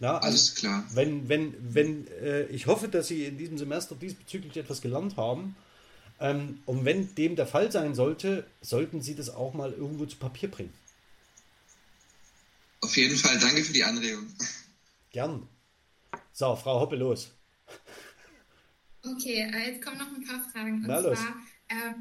Ja, 0.00 0.14
also 0.16 0.28
Alles 0.28 0.54
klar. 0.54 0.84
wenn, 0.94 1.28
wenn, 1.28 1.54
wenn, 1.74 2.06
äh, 2.08 2.46
ich 2.46 2.66
hoffe, 2.66 2.88
dass 2.88 3.08
Sie 3.08 3.24
in 3.26 3.36
diesem 3.36 3.58
Semester 3.58 3.94
diesbezüglich 3.94 4.56
etwas 4.56 4.80
gelernt 4.80 5.16
haben. 5.16 5.54
Ähm, 6.18 6.62
und 6.66 6.84
wenn 6.84 7.14
dem 7.14 7.36
der 7.36 7.46
Fall 7.46 7.70
sein 7.70 7.94
sollte, 7.94 8.46
sollten 8.62 9.02
Sie 9.02 9.14
das 9.14 9.28
auch 9.30 9.52
mal 9.54 9.72
irgendwo 9.72 10.06
zu 10.06 10.16
Papier 10.16 10.50
bringen. 10.50 10.72
Auf 12.80 12.96
jeden 12.96 13.16
Fall 13.16 13.38
danke 13.38 13.62
für 13.62 13.72
die 13.74 13.84
Anregung. 13.84 14.26
Gern. 15.12 15.46
So, 16.32 16.56
Frau 16.56 16.80
Hoppe, 16.80 16.96
los. 16.96 17.30
Okay, 19.04 19.50
äh, 19.52 19.70
jetzt 19.70 19.84
kommen 19.84 19.98
noch 19.98 20.08
ein 20.08 20.24
paar 20.24 20.50
Fragen. 20.50 20.74
Und 20.76 20.86
Na 20.86 20.98
los. 21.00 21.18
zwar 21.18 21.36
äh, 21.68 21.94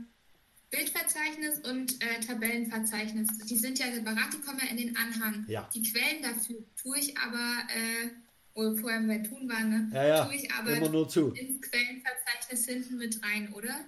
Bildverzeichnis 0.70 1.60
und 1.60 2.02
äh, 2.04 2.20
Tabellenverzeichnis. 2.20 3.28
Die 3.50 3.58
sind 3.58 3.80
ja 3.80 3.92
separat, 3.92 4.34
die 4.34 4.42
kommen 4.42 4.60
ja 4.62 4.70
in 4.70 4.78
den 4.78 4.96
Anhang. 4.96 5.46
Ja. 5.48 5.68
Die 5.74 5.82
Quellen 5.82 6.22
dafür 6.22 6.64
tue 6.80 7.00
ich 7.00 7.18
aber, 7.18 7.58
äh, 7.70 8.10
wo 8.54 8.62
wir 8.62 8.78
vorher 8.78 9.02
bei 9.02 9.18
tun 9.20 9.50
waren, 9.50 9.70
ne? 9.70 9.90
Ja, 9.94 10.08
ja, 10.08 10.26
tue 10.26 10.36
ich 10.36 10.52
aber 10.52 10.72
immer 10.78 10.90
nur 10.90 11.10
zu. 11.10 11.32
ins 11.32 11.62
Quellenverzeichnis 11.62 12.66
hinten 12.66 12.98
mit 12.98 13.20
rein, 13.24 13.52
oder? 13.54 13.80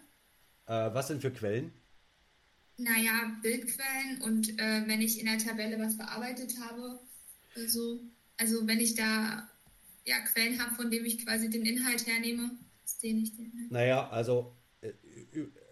Äh, 0.66 0.94
was 0.94 1.08
denn 1.08 1.22
für 1.22 1.32
Quellen? 1.32 1.72
Naja, 2.78 3.38
Bildquellen 3.44 4.22
und 4.22 4.60
äh, 4.60 4.84
wenn 4.88 5.02
ich 5.02 5.20
in 5.20 5.28
der 5.28 5.38
Tabelle 5.38 5.80
was 5.80 5.98
bearbeitet 5.98 6.56
habe, 6.62 7.00
also, 7.56 8.02
also 8.38 8.66
wenn 8.66 8.80
ich 8.80 8.96
da 8.96 9.48
ja, 10.06 10.20
Quellen 10.22 10.60
habe, 10.60 10.74
von 10.74 10.90
denen 10.90 11.06
ich 11.06 11.24
quasi 11.24 11.50
den 11.50 11.66
Inhalt 11.66 12.08
hernehme, 12.08 12.52
ist 12.84 13.04
den 13.04 13.22
ich 13.22 13.36
den 13.36 13.52
Inhalt. 13.52 13.72
Naja, 13.72 14.10
also 14.10 14.56
äh, 14.82 14.94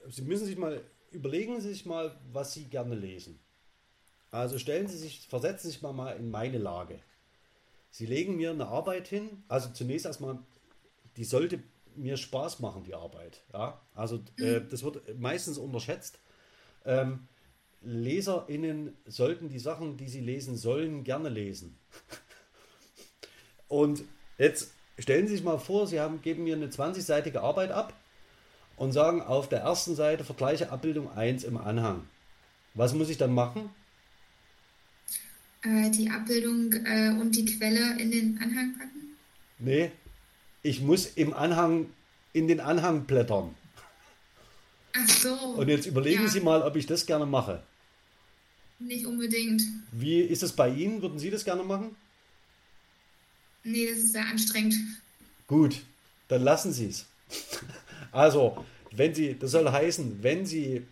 Sie 0.10 0.22
müssen 0.24 0.46
sich 0.46 0.58
mal, 0.58 0.84
überlegen 1.12 1.62
Sie 1.62 1.70
sich 1.70 1.86
mal, 1.86 2.16
was 2.32 2.54
Sie 2.54 2.66
gerne 2.66 2.96
lesen. 2.96 3.40
Also 4.32 4.60
stellen 4.60 4.88
Sie 4.88 4.98
sich, 4.98 5.28
versetzen 5.28 5.68
Sie 5.68 5.74
sich 5.74 5.82
mal, 5.82 5.94
mal 5.94 6.12
in 6.12 6.30
meine 6.30 6.58
Lage. 6.58 7.00
Sie 7.92 8.06
legen 8.06 8.36
mir 8.36 8.52
eine 8.52 8.68
Arbeit 8.68 9.08
hin, 9.08 9.44
also 9.48 9.70
zunächst 9.70 10.06
erstmal, 10.06 10.38
die 11.18 11.24
sollte 11.24 11.64
mir 11.96 12.18
Spaß 12.18 12.60
machen, 12.60 12.84
die 12.84 12.94
Arbeit. 12.94 13.42
Ja? 13.52 13.82
Also 13.96 14.24
äh, 14.38 14.62
das 14.62 14.84
wird 14.84 15.20
meistens 15.20 15.58
unterschätzt. 15.58 16.20
Ähm, 16.86 17.28
LeserInnen 17.82 18.96
sollten 19.06 19.50
die 19.50 19.60
Sachen, 19.60 19.98
die 19.98 20.10
sie 20.10 20.22
lesen 20.22 20.58
sollen, 20.58 21.04
gerne 21.04 21.30
lesen. 21.30 21.78
Und 23.68 24.04
jetzt 24.38 24.74
stellen 24.98 25.28
Sie 25.28 25.36
sich 25.36 25.44
mal 25.44 25.60
vor, 25.60 25.88
Sie 25.88 26.00
haben, 26.00 26.22
geben 26.22 26.44
mir 26.44 26.56
eine 26.56 26.68
20-seitige 26.68 27.40
Arbeit 27.40 27.72
ab 27.72 27.94
und 28.80 28.94
sagen 28.94 29.22
auf 29.22 29.50
der 29.50 29.60
ersten 29.60 29.94
Seite 29.94 30.24
vergleiche 30.24 30.72
Abbildung 30.72 31.12
1 31.12 31.44
im 31.44 31.58
Anhang. 31.58 32.08
Was 32.74 32.94
muss 32.94 33.10
ich 33.10 33.18
dann 33.18 33.34
machen? 33.34 33.70
Äh, 35.64 35.90
die 35.92 36.10
Abbildung 36.10 36.72
äh, 36.86 37.10
und 37.10 37.36
die 37.36 37.44
Quelle 37.44 38.00
in 38.00 38.10
den 38.10 38.38
Anhang 38.42 38.78
packen? 38.78 39.18
Nee, 39.60 39.92
ich 40.64 40.80
muss 40.82 41.06
im 41.06 41.34
Anhang 41.34 41.88
in 42.32 42.48
den 42.48 42.62
Anhang 42.62 43.04
blättern. 43.04 43.54
Ach 44.94 45.10
so. 45.10 45.34
Und 45.34 45.68
jetzt 45.68 45.86
überlegen 45.86 46.24
ja, 46.24 46.30
Sie 46.30 46.40
mal, 46.40 46.62
ob 46.62 46.78
ich 46.78 46.86
das 46.86 47.06
gerne 47.06 47.26
mache. 47.26 47.62
Nicht 48.80 49.06
unbedingt. 49.06 49.62
Wie 49.92 50.22
ist 50.22 50.42
es 50.42 50.54
bei 50.54 50.70
Ihnen? 50.70 51.02
Würden 51.02 51.20
Sie 51.20 51.30
das 51.30 51.44
gerne 51.44 51.64
machen? 51.64 51.98
Nee, 53.66 53.88
das 53.90 53.98
ist 53.98 54.14
sehr 54.14 54.26
anstrengend. 54.26 54.76
Gut, 55.48 55.82
dann 56.30 56.44
lassen 56.44 56.72
Sie 56.72 56.86
es. 56.86 57.06
Also, 58.12 58.58
wenn 58.92 59.14
Sie, 59.14 59.38
das 59.38 59.52
soll 59.52 59.70
heißen, 59.70 60.22
wenn 60.22 60.46
Sie, 60.46 60.86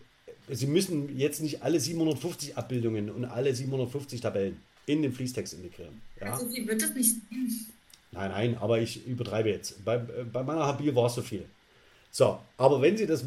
Sie 0.49 0.67
müssen 0.67 1.17
jetzt 1.17 1.41
nicht 1.41 1.63
alle 1.63 1.79
750 1.79 2.57
Abbildungen 2.57 3.09
und 3.09 3.25
alle 3.25 3.53
750 3.53 4.21
Tabellen 4.21 4.57
in 4.85 5.01
den 5.01 5.11
Fließtext 5.11 5.53
integrieren. 5.53 6.01
Ja? 6.19 6.33
Also, 6.33 6.49
wie 6.53 6.67
wird 6.67 6.81
das 6.81 6.93
nicht? 6.93 7.15
Nein, 8.11 8.31
nein, 8.31 8.57
aber 8.59 8.79
ich 8.79 9.05
übertreibe 9.05 9.49
jetzt. 9.49 9.83
Bei, 9.83 9.97
bei 9.97 10.43
meiner 10.43 10.65
Habil 10.65 10.95
war 10.95 11.07
es 11.07 11.15
so 11.15 11.21
viel. 11.21 11.45
So, 12.11 12.39
aber 12.57 12.81
wenn 12.81 12.97
Sie 12.97 13.05
das, 13.05 13.25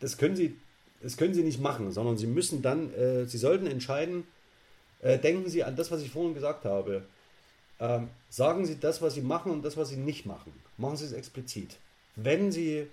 das 0.00 0.18
können 0.18 0.36
Sie, 0.36 0.56
das 1.00 1.16
können 1.16 1.34
Sie 1.34 1.42
nicht 1.42 1.60
machen, 1.60 1.92
sondern 1.92 2.18
Sie 2.18 2.26
müssen 2.26 2.60
dann, 2.60 2.92
äh, 2.92 3.26
Sie 3.26 3.38
sollten 3.38 3.66
entscheiden, 3.66 4.24
äh, 5.00 5.18
denken 5.18 5.48
Sie 5.48 5.62
an 5.62 5.76
das, 5.76 5.90
was 5.90 6.02
ich 6.02 6.10
vorhin 6.10 6.34
gesagt 6.34 6.64
habe. 6.64 7.04
Ähm, 7.78 8.08
sagen 8.28 8.66
Sie 8.66 8.78
das, 8.78 9.00
was 9.02 9.14
Sie 9.14 9.20
machen 9.20 9.52
und 9.52 9.64
das, 9.64 9.76
was 9.76 9.90
Sie 9.90 9.96
nicht 9.96 10.26
machen. 10.26 10.52
Machen 10.76 10.96
Sie 10.96 11.04
es 11.04 11.12
explizit. 11.12 11.76
Wenn 12.16 12.50
Sie 12.50 12.88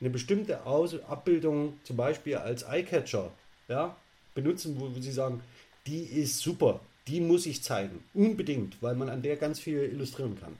eine 0.00 0.10
bestimmte 0.10 0.66
Aus 0.66 1.00
Abbildung 1.04 1.78
zum 1.84 1.96
Beispiel 1.96 2.36
als 2.36 2.62
Eyecatcher 2.62 3.30
ja, 3.68 3.96
benutzen, 4.34 4.76
wo, 4.78 4.94
wo 4.94 5.00
Sie 5.00 5.12
sagen, 5.12 5.42
die 5.86 6.02
ist 6.02 6.38
super, 6.38 6.80
die 7.06 7.20
muss 7.20 7.46
ich 7.46 7.62
zeigen, 7.62 8.02
unbedingt, 8.14 8.82
weil 8.82 8.94
man 8.94 9.08
an 9.08 9.22
der 9.22 9.36
ganz 9.36 9.60
viel 9.60 9.78
illustrieren 9.78 10.38
kann. 10.40 10.56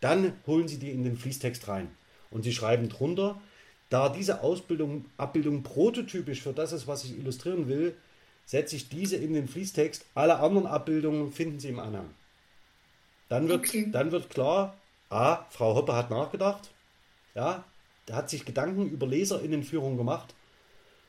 Dann 0.00 0.32
holen 0.46 0.68
Sie 0.68 0.78
die 0.78 0.90
in 0.90 1.04
den 1.04 1.16
Fließtext 1.16 1.68
rein 1.68 1.88
und 2.30 2.42
Sie 2.42 2.52
schreiben 2.52 2.88
drunter, 2.88 3.40
Da 3.90 4.08
diese 4.08 4.42
Ausbildung, 4.42 5.04
Abbildung 5.16 5.62
prototypisch 5.62 6.42
für 6.42 6.52
das 6.52 6.72
ist, 6.72 6.86
was 6.86 7.04
ich 7.04 7.18
illustrieren 7.18 7.68
will, 7.68 7.96
setze 8.46 8.76
ich 8.76 8.88
diese 8.88 9.16
in 9.16 9.34
den 9.34 9.48
Fließtext. 9.48 10.06
Alle 10.14 10.38
anderen 10.38 10.66
Abbildungen 10.66 11.32
finden 11.32 11.58
Sie 11.58 11.68
im 11.68 11.80
Anhang. 11.80 12.08
Dann 13.28 13.48
wird, 13.48 13.60
okay. 13.60 13.88
dann 13.90 14.10
wird 14.12 14.30
klar, 14.30 14.76
A, 15.08 15.44
Frau 15.50 15.74
Hoppe 15.74 15.94
hat 15.94 16.10
nachgedacht, 16.10 16.70
ja, 17.34 17.64
hat 18.12 18.30
sich 18.30 18.44
Gedanken 18.44 18.90
über 18.90 19.06
LeserInnenführung 19.06 19.96
gemacht. 19.96 20.34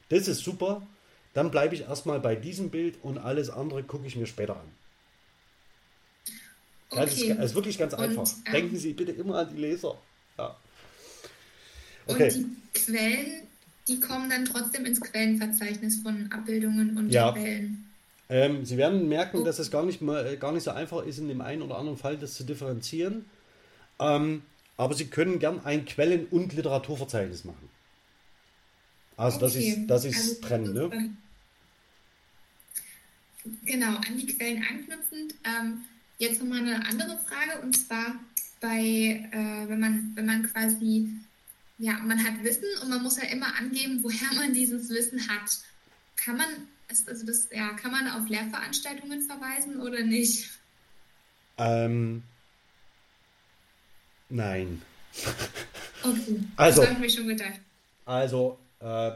Das 0.09 0.27
ist 0.27 0.43
super. 0.43 0.85
Dann 1.33 1.51
bleibe 1.51 1.75
ich 1.75 1.81
erstmal 1.81 2.19
bei 2.19 2.35
diesem 2.35 2.69
Bild 2.69 2.97
und 3.03 3.17
alles 3.17 3.49
andere 3.49 3.83
gucke 3.83 4.05
ich 4.05 4.15
mir 4.15 4.27
später 4.27 4.57
an. 4.57 4.67
Okay. 6.89 7.05
Das, 7.05 7.13
ist, 7.13 7.29
das, 7.29 7.45
ist, 7.45 7.55
wirklich 7.55 7.77
ganz 7.77 7.93
und, 7.93 7.99
einfach. 7.99 8.29
Ähm, 8.45 8.53
Denken 8.53 8.77
Sie 8.77 8.93
bitte 8.93 9.13
immer 9.13 9.39
an 9.39 9.49
die 9.49 9.61
Leser. 9.61 9.97
Ja. 10.37 10.57
Okay. 12.05 12.23
Und 12.23 12.35
die 12.35 12.79
Quellen, 12.79 13.47
die 13.87 13.99
kommen 14.01 14.29
dann 14.29 14.43
trotzdem 14.43 14.85
ins 14.85 14.99
Quellenverzeichnis 14.99 16.01
von 16.01 16.29
Abbildungen 16.31 16.97
und 16.97 17.09
ja. 17.09 17.31
Tabellen. 17.31 17.87
Ähm, 18.27 18.65
Sie 18.65 18.77
werden 18.77 19.07
merken, 19.07 19.39
oh. 19.39 19.43
dass 19.43 19.59
es 19.59 19.71
gar 19.71 19.85
nicht, 19.85 20.01
mal, 20.01 20.35
gar 20.37 20.51
nicht 20.51 20.63
so 20.63 20.71
einfach 20.71 21.05
ist, 21.05 21.19
in 21.19 21.29
dem 21.29 21.41
einen 21.41 21.61
oder 21.61 21.77
anderen 21.77 21.97
Fall 21.97 22.17
das 22.17 22.33
zu 22.33 22.43
differenzieren. 22.43 23.25
Ähm, 23.99 24.41
aber 24.81 24.95
Sie 24.95 25.05
können 25.05 25.37
gern 25.37 25.63
ein 25.63 25.85
Quellen- 25.85 26.25
und 26.31 26.53
Literaturverzeichnis 26.53 27.43
machen. 27.43 27.69
Also 29.15 29.37
okay. 29.37 29.45
das 29.45 29.55
ist, 29.55 29.87
das 29.87 30.05
ist 30.05 30.17
also, 30.17 30.41
trennen, 30.41 30.73
ne? 30.73 31.15
Genau, 33.63 33.95
an 33.97 34.17
die 34.17 34.25
Quellen 34.25 34.65
anknüpfend. 34.67 35.35
Ähm, 35.43 35.83
jetzt 36.17 36.41
nochmal 36.41 36.61
eine 36.61 36.83
andere 36.87 37.19
Frage 37.19 37.61
und 37.61 37.77
zwar 37.77 38.15
bei, 38.59 39.29
äh, 39.31 39.69
wenn 39.69 39.79
man, 39.79 40.11
wenn 40.15 40.25
man 40.25 40.51
quasi, 40.51 41.09
ja, 41.77 41.99
man 41.99 42.23
hat 42.23 42.43
Wissen 42.43 42.65
und 42.81 42.89
man 42.89 43.03
muss 43.03 43.17
ja 43.17 43.29
immer 43.29 43.55
angeben, 43.55 43.99
woher 44.01 44.33
man 44.33 44.55
dieses 44.55 44.89
Wissen 44.89 45.27
hat. 45.27 45.59
Kann 46.15 46.37
man, 46.37 46.47
also 46.87 47.23
das, 47.23 47.49
ja, 47.51 47.73
kann 47.73 47.91
man 47.91 48.07
auf 48.07 48.27
Lehrveranstaltungen 48.27 49.21
verweisen 49.21 49.79
oder 49.79 50.01
nicht? 50.01 50.49
Ähm, 51.59 52.23
nein. 54.31 54.81
Okay, 56.03 56.39
also, 56.55 56.81
das 56.81 56.89
habe 56.89 57.05
ich 57.05 57.15
mir 57.15 57.21
schon 57.21 57.27
gedacht. 57.27 57.59
Also, 58.05 58.57
äh, 58.79 59.11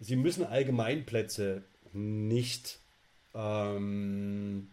Sie 0.00 0.16
müssen 0.16 0.44
Allgemeinplätze 0.44 1.62
nicht, 1.92 2.78
ähm, 3.34 4.68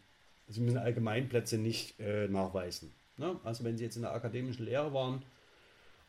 Sie 0.48 0.62
müssen 0.62 0.78
Allgemeinplätze 0.78 1.58
nicht 1.58 2.00
äh, 2.00 2.28
nachweisen. 2.28 2.92
Ne? 3.18 3.40
Also 3.44 3.64
wenn 3.64 3.78
Sie 3.78 3.84
jetzt 3.84 3.96
in 3.96 4.02
der 4.02 4.14
akademischen 4.14 4.66
Lehre 4.66 4.94
waren 4.94 5.22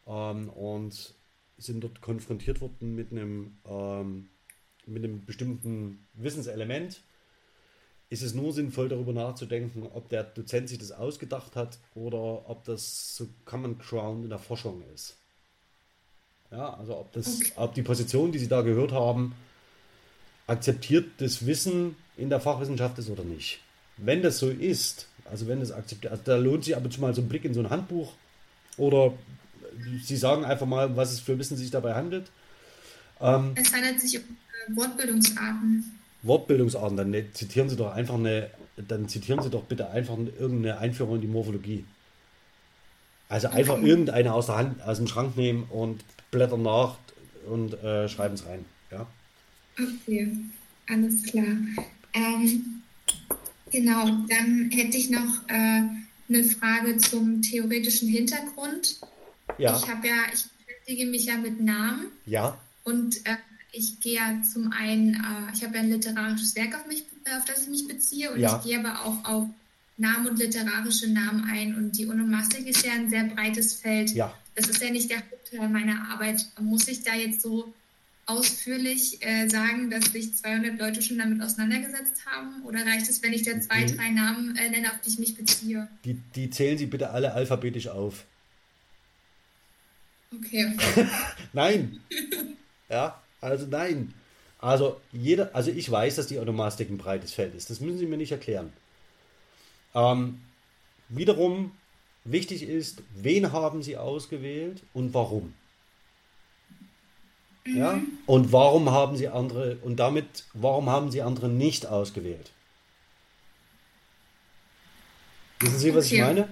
ähm, 0.06 0.48
und 0.48 1.14
sind 1.58 1.84
dort 1.84 2.00
konfrontiert 2.00 2.60
worden 2.60 2.94
mit 2.94 3.12
einem, 3.12 3.58
ähm, 3.66 4.28
mit 4.86 5.04
einem 5.04 5.24
bestimmten 5.24 6.06
Wissenselement, 6.14 7.02
ist 8.12 8.22
es 8.22 8.34
nur 8.34 8.52
sinnvoll, 8.52 8.90
darüber 8.90 9.14
nachzudenken, 9.14 9.84
ob 9.94 10.10
der 10.10 10.24
Dozent 10.24 10.68
sich 10.68 10.78
das 10.78 10.92
ausgedacht 10.92 11.56
hat 11.56 11.78
oder 11.94 12.48
ob 12.48 12.62
das 12.64 13.16
so 13.16 13.26
Common 13.46 13.78
Ground 13.78 14.24
in 14.24 14.28
der 14.28 14.38
Forschung 14.38 14.82
ist. 14.94 15.16
Ja, 16.50 16.74
also 16.74 16.98
ob, 16.98 17.10
das, 17.12 17.40
okay. 17.40 17.52
ob 17.56 17.74
die 17.74 17.82
Position, 17.82 18.30
die 18.30 18.38
Sie 18.38 18.48
da 18.48 18.60
gehört 18.60 18.92
haben, 18.92 19.34
akzeptiert 20.46 21.06
das 21.18 21.46
Wissen 21.46 21.96
in 22.18 22.28
der 22.28 22.40
Fachwissenschaft 22.40 22.98
ist 22.98 23.08
oder 23.08 23.24
nicht. 23.24 23.60
Wenn 23.96 24.20
das 24.20 24.38
so 24.38 24.50
ist, 24.50 25.08
also 25.24 25.48
wenn 25.48 25.60
das 25.60 25.72
akzeptiert, 25.72 26.12
also 26.12 26.22
da 26.26 26.36
lohnt 26.36 26.64
sich 26.64 26.76
ab 26.76 26.84
und 26.84 26.92
zu 26.92 27.00
mal 27.00 27.14
so 27.14 27.22
ein 27.22 27.28
Blick 27.28 27.46
in 27.46 27.54
so 27.54 27.60
ein 27.60 27.70
Handbuch 27.70 28.12
oder 28.76 29.14
Sie 30.02 30.18
sagen 30.18 30.44
einfach 30.44 30.66
mal, 30.66 30.94
was 30.96 31.12
es 31.12 31.20
für 31.20 31.38
Wissen 31.38 31.56
sich 31.56 31.70
dabei 31.70 31.94
handelt. 31.94 32.30
Ähm, 33.22 33.52
es 33.54 33.72
handelt 33.72 33.98
sich 33.98 34.18
um 34.18 34.24
äh, 34.24 34.76
Wortbildungsarten. 34.76 36.01
Wortbildungsarten, 36.22 36.96
dann 36.96 37.10
ne, 37.10 37.32
zitieren 37.32 37.68
Sie 37.68 37.76
doch 37.76 37.92
einfach 37.92 38.14
eine, 38.14 38.50
dann 38.76 39.08
zitieren 39.08 39.42
Sie 39.42 39.50
doch 39.50 39.64
bitte 39.64 39.90
einfach 39.90 40.16
irgendeine 40.16 40.78
Einführung 40.78 41.16
in 41.16 41.20
die 41.22 41.26
Morphologie. 41.26 41.84
Also 43.28 43.48
einfach 43.48 43.78
okay. 43.78 43.86
irgendeine 43.86 44.34
aus 44.34 44.46
der 44.46 44.58
Hand, 44.58 44.82
aus 44.82 44.98
dem 44.98 45.06
Schrank 45.06 45.36
nehmen 45.36 45.64
und 45.70 46.04
blättern 46.30 46.62
nach 46.62 46.98
und 47.48 47.74
äh, 47.82 48.08
schreiben 48.08 48.34
es 48.34 48.46
rein. 48.46 48.64
Ja? 48.90 49.06
Okay, 49.78 50.36
alles 50.88 51.22
klar. 51.22 51.56
Ähm, 52.12 52.82
genau, 53.70 54.04
dann 54.28 54.70
hätte 54.70 54.96
ich 54.96 55.10
noch 55.10 55.48
äh, 55.48 55.82
eine 56.28 56.44
Frage 56.44 56.98
zum 56.98 57.42
theoretischen 57.42 58.08
Hintergrund. 58.08 59.00
Ja. 59.58 59.76
Ich 59.76 59.88
habe 59.88 60.06
ja, 60.06 60.14
ich 60.32 60.44
beschäftige 60.66 61.06
mich 61.06 61.26
ja 61.26 61.36
mit 61.38 61.60
Namen. 61.60 62.08
Ja. 62.26 62.58
Und 62.84 63.24
äh, 63.26 63.36
ich 63.72 64.00
gehe 64.00 64.16
ja 64.16 64.42
zum 64.42 64.70
einen, 64.70 65.14
äh, 65.14 65.52
ich 65.54 65.64
habe 65.64 65.76
ja 65.76 65.82
ein 65.82 65.90
literarisches 65.90 66.54
Werk 66.54 66.74
auf 66.74 66.86
mich, 66.86 67.04
auf 67.36 67.44
das 67.46 67.62
ich 67.62 67.68
mich 67.68 67.88
beziehe 67.88 68.30
und 68.30 68.40
ja. 68.40 68.56
ich 68.56 68.64
gehe 68.64 68.78
aber 68.78 69.04
auch 69.04 69.24
auf 69.24 69.48
Namen 69.96 70.28
und 70.28 70.38
literarische 70.38 71.08
Namen 71.08 71.44
ein. 71.50 71.74
Und 71.76 71.92
die 71.92 72.06
Onomastik 72.06 72.66
ist 72.66 72.84
ja 72.84 72.92
ein 72.92 73.08
sehr 73.08 73.24
breites 73.24 73.74
Feld. 73.74 74.10
Ja. 74.10 74.34
Das 74.54 74.68
ist 74.68 74.82
ja 74.82 74.90
nicht 74.90 75.10
der 75.10 75.18
Hauptteil 75.18 75.68
meiner 75.68 76.10
Arbeit. 76.10 76.46
Muss 76.60 76.88
ich 76.88 77.02
da 77.02 77.14
jetzt 77.14 77.42
so 77.42 77.72
ausführlich 78.26 79.24
äh, 79.24 79.48
sagen, 79.48 79.90
dass 79.90 80.06
sich 80.06 80.34
200 80.34 80.78
Leute 80.78 81.02
schon 81.02 81.18
damit 81.18 81.42
auseinandergesetzt 81.42 82.26
haben? 82.26 82.62
Oder 82.64 82.84
reicht 82.84 83.08
es, 83.08 83.22
wenn 83.22 83.32
ich 83.32 83.42
da 83.42 83.58
zwei, 83.60 83.84
drei 83.84 84.10
Namen 84.10 84.56
äh, 84.56 84.70
nenne, 84.70 84.88
auf 84.88 85.00
die 85.04 85.10
ich 85.10 85.18
mich 85.18 85.34
beziehe? 85.34 85.88
Die, 86.04 86.14
die 86.34 86.50
zählen 86.50 86.76
Sie 86.76 86.86
bitte 86.86 87.10
alle 87.10 87.32
alphabetisch 87.32 87.88
auf. 87.88 88.24
Okay. 90.34 90.76
nein. 91.52 92.00
ja, 92.88 93.21
also 93.42 93.66
nein. 93.66 94.14
Also 94.58 95.00
jeder, 95.12 95.54
also 95.54 95.70
ich 95.70 95.90
weiß, 95.90 96.16
dass 96.16 96.28
die 96.28 96.38
Onomastik 96.38 96.88
ein 96.88 96.96
breites 96.96 97.32
Feld 97.34 97.54
ist. 97.54 97.68
Das 97.68 97.80
müssen 97.80 97.98
Sie 97.98 98.06
mir 98.06 98.16
nicht 98.16 98.32
erklären. 98.32 98.72
Ähm, 99.94 100.40
wiederum 101.08 101.72
wichtig 102.24 102.62
ist, 102.62 103.02
wen 103.14 103.52
haben 103.52 103.82
Sie 103.82 103.96
ausgewählt 103.96 104.82
und 104.94 105.12
warum? 105.12 105.52
Mhm. 107.64 107.76
Ja? 107.76 108.00
Und 108.26 108.52
warum 108.52 108.90
haben 108.90 109.16
Sie 109.16 109.28
andere 109.28 109.76
und 109.82 109.96
damit 109.96 110.44
warum 110.54 110.88
haben 110.88 111.10
Sie 111.10 111.22
andere 111.22 111.48
nicht 111.48 111.86
ausgewählt? 111.86 112.52
Wissen 115.60 115.78
Sie, 115.78 115.94
was 115.94 116.06
okay. 116.06 116.14
ich 116.14 116.20
meine? 116.22 116.48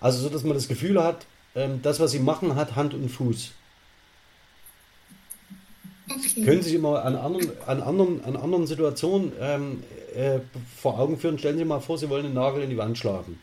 Also 0.00 0.22
so, 0.22 0.28
dass 0.30 0.44
man 0.44 0.54
das 0.54 0.68
Gefühl 0.68 1.02
hat, 1.02 1.26
ähm, 1.54 1.80
das, 1.82 2.00
was 2.00 2.10
Sie 2.10 2.18
machen, 2.18 2.54
hat 2.54 2.76
Hand 2.76 2.94
und 2.94 3.08
Fuß. 3.10 3.52
Okay. 6.10 6.44
Können 6.44 6.62
Sie 6.62 6.70
sich 6.70 6.78
immer 6.78 7.04
an 7.04 7.14
anderen, 7.14 7.50
an 7.66 7.82
anderen, 7.82 8.24
an 8.24 8.36
anderen 8.36 8.66
Situationen 8.66 9.32
ähm, 9.40 9.82
äh, 10.14 10.40
vor 10.76 10.98
Augen 10.98 11.18
führen. 11.18 11.38
Stellen 11.38 11.58
Sie 11.58 11.64
mal 11.64 11.80
vor, 11.80 11.98
Sie 11.98 12.08
wollen 12.08 12.26
einen 12.26 12.34
Nagel 12.34 12.62
in 12.62 12.70
die 12.70 12.76
Wand 12.76 12.98
schlagen. 12.98 13.38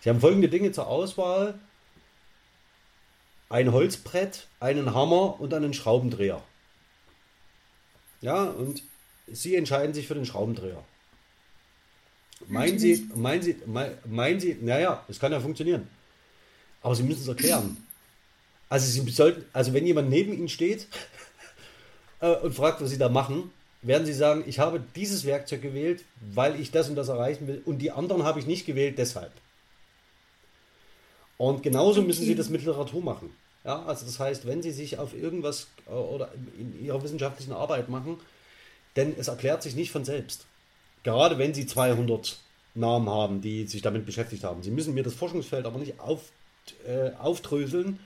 Sie 0.00 0.10
haben 0.10 0.20
folgende 0.20 0.48
Dinge 0.48 0.72
zur 0.72 0.86
Auswahl. 0.86 1.58
Ein 3.48 3.72
Holzbrett, 3.72 4.46
einen 4.60 4.92
Hammer 4.94 5.40
und 5.40 5.54
einen 5.54 5.72
Schraubendreher. 5.72 6.42
Ja, 8.20 8.44
und 8.44 8.82
Sie 9.26 9.56
entscheiden 9.56 9.94
sich 9.94 10.06
für 10.06 10.14
den 10.14 10.26
Schraubendreher. 10.26 10.82
Meinen 12.46 12.78
Sie, 12.78 13.08
meinen 13.14 13.42
Sie, 13.42 13.56
meinen 14.06 14.40
Sie, 14.40 14.56
naja, 14.60 15.04
es 15.08 15.18
kann 15.18 15.32
ja 15.32 15.40
funktionieren. 15.40 15.88
Aber 16.82 16.94
Sie 16.94 17.02
müssen 17.02 17.22
es 17.22 17.28
erklären. 17.28 17.76
Also 18.68 18.86
Sie 18.86 19.10
sollten, 19.10 19.44
also 19.52 19.72
wenn 19.72 19.86
jemand 19.86 20.10
neben 20.10 20.32
Ihnen 20.32 20.48
steht 20.48 20.86
äh, 22.20 22.34
und 22.36 22.54
fragt, 22.54 22.80
was 22.80 22.90
Sie 22.90 22.98
da 22.98 23.08
machen, 23.08 23.50
werden 23.82 24.06
Sie 24.06 24.12
sagen, 24.12 24.44
ich 24.46 24.58
habe 24.58 24.82
dieses 24.96 25.24
Werkzeug 25.24 25.62
gewählt, 25.62 26.04
weil 26.20 26.60
ich 26.60 26.70
das 26.70 26.88
und 26.88 26.96
das 26.96 27.08
erreichen 27.08 27.46
will 27.46 27.62
und 27.64 27.78
die 27.78 27.90
anderen 27.90 28.24
habe 28.24 28.40
ich 28.40 28.46
nicht 28.46 28.66
gewählt 28.66 28.98
deshalb. 28.98 29.32
Und 31.36 31.62
genauso 31.62 32.02
müssen 32.02 32.24
Sie 32.24 32.34
das 32.34 32.48
mit 32.48 32.64
Literatur 32.64 33.02
machen. 33.02 33.30
Ja, 33.64 33.84
also 33.84 34.04
das 34.06 34.18
heißt, 34.18 34.46
wenn 34.46 34.62
Sie 34.62 34.72
sich 34.72 34.98
auf 34.98 35.14
irgendwas 35.14 35.68
äh, 35.86 35.92
oder 35.92 36.30
in 36.58 36.84
Ihrer 36.84 37.02
wissenschaftlichen 37.02 37.52
Arbeit 37.52 37.88
machen, 37.88 38.18
denn 38.96 39.14
es 39.18 39.28
erklärt 39.28 39.62
sich 39.62 39.76
nicht 39.76 39.92
von 39.92 40.04
selbst. 40.04 40.46
Gerade 41.04 41.38
wenn 41.38 41.54
Sie 41.54 41.66
200 41.66 42.38
Namen 42.74 43.08
haben, 43.08 43.40
die 43.40 43.66
sich 43.66 43.82
damit 43.82 44.06
beschäftigt 44.06 44.44
haben. 44.44 44.62
Sie 44.62 44.70
müssen 44.70 44.94
mir 44.94 45.02
das 45.02 45.14
Forschungsfeld 45.14 45.66
aber 45.66 45.78
nicht 45.78 46.00
auf, 46.00 46.30
äh, 46.86 47.10
aufdröseln, 47.18 47.98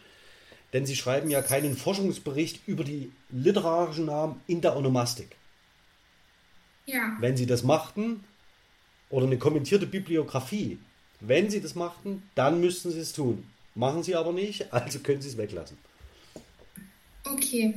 denn 0.73 0.87
Sie 0.87 0.97
schreiben 0.97 1.31
ja 1.31 1.43
keinen 1.43 1.77
Forschungsbericht 1.77 2.67
über 2.67 2.85
die 2.85 3.13
literarischen 3.31 4.07
Namen 4.07 4.41
in 4.47 4.61
der 4.61 4.77
Onomastik. 4.77 5.37
Ja. 6.87 7.17
Wenn 7.21 7.37
Sie 7.37 7.47
das 7.47 7.63
machten, 7.63 8.25
oder 9.13 9.27
eine 9.27 9.39
kommentierte 9.39 9.87
Bibliografie, 9.87 10.79
wenn 11.21 11.51
Sie 11.51 11.61
das 11.61 11.77
machten, 11.77 12.29
dann 12.35 12.61
müssten 12.61 12.91
Sie 12.91 12.99
es 12.99 13.13
tun. 13.13 13.47
Machen 13.75 14.03
Sie 14.03 14.17
aber 14.17 14.33
nicht, 14.33 14.73
also 14.73 14.99
können 14.99 15.23
Sie 15.23 15.29
es 15.29 15.37
weglassen. 15.37 15.79
Okay. 17.25 17.75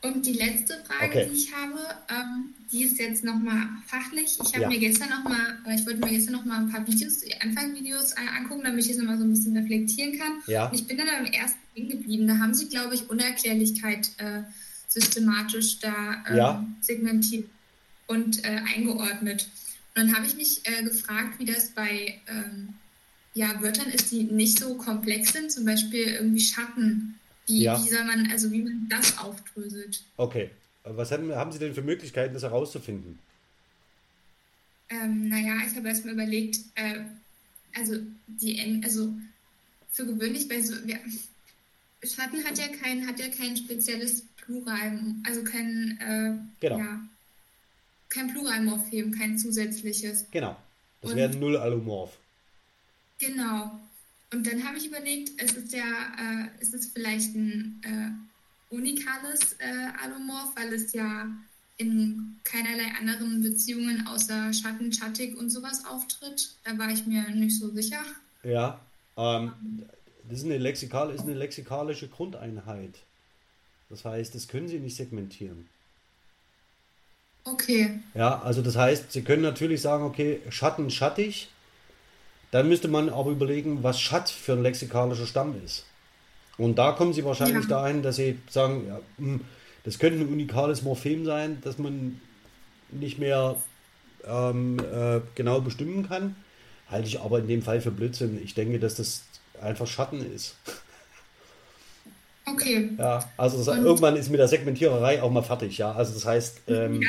Und 0.00 0.24
die 0.24 0.34
letzte 0.34 0.78
Frage, 0.84 1.06
okay. 1.06 1.28
die 1.28 1.36
ich 1.36 1.52
habe, 1.52 1.78
ähm, 2.08 2.54
die 2.70 2.84
ist 2.84 2.98
jetzt 2.98 3.24
nochmal 3.24 3.66
fachlich. 3.86 4.38
Ich 4.40 4.52
habe 4.54 4.62
ja. 4.62 4.68
mir 4.68 4.78
gestern 4.78 5.08
nochmal, 5.10 5.58
ich 5.74 5.84
wollte 5.86 5.98
mir 5.98 6.10
gestern 6.10 6.34
nochmal 6.34 6.60
ein 6.60 6.70
paar 6.70 6.86
Videos, 6.86 7.22
Anfangsvideos 7.40 8.12
äh, 8.12 8.38
angucken, 8.38 8.62
damit 8.62 8.84
ich 8.84 8.92
das 8.92 8.98
nochmal 8.98 9.18
so 9.18 9.24
ein 9.24 9.30
bisschen 9.30 9.56
reflektieren 9.56 10.16
kann. 10.16 10.32
Ja. 10.46 10.68
Und 10.68 10.74
ich 10.74 10.86
bin 10.86 10.98
dann 10.98 11.08
beim 11.08 11.26
ersten 11.26 11.58
Ding 11.76 11.88
geblieben. 11.88 12.28
Da 12.28 12.38
haben 12.38 12.54
sie, 12.54 12.68
glaube 12.68 12.94
ich, 12.94 13.10
Unerklärlichkeit 13.10 14.10
äh, 14.18 14.42
systematisch 14.86 15.80
da 15.80 16.24
ähm, 16.28 16.36
ja. 16.36 16.66
segmentiert 16.80 17.48
und 18.06 18.44
äh, 18.44 18.60
eingeordnet. 18.76 19.48
Und 19.96 20.06
dann 20.06 20.14
habe 20.14 20.26
ich 20.26 20.36
mich 20.36 20.60
äh, 20.64 20.84
gefragt, 20.84 21.40
wie 21.40 21.44
das 21.44 21.70
bei 21.70 22.20
ähm, 22.28 22.74
ja, 23.34 23.60
Wörtern 23.60 23.88
ist, 23.88 24.12
die 24.12 24.22
nicht 24.22 24.60
so 24.60 24.74
komplex 24.74 25.32
sind, 25.32 25.50
zum 25.50 25.64
Beispiel 25.64 26.06
irgendwie 26.06 26.40
Schatten 26.40 27.18
wie, 27.48 27.62
ja. 27.62 27.82
wie 27.82 27.88
soll 27.88 28.04
man, 28.04 28.30
also 28.30 28.50
wie 28.52 28.62
man 28.62 28.86
das 28.88 29.18
aufdröselt? 29.18 30.02
Okay. 30.16 30.50
Was 30.84 31.10
haben, 31.10 31.34
haben 31.34 31.52
Sie 31.52 31.58
denn 31.58 31.74
für 31.74 31.82
Möglichkeiten, 31.82 32.34
das 32.34 32.42
herauszufinden? 32.42 33.18
Ähm, 34.90 35.28
naja, 35.28 35.56
ich 35.66 35.76
habe 35.76 35.88
erstmal 35.88 36.14
überlegt, 36.14 36.60
äh, 36.76 37.00
also 37.74 37.96
die 38.26 38.80
also 38.82 39.12
für 39.92 40.06
gewöhnlich 40.06 40.48
bei 40.48 40.62
so, 40.62 40.74
ja, 40.86 40.96
Schatten 42.02 42.44
hat 42.44 42.56
ja 42.58 42.68
kein, 42.68 43.06
hat 43.06 43.18
ja 43.18 43.28
kein 43.28 43.56
spezielles 43.56 44.24
Plural, 44.36 44.98
also 45.26 45.44
kein, 45.44 45.98
äh, 46.00 46.38
genau. 46.60 46.78
ja, 46.78 47.00
kein 48.08 48.32
Pluralmorphem, 48.32 49.12
kein 49.12 49.36
zusätzliches. 49.36 50.26
Genau. 50.30 50.56
Das 51.02 51.14
wäre 51.14 51.36
null 51.36 51.56
Allomorph. 51.56 52.16
Genau. 53.18 53.78
Und 54.32 54.46
dann 54.46 54.64
habe 54.66 54.76
ich 54.76 54.86
überlegt, 54.86 55.30
es 55.38 55.52
ist 55.52 55.72
ja, 55.72 55.82
äh, 55.82 56.62
ist 56.62 56.74
es 56.74 56.86
vielleicht 56.86 57.34
ein 57.34 57.80
äh, 57.82 58.74
unikales 58.74 59.54
äh, 59.58 59.88
Alomorph, 60.02 60.54
weil 60.56 60.72
es 60.74 60.92
ja 60.92 61.28
in 61.78 62.36
keinerlei 62.44 62.92
anderen 62.98 63.42
Beziehungen 63.42 64.06
außer 64.06 64.52
Schatten, 64.52 64.92
Schattig 64.92 65.36
und 65.36 65.48
sowas 65.48 65.84
auftritt. 65.86 66.50
Da 66.64 66.76
war 66.76 66.90
ich 66.90 67.06
mir 67.06 67.28
nicht 67.30 67.58
so 67.58 67.70
sicher. 67.70 68.02
Ja, 68.42 68.80
ähm, 69.16 69.52
das 70.28 70.40
ist 70.40 70.44
eine, 70.44 70.58
lexikal, 70.58 71.10
ist 71.10 71.22
eine 71.22 71.34
lexikalische 71.34 72.08
Grundeinheit. 72.08 72.94
Das 73.88 74.04
heißt, 74.04 74.34
das 74.34 74.48
können 74.48 74.68
Sie 74.68 74.78
nicht 74.78 74.96
segmentieren. 74.96 75.66
Okay. 77.44 78.00
Ja, 78.14 78.42
also 78.42 78.60
das 78.60 78.76
heißt, 78.76 79.12
Sie 79.12 79.22
können 79.22 79.42
natürlich 79.42 79.80
sagen, 79.80 80.04
okay, 80.04 80.40
Schatten, 80.50 80.90
schattig, 80.90 81.48
dann 82.50 82.68
müsste 82.68 82.88
man 82.88 83.08
aber 83.08 83.30
überlegen, 83.30 83.82
was 83.82 84.00
Schatt 84.00 84.30
für 84.30 84.52
ein 84.52 84.62
lexikalischer 84.62 85.26
Stamm 85.26 85.54
ist. 85.64 85.84
Und 86.56 86.76
da 86.76 86.92
kommen 86.92 87.12
sie 87.12 87.24
wahrscheinlich 87.24 87.68
ja. 87.68 87.80
dahin, 87.80 88.02
dass 88.02 88.16
sie 88.16 88.38
sagen, 88.50 88.86
ja, 88.88 89.00
hm, 89.18 89.40
das 89.84 89.98
könnte 89.98 90.20
ein 90.20 90.28
unikales 90.28 90.82
Morphem 90.82 91.24
sein, 91.24 91.58
das 91.62 91.78
man 91.78 92.20
nicht 92.90 93.18
mehr 93.18 93.56
ähm, 94.26 94.78
äh, 94.78 95.20
genau 95.34 95.60
bestimmen 95.60 96.08
kann. 96.08 96.36
Halte 96.90 97.06
ich 97.06 97.20
aber 97.20 97.38
in 97.38 97.48
dem 97.48 97.62
Fall 97.62 97.80
für 97.80 97.90
Blödsinn. 97.90 98.40
Ich 98.42 98.54
denke, 98.54 98.78
dass 98.78 98.96
das 98.96 99.24
einfach 99.60 99.86
Schatten 99.86 100.20
ist. 100.34 100.56
Okay. 102.46 102.90
Ja, 102.98 103.30
also 103.36 103.62
das, 103.62 103.76
irgendwann 103.76 104.16
ist 104.16 104.30
mit 104.30 104.40
der 104.40 104.48
Segmentiererei 104.48 105.22
auch 105.22 105.30
mal 105.30 105.42
fertig, 105.42 105.78
ja. 105.78 105.92
Also 105.92 106.14
das 106.14 106.24
heißt. 106.24 106.62
Ähm, 106.68 107.02
ja. 107.02 107.08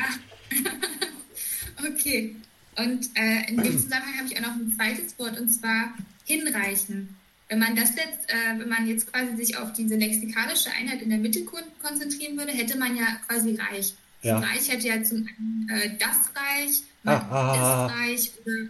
okay. 1.89 2.35
Und 2.79 3.09
äh, 3.15 3.49
in 3.49 3.57
dem 3.57 3.77
Zusammenhang 3.79 4.17
habe 4.17 4.27
ich 4.27 4.37
auch 4.37 4.41
noch 4.41 4.55
ein 4.55 4.73
zweites 4.75 5.17
Wort 5.19 5.39
und 5.39 5.49
zwar 5.49 5.93
hinreichen. 6.25 7.15
Wenn 7.49 7.59
man 7.59 7.75
das 7.75 7.89
jetzt, 7.89 8.29
äh, 8.29 8.59
wenn 8.59 8.69
man 8.69 8.87
jetzt 8.87 9.11
quasi 9.11 9.35
sich 9.35 9.57
auf 9.57 9.73
diese 9.73 9.95
lexikalische 9.95 10.69
Einheit 10.71 11.01
in 11.01 11.09
der 11.09 11.17
Mitte 11.17 11.43
konzentrieren 11.43 12.37
würde, 12.37 12.51
hätte 12.51 12.77
man 12.77 12.95
ja 12.95 13.05
quasi 13.27 13.55
Reich. 13.55 13.95
Ja. 14.21 14.39
Reich 14.39 14.69
hätte 14.69 14.87
ja 14.87 15.03
zum 15.03 15.27
einen 15.27 15.67
äh, 15.69 15.97
das 15.97 16.17
Reich, 16.35 16.83
ah, 17.05 17.13
ah, 17.13 17.27
ah, 17.31 17.87
das 17.87 17.97
Reich 17.97 18.31
oder 18.41 18.69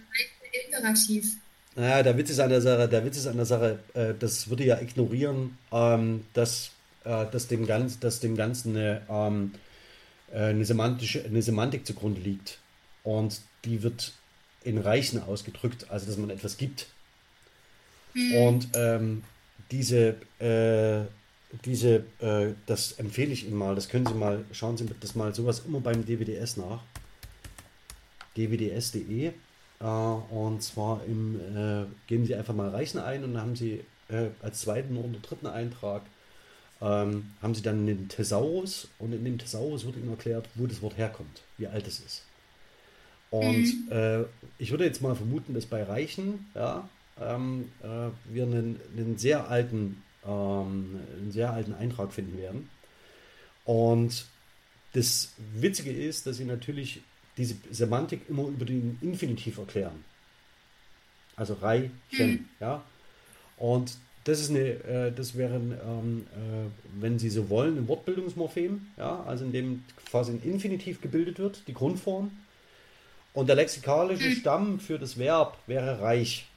Imperativ. 0.66 1.36
Naja, 1.76 2.04
der 2.04 2.18
Witz 2.18 2.30
ist 2.32 2.40
an 2.40 2.50
der 2.50 2.62
Sache, 2.62 2.90
der 2.90 3.06
Witz 3.06 3.18
ist 3.18 3.28
an 3.28 3.38
der 3.38 3.46
Sache, 3.46 3.80
äh, 3.94 4.14
das 4.18 4.50
würde 4.50 4.66
ja 4.66 4.80
ignorieren, 4.82 5.58
ähm, 5.72 6.26
dass, 6.34 6.72
äh, 7.04 7.26
dass, 7.32 7.48
dem 7.48 7.68
ganz, 7.68 8.00
dass 8.00 8.20
dem 8.20 8.36
Ganzen 8.36 8.76
eine, 8.76 9.02
ähm, 9.10 9.54
äh, 10.32 10.46
eine, 10.46 10.66
semantische, 10.66 11.24
eine 11.24 11.42
Semantik 11.42 11.86
zugrunde 11.86 12.22
liegt. 12.22 12.60
Und 13.04 13.42
die 13.66 13.84
wird 13.84 14.14
in 14.64 14.78
Reichen 14.78 15.22
ausgedrückt, 15.22 15.90
also 15.90 16.06
dass 16.06 16.18
man 16.18 16.30
etwas 16.30 16.58
gibt. 16.58 16.88
Mhm. 18.14 18.36
Und 18.36 18.68
ähm, 18.74 19.24
diese, 19.72 20.16
äh, 20.40 21.06
diese, 21.66 22.04
äh, 22.20 22.54
das 22.66 22.94
empfehle 22.94 23.32
ich 23.32 23.46
Ihnen 23.48 23.58
mal, 23.58 23.76
das 23.76 23.90
können 23.90 24.06
Sie 24.06 24.14
mal, 24.14 24.46
schauen 24.52 24.78
Sie 24.78 24.86
das 25.00 25.16
mal 25.16 25.34
sowas 25.34 25.64
immer 25.66 25.80
beim 25.80 26.06
DWDS 26.06 26.58
nach. 26.58 26.82
dwds.de 28.36 29.32
äh, 29.80 29.84
und 29.84 30.62
zwar 30.62 31.04
im, 31.06 31.36
äh, 31.36 31.86
geben 32.08 32.26
Sie 32.26 32.36
einfach 32.36 32.54
mal 32.54 32.70
Reichen 32.70 33.00
ein 33.00 33.24
und 33.24 33.34
dann 33.34 33.42
haben 33.42 33.56
Sie 33.56 33.84
äh, 34.10 34.28
als 34.42 34.62
zweiten 34.62 34.98
oder 34.98 35.20
dritten 35.20 35.48
Eintrag 35.48 36.04
ähm, 36.82 37.32
haben 37.42 37.56
Sie 37.56 37.62
dann 37.62 37.86
den 37.86 38.08
Thesaurus 38.10 38.88
und 39.00 39.14
in 39.14 39.24
dem 39.24 39.38
Thesaurus 39.38 39.86
wird 39.86 39.98
Ihnen 39.98 40.10
erklärt, 40.10 40.48
wo 40.56 40.68
das 40.68 40.82
Wort 40.82 40.98
herkommt, 40.98 41.42
wie 41.58 41.68
alt 41.68 41.88
es 41.88 42.00
ist. 42.00 42.24
Und 43.32 43.88
mhm. 43.88 43.92
äh, 43.92 44.24
ich 44.58 44.72
würde 44.72 44.86
jetzt 44.86 45.02
mal 45.02 45.16
vermuten, 45.16 45.54
dass 45.54 45.66
bei 45.66 45.84
Reichen 45.84 46.48
ja, 46.56 46.90
ähm, 47.22 47.72
äh, 47.84 48.10
wir 48.34 48.44
einen, 48.44 48.80
einen, 48.96 49.18
sehr 49.18 49.50
alten, 49.50 50.02
ähm, 50.26 51.00
einen 51.18 51.32
sehr 51.32 51.54
alten 51.54 51.74
Eintrag 51.74 52.12
finden 52.12 52.38
werden. 52.38 52.70
Und 53.66 54.26
das 54.94 55.34
Witzige 55.54 55.92
ist, 55.92 56.26
dass 56.26 56.38
sie 56.38 56.46
natürlich 56.46 57.02
diese 57.38 57.56
Semantik 57.72 58.22
immer 58.28 58.48
über 58.48 58.66
den 58.66 58.98
Infinitiv 59.02 59.60
erklären. 59.60 60.04
Also 61.36 61.54
Reichen, 61.54 61.92
mhm. 62.12 62.46
ja. 62.60 62.84
Und 63.58 63.98
das 64.24 64.42
ist 64.42 64.50
eine, 64.50 64.60
äh, 64.60 65.12
das 65.12 65.38
wäre, 65.38 65.56
ähm, 65.56 66.26
äh, 66.34 67.02
wenn 67.02 67.20
Sie 67.20 67.30
so 67.30 67.50
wollen, 67.50 67.78
ein 67.78 67.88
Wortbildungsmorphem, 67.88 68.88
ja, 68.98 69.24
also 69.24 69.46
in 69.46 69.52
dem 69.52 69.84
quasi 70.10 70.34
ein 70.34 70.42
Infinitiv 70.44 71.02
gebildet 71.02 71.40
wird, 71.40 71.64
die 71.68 71.74
Grundform. 71.74 72.32
Und 73.34 73.48
der 73.48 73.56
lexikalische 73.56 74.30
hm. 74.30 74.36
Stamm 74.36 74.80
für 74.80 75.00
das 75.00 75.18
Verb 75.18 75.58
wäre 75.68 76.02
reich. 76.02 76.48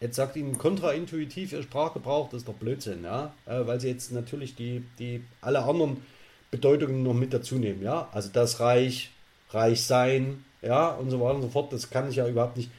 Jetzt 0.00 0.16
sagt 0.16 0.36
Ihnen 0.36 0.58
kontraintuitiv 0.58 1.52
Ihr 1.52 1.62
Sprachgebrauch, 1.62 2.28
das 2.30 2.42
ist 2.42 2.48
doch 2.48 2.54
Blödsinn, 2.54 3.02
ja, 3.02 3.34
äh, 3.46 3.66
weil 3.66 3.80
Sie 3.80 3.88
jetzt 3.88 4.12
natürlich 4.12 4.54
die, 4.54 4.84
die 4.98 5.24
alle 5.40 5.64
anderen 5.64 6.02
Bedeutungen 6.50 7.02
noch 7.02 7.14
mit 7.14 7.34
dazu 7.34 7.56
nehmen, 7.56 7.82
ja, 7.82 8.08
also 8.12 8.30
das 8.32 8.60
Reich, 8.60 9.10
Reich 9.50 9.84
sein, 9.84 10.44
ja, 10.62 10.88
und 10.88 11.10
so 11.10 11.20
weiter 11.20 11.36
und 11.36 11.42
so 11.42 11.48
fort, 11.48 11.72
das 11.72 11.90
kann 11.90 12.08
ich 12.08 12.16
ja 12.16 12.28
überhaupt 12.28 12.56
nicht. 12.56 12.70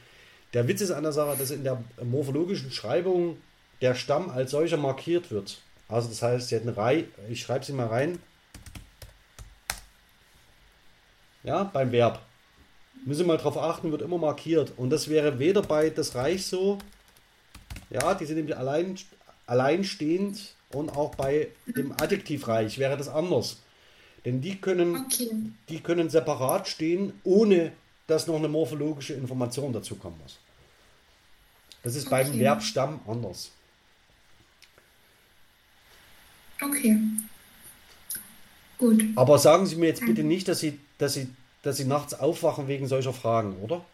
Der 0.54 0.66
Witz 0.66 0.80
ist 0.80 0.90
an 0.90 1.02
der 1.02 1.12
Sache, 1.12 1.36
dass 1.36 1.50
in 1.50 1.62
der 1.62 1.82
morphologischen 2.02 2.72
Schreibung 2.72 3.36
der 3.82 3.94
Stamm 3.94 4.30
als 4.30 4.50
solcher 4.50 4.78
markiert 4.78 5.30
wird. 5.30 5.60
Also 5.88 6.08
das 6.08 6.22
heißt, 6.22 6.48
Sie 6.48 6.54
hätten 6.54 6.68
Reich, 6.70 7.04
ich 7.28 7.42
schreibe 7.42 7.64
sie 7.64 7.72
mal 7.72 7.86
rein, 7.86 8.18
ja, 11.42 11.64
beim 11.64 11.92
Verb. 11.92 12.20
Müssen 13.04 13.26
mal 13.26 13.38
darauf 13.38 13.56
achten, 13.56 13.90
wird 13.90 14.02
immer 14.02 14.18
markiert. 14.18 14.72
Und 14.76 14.90
das 14.90 15.08
wäre 15.08 15.38
weder 15.38 15.62
bei 15.62 15.90
das 15.90 16.14
Reich 16.14 16.46
so, 16.46 16.78
ja, 17.88 18.14
die 18.14 18.26
sind 18.26 18.36
nämlich 18.36 18.56
allein, 18.56 18.96
alleinstehend 19.46 20.54
und 20.72 20.90
auch 20.90 21.14
bei 21.14 21.48
dem 21.66 21.92
Adjektivreich 21.92 22.78
wäre 22.78 22.96
das 22.96 23.08
anders. 23.08 23.58
Denn 24.24 24.40
die 24.40 24.60
können, 24.60 24.96
okay. 24.96 25.30
die 25.68 25.80
können 25.80 26.10
separat 26.10 26.68
stehen, 26.68 27.14
ohne 27.24 27.72
dass 28.06 28.26
noch 28.26 28.36
eine 28.36 28.48
morphologische 28.48 29.14
Information 29.14 29.72
dazu 29.72 29.96
kommen 29.96 30.18
muss. 30.22 30.38
Das 31.82 31.96
ist 31.96 32.06
okay. 32.06 32.24
beim 32.24 32.38
Verbstamm 32.38 33.00
anders. 33.06 33.50
Okay. 36.60 36.98
Gut. 38.76 39.04
Aber 39.16 39.38
sagen 39.38 39.66
Sie 39.66 39.76
mir 39.76 39.86
jetzt 39.86 40.04
bitte 40.04 40.22
nicht, 40.22 40.48
dass 40.48 40.60
Sie, 40.60 40.78
dass 40.98 41.14
Sie 41.14 41.28
dass 41.62 41.76
sie 41.76 41.84
nachts 41.84 42.14
aufwachen 42.14 42.68
wegen 42.68 42.88
solcher 42.88 43.12
Fragen, 43.12 43.56
oder? 43.62 43.84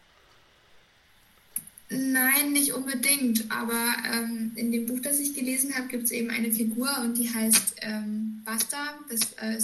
Nein, 1.89 2.51
nicht 2.51 2.73
unbedingt. 2.73 3.49
Aber 3.49 3.93
ähm, 4.13 4.51
in 4.55 4.71
dem 4.71 4.87
Buch, 4.87 4.99
das 5.01 5.19
ich 5.19 5.33
gelesen 5.33 5.73
habe, 5.75 5.87
gibt 5.87 6.05
es 6.05 6.11
eben 6.11 6.29
eine 6.29 6.51
Figur 6.51 6.89
und 7.01 7.17
die 7.17 7.33
heißt 7.33 7.75
ähm, 7.81 8.41
Basta. 8.43 8.99
Das 9.09 9.33
äh, 9.37 9.57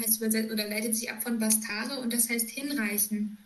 heißt 0.00 0.16
übersetzt 0.18 0.50
oder 0.50 0.68
leitet 0.68 0.96
sich 0.96 1.10
ab 1.10 1.22
von 1.22 1.38
Bastare 1.38 2.00
und 2.00 2.12
das 2.12 2.28
heißt 2.28 2.48
hinreichen. 2.48 3.36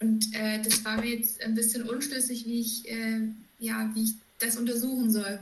Und 0.00 0.34
äh, 0.34 0.60
das 0.62 0.84
war 0.84 0.96
mir 1.00 1.16
jetzt 1.16 1.42
ein 1.42 1.54
bisschen 1.54 1.88
unschlüssig, 1.88 2.46
wie 2.46 2.60
ich, 2.60 2.90
äh, 2.90 3.20
ja, 3.58 3.90
wie 3.94 4.04
ich 4.04 4.14
das 4.38 4.56
untersuchen 4.56 5.10
soll. 5.10 5.38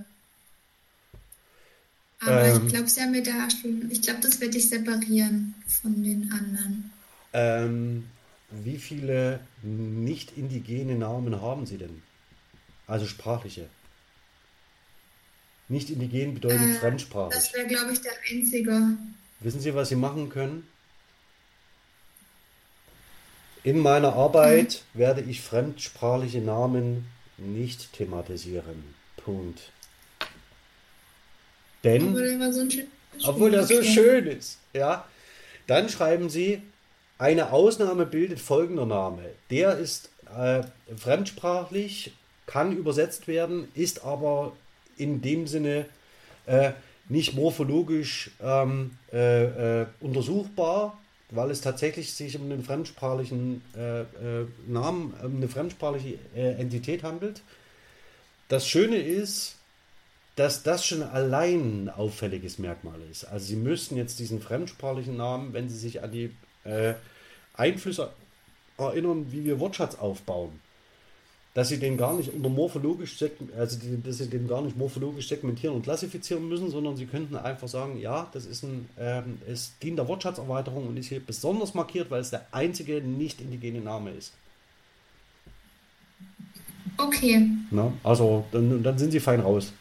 Aber 2.20 2.44
ähm, 2.44 2.66
ich 2.66 2.72
glaube, 2.72 2.88
sie 2.88 3.00
haben 3.00 3.12
mir 3.12 3.22
da 3.22 3.48
schon, 3.48 3.90
ich 3.90 4.02
glaube, 4.02 4.20
das 4.20 4.40
werde 4.40 4.58
ich 4.58 4.68
separieren 4.68 5.54
von 5.66 6.02
den 6.02 6.30
anderen. 6.32 6.90
Ähm, 7.32 8.08
wie 8.50 8.78
viele 8.78 9.40
nicht 9.62 10.36
indigene 10.36 10.94
Namen 10.94 11.40
haben 11.40 11.66
Sie 11.66 11.78
denn? 11.78 12.02
Also 12.86 13.06
sprachliche. 13.06 13.68
Nicht 15.68 15.90
indigen 15.90 16.34
bedeutet 16.34 16.62
äh, 16.62 16.74
fremdsprachig. 16.74 17.34
Das 17.34 17.52
wäre, 17.52 17.66
glaube 17.66 17.92
ich, 17.92 18.00
der 18.00 18.12
einzige. 18.30 18.96
Wissen 19.40 19.60
Sie, 19.60 19.74
was 19.74 19.90
Sie 19.90 19.96
machen 19.96 20.30
können? 20.30 20.66
In 23.64 23.78
meiner 23.80 24.14
Arbeit 24.14 24.82
mhm. 24.94 24.98
werde 24.98 25.20
ich 25.20 25.42
fremdsprachliche 25.42 26.40
Namen 26.40 27.06
nicht 27.36 27.92
thematisieren. 27.92 28.94
Punkt. 29.16 29.72
Denn, 31.84 32.08
obwohl 32.08 32.38
der 32.38 32.52
so, 32.52 32.68
obwohl 33.24 33.50
der 33.50 33.64
so 33.64 33.82
schön 33.82 34.26
ist, 34.26 34.58
ja, 34.72 35.06
dann 35.66 35.88
schreiben 35.88 36.30
Sie, 36.30 36.62
eine 37.18 37.52
Ausnahme 37.52 38.06
bildet 38.06 38.38
folgender 38.38 38.86
Name. 38.86 39.22
Der 39.50 39.76
ist 39.76 40.10
äh, 40.36 40.62
fremdsprachlich, 40.96 42.12
kann 42.46 42.76
übersetzt 42.76 43.28
werden, 43.28 43.68
ist 43.74 44.04
aber 44.04 44.52
in 44.96 45.20
dem 45.20 45.46
Sinne 45.46 45.86
äh, 46.46 46.72
nicht 47.08 47.34
morphologisch 47.34 48.30
ähm, 48.42 48.98
äh, 49.12 49.82
äh 49.82 49.86
untersuchbar, 50.00 50.98
weil 51.30 51.50
es 51.50 51.60
tatsächlich 51.60 52.14
sich 52.14 52.38
um 52.38 52.44
einen 52.44 52.64
fremdsprachlichen 52.64 53.62
äh, 53.76 54.00
äh, 54.00 54.46
Namen, 54.66 55.14
um 55.22 55.36
eine 55.36 55.48
fremdsprachliche 55.48 56.18
Entität 56.34 57.02
handelt. 57.02 57.42
Das 58.48 58.66
Schöne 58.66 58.96
ist, 58.96 59.56
dass 60.36 60.62
das 60.62 60.86
schon 60.86 61.02
allein 61.02 61.84
ein 61.84 61.88
auffälliges 61.88 62.58
Merkmal 62.58 63.00
ist. 63.10 63.24
Also 63.24 63.46
Sie 63.46 63.56
müssten 63.56 63.96
jetzt 63.96 64.20
diesen 64.20 64.40
fremdsprachlichen 64.40 65.16
Namen, 65.16 65.52
wenn 65.52 65.68
Sie 65.68 65.76
sich 65.76 66.02
an 66.02 66.12
die 66.12 66.30
äh, 66.68 66.94
Einflüsse 67.54 68.10
erinnern, 68.76 69.26
wie 69.30 69.44
wir 69.44 69.58
Wortschatz 69.58 69.96
aufbauen, 69.96 70.60
dass 71.54 71.68
Sie 71.68 71.78
den 71.78 71.96
gar 71.96 72.14
nicht 72.14 72.32
unter 72.32 72.48
morphologisch, 72.48 73.16
also 73.56 73.78
die, 73.78 74.00
dass 74.02 74.18
Sie 74.18 74.28
den 74.28 74.46
gar 74.46 74.62
nicht 74.62 74.76
morphologisch 74.76 75.28
segmentieren 75.28 75.74
und 75.74 75.82
klassifizieren 75.82 76.48
müssen, 76.48 76.70
sondern 76.70 76.96
Sie 76.96 77.06
könnten 77.06 77.36
einfach 77.36 77.68
sagen, 77.68 77.98
ja, 77.98 78.28
das 78.32 78.46
ist 78.46 78.62
ein, 78.62 78.88
ähm, 78.98 79.38
es 79.48 79.72
dient 79.82 79.98
der 79.98 80.06
Wortschatzerweiterung 80.06 80.86
und 80.86 80.96
ist 80.96 81.08
hier 81.08 81.20
besonders 81.20 81.74
markiert, 81.74 82.10
weil 82.10 82.20
es 82.20 82.30
der 82.30 82.46
einzige 82.52 83.00
nicht 83.00 83.40
indigene 83.40 83.80
Name 83.80 84.12
ist. 84.12 84.32
Okay. 86.96 87.48
Na, 87.70 87.92
also 88.02 88.44
dann, 88.52 88.82
dann 88.82 88.98
sind 88.98 89.12
Sie 89.12 89.20
fein 89.20 89.40
raus. 89.40 89.72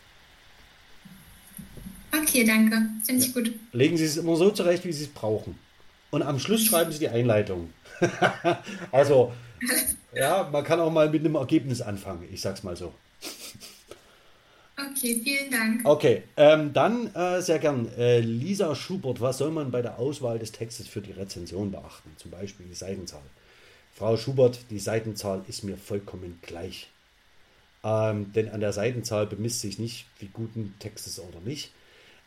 Okay, 2.12 2.44
danke. 2.44 2.82
Finde 3.06 3.26
ich 3.26 3.34
gut. 3.34 3.52
Legen 3.72 3.98
Sie 3.98 4.06
es 4.06 4.18
immer 4.18 4.36
so 4.36 4.50
zurecht, 4.50 4.86
wie 4.86 4.92
Sie 4.92 5.04
es 5.04 5.10
brauchen. 5.10 5.56
Und 6.12 6.22
am 6.24 6.40
Schluss 6.40 6.64
schreiben 6.66 6.92
Sie 6.92 7.00
die 7.00 7.10
Einleitung. 7.10 7.74
also, 8.92 9.34
ja, 10.14 10.48
man 10.52 10.64
kann 10.64 10.80
auch 10.80 10.92
mal 10.92 11.10
mit 11.10 11.22
einem 11.22 11.36
Ergebnis 11.36 11.82
anfangen. 11.82 12.28
Ich 12.32 12.42
sag's 12.42 12.64
mal 12.64 12.76
so. 12.76 12.94
Okay, 14.78 15.22
vielen 15.24 15.50
Dank. 15.50 15.82
Okay, 15.86 16.24
ähm, 16.38 16.72
dann 16.72 17.14
äh, 17.16 17.42
sehr 17.42 17.58
gern. 17.58 17.92
Äh, 17.98 18.20
Lisa 18.20 18.76
Schubert, 18.76 19.20
was 19.22 19.40
soll 19.40 19.50
man 19.50 19.72
bei 19.72 19.82
der 19.82 19.98
Auswahl 19.98 20.38
des 20.38 20.52
Textes 20.52 20.88
für 20.88 21.02
die 21.02 21.14
Rezension 21.14 21.72
beachten? 21.72 22.12
Zum 22.18 22.30
Beispiel 22.30 22.68
die 22.68 22.76
Seitenzahl. 22.76 23.24
Frau 23.96 24.16
Schubert, 24.18 24.60
die 24.70 24.78
Seitenzahl 24.78 25.44
ist 25.48 25.64
mir 25.64 25.78
vollkommen 25.78 26.40
gleich. 26.44 26.90
Ähm, 27.84 28.32
denn 28.34 28.50
an 28.50 28.60
der 28.60 28.72
Seitenzahl 28.72 29.26
bemisst 29.26 29.62
sich 29.62 29.80
nicht, 29.80 30.06
wie 30.20 30.28
gut 30.28 30.56
ein 30.56 30.76
Text 30.80 31.08
ist 31.08 31.20
oder 31.20 31.40
nicht, 31.40 31.72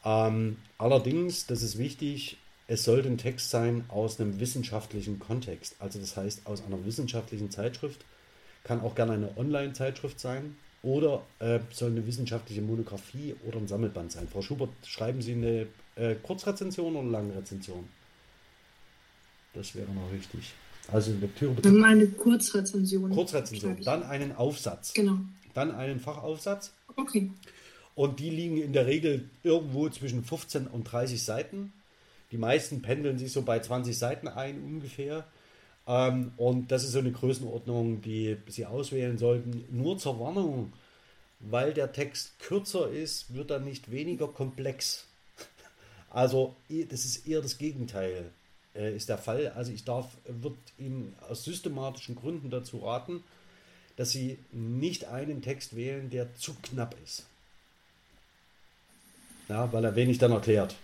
ähm, 0.04 0.56
allerdings, 0.78 1.46
das 1.46 1.62
ist 1.62 1.78
wichtig, 1.78 2.38
es 2.70 2.84
sollte 2.84 3.08
ein 3.08 3.18
Text 3.18 3.50
sein 3.50 3.84
aus 3.88 4.20
einem 4.20 4.38
wissenschaftlichen 4.38 5.18
Kontext. 5.18 5.74
Also 5.80 5.98
das 5.98 6.16
heißt 6.16 6.42
aus 6.46 6.62
einer 6.64 6.84
wissenschaftlichen 6.86 7.50
Zeitschrift. 7.50 8.04
Kann 8.62 8.80
auch 8.82 8.94
gerne 8.94 9.14
eine 9.14 9.36
Online-Zeitschrift 9.36 10.20
sein 10.20 10.54
oder 10.84 11.20
äh, 11.40 11.58
soll 11.72 11.90
eine 11.90 12.06
wissenschaftliche 12.06 12.62
Monographie 12.62 13.34
oder 13.44 13.58
ein 13.58 13.66
Sammelband 13.66 14.12
sein. 14.12 14.28
Frau 14.28 14.40
Schubert, 14.40 14.70
schreiben 14.86 15.20
Sie 15.20 15.32
eine 15.32 15.66
äh, 15.96 16.14
Kurzrezension 16.22 16.92
oder 16.92 17.00
eine 17.00 17.10
lange 17.10 17.34
Rezension? 17.34 17.88
Das 19.52 19.74
wäre 19.74 19.90
noch 19.90 20.12
wichtig. 20.12 20.52
Also 20.92 21.12
Lektüre 21.20 21.54
bitte. 21.54 21.70
Eine 21.84 22.06
Kurzrezension. 22.06 23.10
Kurzrezension. 23.10 23.82
Dann 23.82 24.04
einen 24.04 24.36
Aufsatz. 24.36 24.94
Genau. 24.94 25.18
Dann 25.54 25.72
einen 25.72 25.98
Fachaufsatz. 25.98 26.72
Okay. 26.94 27.32
Und 27.96 28.20
die 28.20 28.30
liegen 28.30 28.58
in 28.58 28.72
der 28.72 28.86
Regel 28.86 29.28
irgendwo 29.42 29.88
zwischen 29.88 30.22
15 30.22 30.68
und 30.68 30.84
30 30.84 31.20
Seiten. 31.20 31.72
Die 32.32 32.38
meisten 32.38 32.82
pendeln 32.82 33.18
sich 33.18 33.32
so 33.32 33.42
bei 33.42 33.58
20 33.58 33.96
Seiten 33.96 34.28
ein 34.28 34.62
ungefähr. 34.62 35.24
Ähm, 35.86 36.32
und 36.36 36.70
das 36.70 36.84
ist 36.84 36.92
so 36.92 36.98
eine 36.98 37.12
Größenordnung, 37.12 38.02
die 38.02 38.36
Sie 38.46 38.66
auswählen 38.66 39.18
sollten. 39.18 39.64
Nur 39.70 39.98
zur 39.98 40.20
Warnung, 40.20 40.72
weil 41.40 41.74
der 41.74 41.92
Text 41.92 42.38
kürzer 42.38 42.90
ist, 42.90 43.34
wird 43.34 43.50
er 43.50 43.60
nicht 43.60 43.90
weniger 43.90 44.28
komplex. 44.28 45.06
Also 46.10 46.54
das 46.68 47.04
ist 47.04 47.26
eher 47.28 47.40
das 47.40 47.58
Gegenteil 47.58 48.30
äh, 48.74 48.94
ist 48.94 49.08
der 49.08 49.18
Fall. 49.18 49.48
Also 49.48 49.72
ich 49.72 49.84
darf, 49.84 50.06
wird 50.26 50.56
Ihnen 50.78 51.14
aus 51.28 51.44
systematischen 51.44 52.16
Gründen 52.16 52.50
dazu 52.50 52.78
raten, 52.78 53.22
dass 53.96 54.10
Sie 54.10 54.38
nicht 54.52 55.06
einen 55.06 55.42
Text 55.42 55.76
wählen, 55.76 56.10
der 56.10 56.34
zu 56.36 56.54
knapp 56.62 56.94
ist. 57.04 57.26
Ja, 59.48 59.72
weil 59.72 59.84
er 59.84 59.96
wenig 59.96 60.18
dann 60.18 60.32
erklärt. 60.32 60.76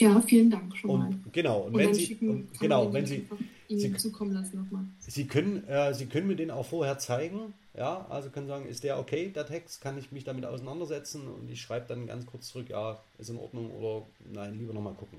Ja, 0.00 0.20
vielen 0.22 0.50
Dank 0.50 0.74
schon 0.76 0.90
und, 0.90 0.98
mal. 0.98 1.14
Genau, 1.30 1.60
und, 1.60 1.74
und 1.74 1.78
wenn 1.78 1.94
Sie, 1.94 2.14
und, 2.20 2.58
genau, 2.58 2.90
wenn 2.92 3.04
Sie, 3.04 3.26
Sie 3.68 3.96
zukommen 3.96 4.32
lassen 4.32 4.62
nochmal. 4.62 4.84
Sie 4.98 5.26
können, 5.26 5.66
äh, 5.68 5.92
Sie 5.92 6.06
können 6.06 6.26
mir 6.26 6.36
den 6.36 6.50
auch 6.50 6.66
vorher 6.66 6.98
zeigen. 6.98 7.52
Ja, 7.76 8.06
also 8.08 8.30
können 8.30 8.48
sagen, 8.48 8.66
ist 8.66 8.82
der 8.82 8.98
okay, 8.98 9.28
der 9.28 9.46
Text, 9.46 9.80
kann 9.80 9.98
ich 9.98 10.10
mich 10.10 10.24
damit 10.24 10.44
auseinandersetzen 10.44 11.28
und 11.28 11.50
ich 11.50 11.60
schreibe 11.60 11.86
dann 11.86 12.06
ganz 12.06 12.26
kurz 12.26 12.48
zurück, 12.48 12.68
ja, 12.68 12.98
ist 13.18 13.30
in 13.30 13.36
Ordnung 13.36 13.70
oder 13.70 14.06
nein, 14.32 14.58
lieber 14.58 14.72
nochmal 14.72 14.94
gucken. 14.94 15.18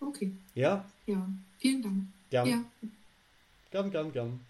Okay. 0.00 0.30
Ja? 0.54 0.84
Ja, 1.06 1.28
vielen 1.58 1.82
Dank. 1.82 2.04
Gern. 2.30 2.46
Ja. 2.46 2.64
Gern, 3.70 3.90
gern, 3.90 4.12
gern. 4.12 4.40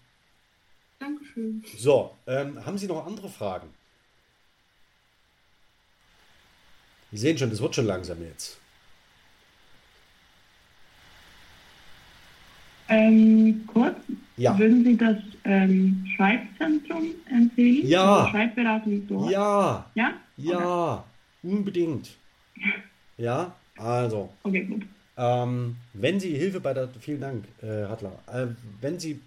Dankeschön. 0.99 1.63
So, 1.77 2.11
ähm, 2.27 2.63
haben 2.65 2.77
Sie 2.77 2.87
noch 2.87 3.05
andere 3.05 3.29
Fragen? 3.29 3.69
Sie 7.11 7.17
sehen 7.17 7.37
schon, 7.37 7.49
das 7.49 7.61
wird 7.61 7.75
schon 7.75 7.85
langsam 7.85 8.21
jetzt. 8.23 8.57
Ähm, 12.87 13.63
kurz, 13.67 13.97
ja. 14.37 14.57
würden 14.57 14.83
Sie 14.83 14.97
das 14.97 15.17
ähm, 15.43 16.05
Schreibzentrum 16.15 17.11
empfehlen? 17.29 17.87
Ja. 17.87 18.17
Also 18.17 18.29
Schreibberatung 18.31 19.07
dort? 19.07 19.31
Ja. 19.31 19.85
Ja? 19.93 20.13
Ja, 20.37 20.93
okay. 20.93 21.03
unbedingt. 21.43 22.15
Ja, 23.17 23.55
also. 23.77 24.29
Okay, 24.43 24.63
gut. 24.63 24.83
Ähm, 25.17 25.75
wenn 25.93 26.19
Sie 26.19 26.35
Hilfe 26.35 26.59
bei 26.59 26.73
der, 26.73 26.89
vielen 26.99 27.21
Dank, 27.21 27.45
äh, 27.61 27.85
Hartler, 27.85 28.13
äh, 28.31 28.47
wenn 28.81 28.99
Sie 28.99 29.19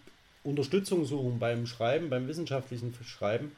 Unterstützung 0.43 1.05
suchen 1.05 1.39
beim 1.39 1.67
Schreiben, 1.67 2.11
beim 2.11 2.27
wissenschaftlichen 2.27 2.95
Schreiben, 3.05 3.53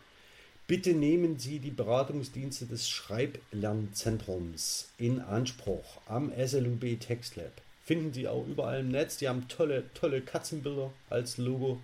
bitte 0.67 0.95
nehmen 0.95 1.39
Sie 1.39 1.59
die 1.59 1.71
Beratungsdienste 1.71 2.67
des 2.67 2.89
Schreiblernzentrums 2.89 4.91
in 4.99 5.21
Anspruch 5.21 6.01
am 6.07 6.33
SLUB 6.33 6.99
Textlab. 7.01 7.53
Finden 7.85 8.13
Sie 8.13 8.29
auch 8.29 8.47
überall 8.47 8.81
im 8.81 8.89
Netz. 8.89 9.19
Die 9.19 9.29
haben 9.29 9.47
tolle, 9.49 9.85
tolle 9.95 10.23
Katzenbilder 10.23 10.91
als 11.11 11.39
Logo. 11.39 11.81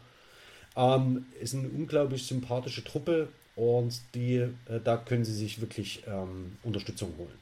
Ähm, 0.77 1.27
ist 1.41 1.55
eine 1.55 1.69
unglaublich 1.69 2.25
sympathische 2.25 2.85
Truppe 2.85 3.29
und 3.57 4.01
die, 4.15 4.37
äh, 4.37 4.51
da 4.83 4.97
können 4.97 5.25
Sie 5.25 5.35
sich 5.35 5.61
wirklich 5.61 6.05
ähm, 6.07 6.57
Unterstützung 6.63 7.13
holen. 7.19 7.39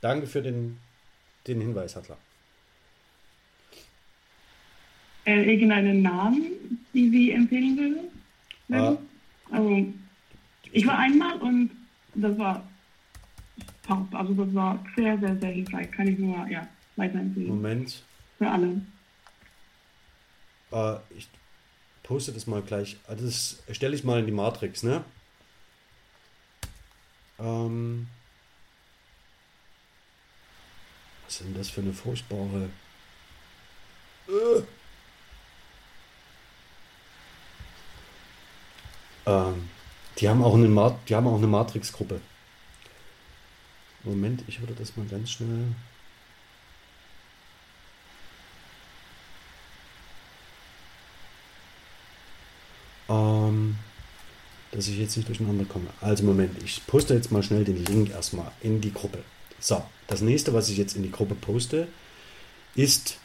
Danke 0.00 0.26
für 0.26 0.42
den, 0.42 0.78
den 1.46 1.60
Hinweis, 1.60 1.96
Hartler 1.96 2.18
äh, 5.28 5.52
irgendeinen 5.52 6.02
Namen, 6.02 6.42
die 6.94 7.10
Sie 7.10 7.30
empfehlen 7.32 7.76
würden? 7.76 7.98
Ah. 8.72 8.96
Also, 9.50 9.86
ich 10.72 10.86
war 10.86 10.98
einmal 10.98 11.38
und 11.38 11.70
das 12.14 12.38
war 12.38 12.68
top. 13.86 14.14
Also, 14.14 14.34
das 14.34 14.54
war 14.54 14.84
sehr, 14.96 15.18
sehr, 15.18 15.36
sehr 15.38 15.50
hilfreich. 15.50 15.90
Kann 15.90 16.08
ich 16.08 16.18
nur 16.18 16.46
ja, 16.48 16.66
weiterempfehlen. 16.96 17.48
Moment. 17.48 18.02
Für 18.38 18.50
alle. 18.50 18.80
Äh, 20.70 20.96
ich 21.16 21.28
poste 22.02 22.32
das 22.32 22.46
mal 22.46 22.62
gleich. 22.62 22.96
Also 23.06 23.26
das 23.26 23.62
stelle 23.72 23.94
ich 23.94 24.04
mal 24.04 24.20
in 24.20 24.26
die 24.26 24.32
Matrix, 24.32 24.82
ne? 24.82 25.04
Ähm, 27.38 28.06
was 31.24 31.34
ist 31.34 31.44
denn 31.44 31.54
das 31.54 31.68
für 31.68 31.82
eine 31.82 31.92
furchtbare. 31.92 32.70
Äh. 34.28 34.62
Ähm, 39.26 39.68
die 40.18 40.28
haben 40.28 40.42
auch 40.42 40.54
eine, 40.54 40.96
die 41.08 41.14
haben 41.14 41.26
auch 41.26 41.36
eine 41.36 41.46
Matrix-Gruppe. 41.46 42.20
Moment, 44.04 44.42
ich 44.46 44.60
würde 44.60 44.74
das 44.74 44.96
mal 44.96 45.06
ganz 45.06 45.30
schnell. 45.30 45.66
Ähm, 53.08 53.76
dass 54.72 54.88
ich 54.88 54.98
jetzt 54.98 55.16
nicht 55.16 55.28
durcheinander 55.28 55.64
komme. 55.64 55.88
Also 56.00 56.24
Moment, 56.24 56.62
ich 56.62 56.86
poste 56.86 57.14
jetzt 57.14 57.32
mal 57.32 57.42
schnell 57.42 57.64
den 57.64 57.84
Link 57.84 58.10
erstmal 58.10 58.50
in 58.60 58.80
die 58.80 58.92
Gruppe. 58.92 59.24
So, 59.60 59.82
das 60.06 60.20
nächste, 60.20 60.52
was 60.52 60.68
ich 60.68 60.76
jetzt 60.76 60.96
in 60.96 61.02
die 61.02 61.10
Gruppe 61.10 61.34
poste, 61.34 61.88
ist 62.74 63.18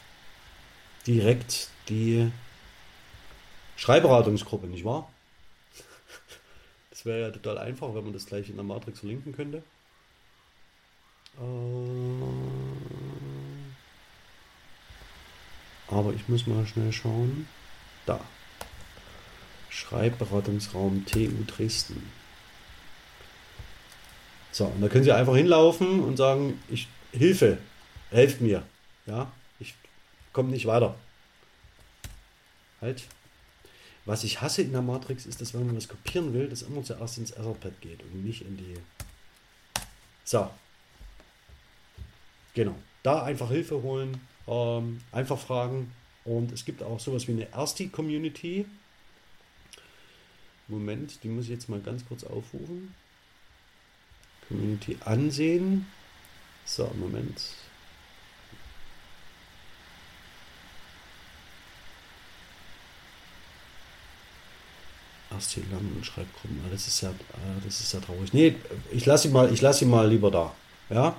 direkt 1.06 1.68
die 1.88 2.30
Schreibberatungsgruppe, 3.76 4.66
nicht 4.66 4.84
wahr? 4.84 5.08
Wäre 7.04 7.20
ja 7.20 7.30
total 7.30 7.58
einfach, 7.58 7.94
wenn 7.94 8.04
man 8.04 8.12
das 8.12 8.26
gleich 8.26 8.48
in 8.48 8.56
der 8.56 8.64
Matrix 8.64 9.00
verlinken 9.00 9.34
könnte. 9.34 9.62
Äh, 11.38 11.42
aber 15.88 16.12
ich 16.14 16.28
muss 16.28 16.46
mal 16.46 16.66
schnell 16.66 16.92
schauen. 16.92 17.46
Da. 18.06 18.20
Schreibberatungsraum 19.70 21.04
TU 21.06 21.44
Dresden. 21.46 22.10
So, 24.50 24.66
und 24.66 24.80
da 24.80 24.88
können 24.88 25.04
Sie 25.04 25.12
einfach 25.12 25.34
hinlaufen 25.34 26.00
und 26.00 26.16
sagen, 26.16 26.62
ich 26.68 26.88
Hilfe, 27.14 27.58
helft 28.10 28.40
mir. 28.40 28.64
Ja, 29.06 29.30
ich 29.60 29.74
komme 30.32 30.50
nicht 30.50 30.66
weiter. 30.66 30.96
Halt. 32.80 33.04
Was 34.06 34.24
ich 34.24 34.40
hasse 34.40 34.62
in 34.62 34.72
der 34.72 34.82
Matrix 34.82 35.24
ist, 35.24 35.40
dass 35.40 35.54
wenn 35.54 35.66
man 35.66 35.76
was 35.76 35.88
kopieren 35.88 36.34
will, 36.34 36.48
das 36.48 36.62
immer 36.62 36.82
zuerst 36.82 37.18
ins 37.18 37.30
Etherpad 37.30 37.80
geht 37.80 38.02
und 38.02 38.24
nicht 38.24 38.42
in 38.42 38.56
die. 38.56 38.74
So. 40.24 40.50
Genau. 42.54 42.74
Da 43.02 43.22
einfach 43.22 43.50
Hilfe 43.50 43.82
holen, 43.82 44.20
ähm, 44.46 45.00
einfach 45.12 45.38
fragen. 45.38 45.92
Und 46.24 46.52
es 46.52 46.64
gibt 46.64 46.82
auch 46.82 47.00
sowas 47.00 47.28
wie 47.28 47.32
eine 47.32 47.50
Ersti-Community. 47.52 48.66
Moment, 50.68 51.22
die 51.22 51.28
muss 51.28 51.44
ich 51.44 51.50
jetzt 51.50 51.68
mal 51.68 51.80
ganz 51.80 52.06
kurz 52.06 52.24
aufrufen. 52.24 52.94
Community 54.48 54.96
ansehen. 55.04 55.86
So, 56.64 56.90
Moment. 56.98 57.40
Lang- 65.70 65.92
und 65.94 66.04
Schreibgruppen. 66.04 66.60
Das 66.70 66.86
ist 66.86 67.00
ja, 67.00 67.10
ah, 67.10 67.60
das 67.64 67.80
ist 67.80 67.92
ja 67.92 68.00
traurig. 68.00 68.32
Nee, 68.32 68.56
ich 68.92 69.06
lasse 69.06 69.28
ihn 69.28 69.34
mal, 69.34 69.52
ich 69.52 69.60
lasse 69.60 69.84
ihn 69.84 69.90
mal 69.90 70.08
lieber 70.08 70.30
da. 70.30 70.54
Ja. 70.90 71.16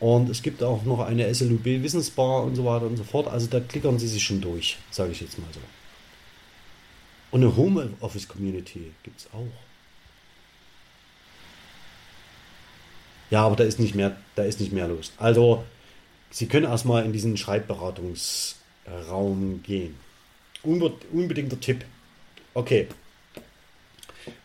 Und 0.00 0.30
es 0.30 0.42
gibt 0.42 0.62
auch 0.62 0.84
noch 0.84 1.00
eine 1.00 1.32
SLUB 1.34 1.64
Wissensbar 1.64 2.44
und 2.44 2.54
so 2.54 2.64
weiter 2.64 2.86
und 2.86 2.96
so 2.96 3.04
fort. 3.04 3.28
Also 3.28 3.48
da 3.48 3.60
klickern 3.60 3.98
Sie 3.98 4.08
sich 4.08 4.22
schon 4.22 4.40
durch, 4.40 4.78
sage 4.90 5.12
ich 5.12 5.20
jetzt 5.20 5.38
mal 5.38 5.48
so. 5.52 5.60
Und 7.30 7.42
eine 7.42 7.54
Homeoffice 7.56 8.28
Community 8.28 8.92
gibt 9.02 9.20
es 9.20 9.26
auch. 9.32 9.46
Ja, 13.30 13.44
aber 13.44 13.56
da 13.56 13.64
ist 13.64 13.78
nicht 13.78 13.94
mehr, 13.94 14.16
da 14.36 14.44
ist 14.44 14.60
nicht 14.60 14.72
mehr 14.72 14.88
los. 14.88 15.12
Also, 15.18 15.64
Sie 16.30 16.46
können 16.46 16.64
erstmal 16.66 17.04
in 17.04 17.12
diesen 17.12 17.36
Schreibberatungsraum 17.36 19.62
gehen. 19.62 19.96
Unbedingter 20.62 21.60
Tipp. 21.60 21.84
Okay. 22.58 22.88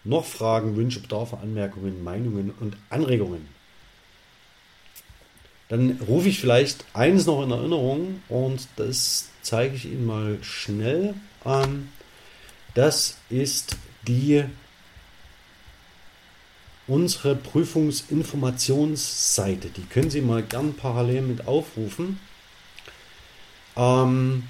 Noch 0.04 0.24
Fragen, 0.24 0.76
Wünsche, 0.76 1.00
Bedarfe, 1.00 1.40
Anmerkungen, 1.40 2.04
Meinungen 2.04 2.54
und 2.60 2.78
Anregungen. 2.92 3.48
Dann 5.68 6.00
rufe 6.08 6.30
ich 6.30 6.40
vielleicht 6.40 6.86
eines 6.94 7.26
noch 7.26 7.42
in 7.42 7.50
Erinnerung 7.50 8.22
und 8.30 8.68
das 8.76 9.30
zeige 9.42 9.76
ich 9.76 9.86
Ihnen 9.86 10.06
mal 10.06 10.38
schnell. 10.44 11.16
Ähm, 11.44 11.90
das 12.76 13.18
ist 13.32 13.78
die 14.08 14.44
unsere 16.86 17.36
Prüfungsinformationsseite. 17.36 19.70
Die 19.70 19.86
können 19.86 20.12
Sie 20.12 20.22
mal 20.22 20.44
gern 20.44 20.76
parallel 20.76 21.24
mit 21.24 21.48
aufrufen. 21.48 22.20
Ähm, 23.76 24.44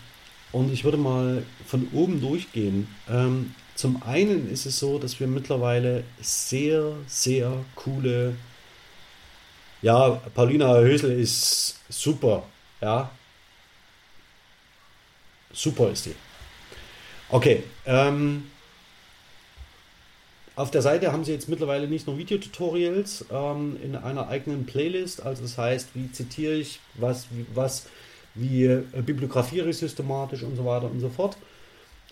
und 0.53 0.71
ich 0.71 0.85
würde 0.85 0.97
mal 0.97 1.43
von 1.65 1.89
oben 1.91 2.21
durchgehen. 2.21 2.87
Ähm, 3.09 3.53
zum 3.75 4.01
einen 4.03 4.49
ist 4.49 4.65
es 4.65 4.79
so, 4.79 4.99
dass 4.99 5.19
wir 5.19 5.27
mittlerweile 5.27 6.03
sehr, 6.21 6.93
sehr 7.07 7.65
coole. 7.75 8.35
Ja, 9.81 10.21
Paulina 10.33 10.77
Hösel 10.77 11.19
ist 11.19 11.79
super. 11.89 12.43
Ja. 12.79 13.11
Super 15.51 15.89
ist 15.89 16.05
die. 16.05 16.15
Okay. 17.29 17.63
Ähm, 17.85 18.45
auf 20.55 20.69
der 20.69 20.83
Seite 20.83 21.11
haben 21.11 21.23
Sie 21.23 21.31
jetzt 21.31 21.49
mittlerweile 21.49 21.87
nicht 21.87 22.05
nur 22.05 22.19
Videotutorials 22.19 23.25
ähm, 23.31 23.77
in 23.83 23.95
einer 23.95 24.27
eigenen 24.27 24.67
Playlist. 24.67 25.23
Also 25.23 25.41
das 25.41 25.57
heißt, 25.57 25.89
wie 25.95 26.11
zitiere 26.11 26.53
ich, 26.53 26.79
was, 26.93 27.25
was 27.55 27.87
wie 28.35 28.65
äh, 28.65 28.83
bibliografiere 29.05 29.69
ich 29.69 29.77
systematisch 29.77 30.43
und 30.43 30.55
so 30.55 30.65
weiter 30.65 30.89
und 30.89 30.99
so 30.99 31.09
fort. 31.09 31.37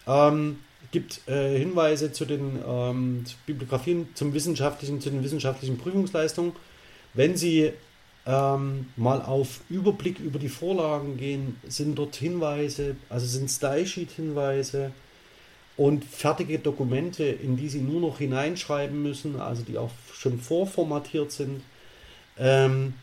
Ähm, 0.08 0.60
gibt 0.92 1.28
äh, 1.28 1.58
Hinweise 1.58 2.12
zu 2.12 2.26
den 2.26 2.60
ähm, 2.68 3.24
Bibliografien 3.46 4.10
zum 4.14 4.34
wissenschaftlichen, 4.34 5.00
zu 5.00 5.10
den 5.10 5.24
wissenschaftlichen 5.24 5.78
Prüfungsleistungen. 5.78 6.54
Wenn 7.14 7.38
Sie 7.38 7.72
ähm, 8.26 8.88
mal 8.96 9.22
auf 9.22 9.62
Überblick 9.70 10.20
über 10.20 10.40
die 10.40 10.50
Vorlagen 10.50 11.18
gehen, 11.18 11.58
sind 11.68 11.98
dort 11.98 12.16
Hinweise, 12.16 12.96
also 13.10 13.26
sind 13.26 13.50
Style-Sheet-Hinweise, 13.50 14.92
und 15.78 16.06
fertige 16.06 16.60
Dokumente, 16.60 17.24
in 17.24 17.58
die 17.58 17.70
Sie 17.70 17.82
nur 17.82 18.02
noch 18.02 18.20
hineinschreiben 18.20 19.02
müssen, 19.02 19.40
also 19.40 19.64
die 19.64 19.78
auch 19.78 19.90
schon 20.14 20.40
vorformatiert 20.40 21.32
sind. 21.32 21.64
Ähm, 22.38 22.94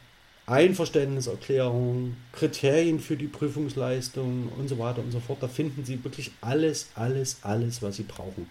Einverständniserklärung, 0.49 2.17
Kriterien 2.33 3.01
für 3.01 3.17
die 3.17 3.27
Prüfungsleistung 3.27 4.51
und 4.57 4.69
so 4.69 4.79
weiter 4.79 5.01
und 5.01 5.13
so 5.13 5.21
fort. 5.21 5.43
Da 5.43 5.49
finden 5.49 5.85
Sie 5.85 6.03
wirklich 6.03 6.33
alles, 6.41 6.89
alles, 6.95 7.39
alles, 7.43 7.83
was 7.83 7.97
Sie 7.97 8.05
brauchen. 8.05 8.47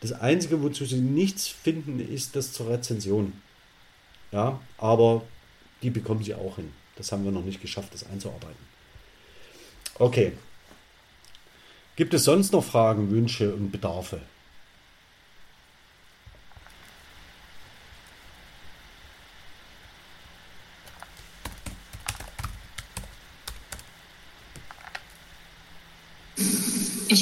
Das 0.00 0.12
Einzige, 0.12 0.62
wozu 0.62 0.84
Sie 0.84 1.00
nichts 1.00 1.48
finden, 1.48 2.00
ist 2.00 2.36
das 2.36 2.52
zur 2.52 2.68
Rezension. 2.68 3.32
Ja, 4.30 4.60
aber 4.78 5.22
die 5.82 5.90
bekommen 5.90 6.22
Sie 6.22 6.34
auch 6.34 6.56
hin. 6.56 6.72
Das 6.96 7.12
haben 7.12 7.24
wir 7.24 7.32
noch 7.32 7.44
nicht 7.44 7.60
geschafft, 7.60 7.92
das 7.92 8.08
einzuarbeiten. 8.08 8.72
Okay, 9.98 10.32
Gibt 11.94 12.14
es 12.14 12.24
sonst 12.24 12.52
noch 12.52 12.64
Fragen, 12.64 13.10
Wünsche 13.10 13.54
und 13.54 13.70
Bedarfe? 13.70 14.20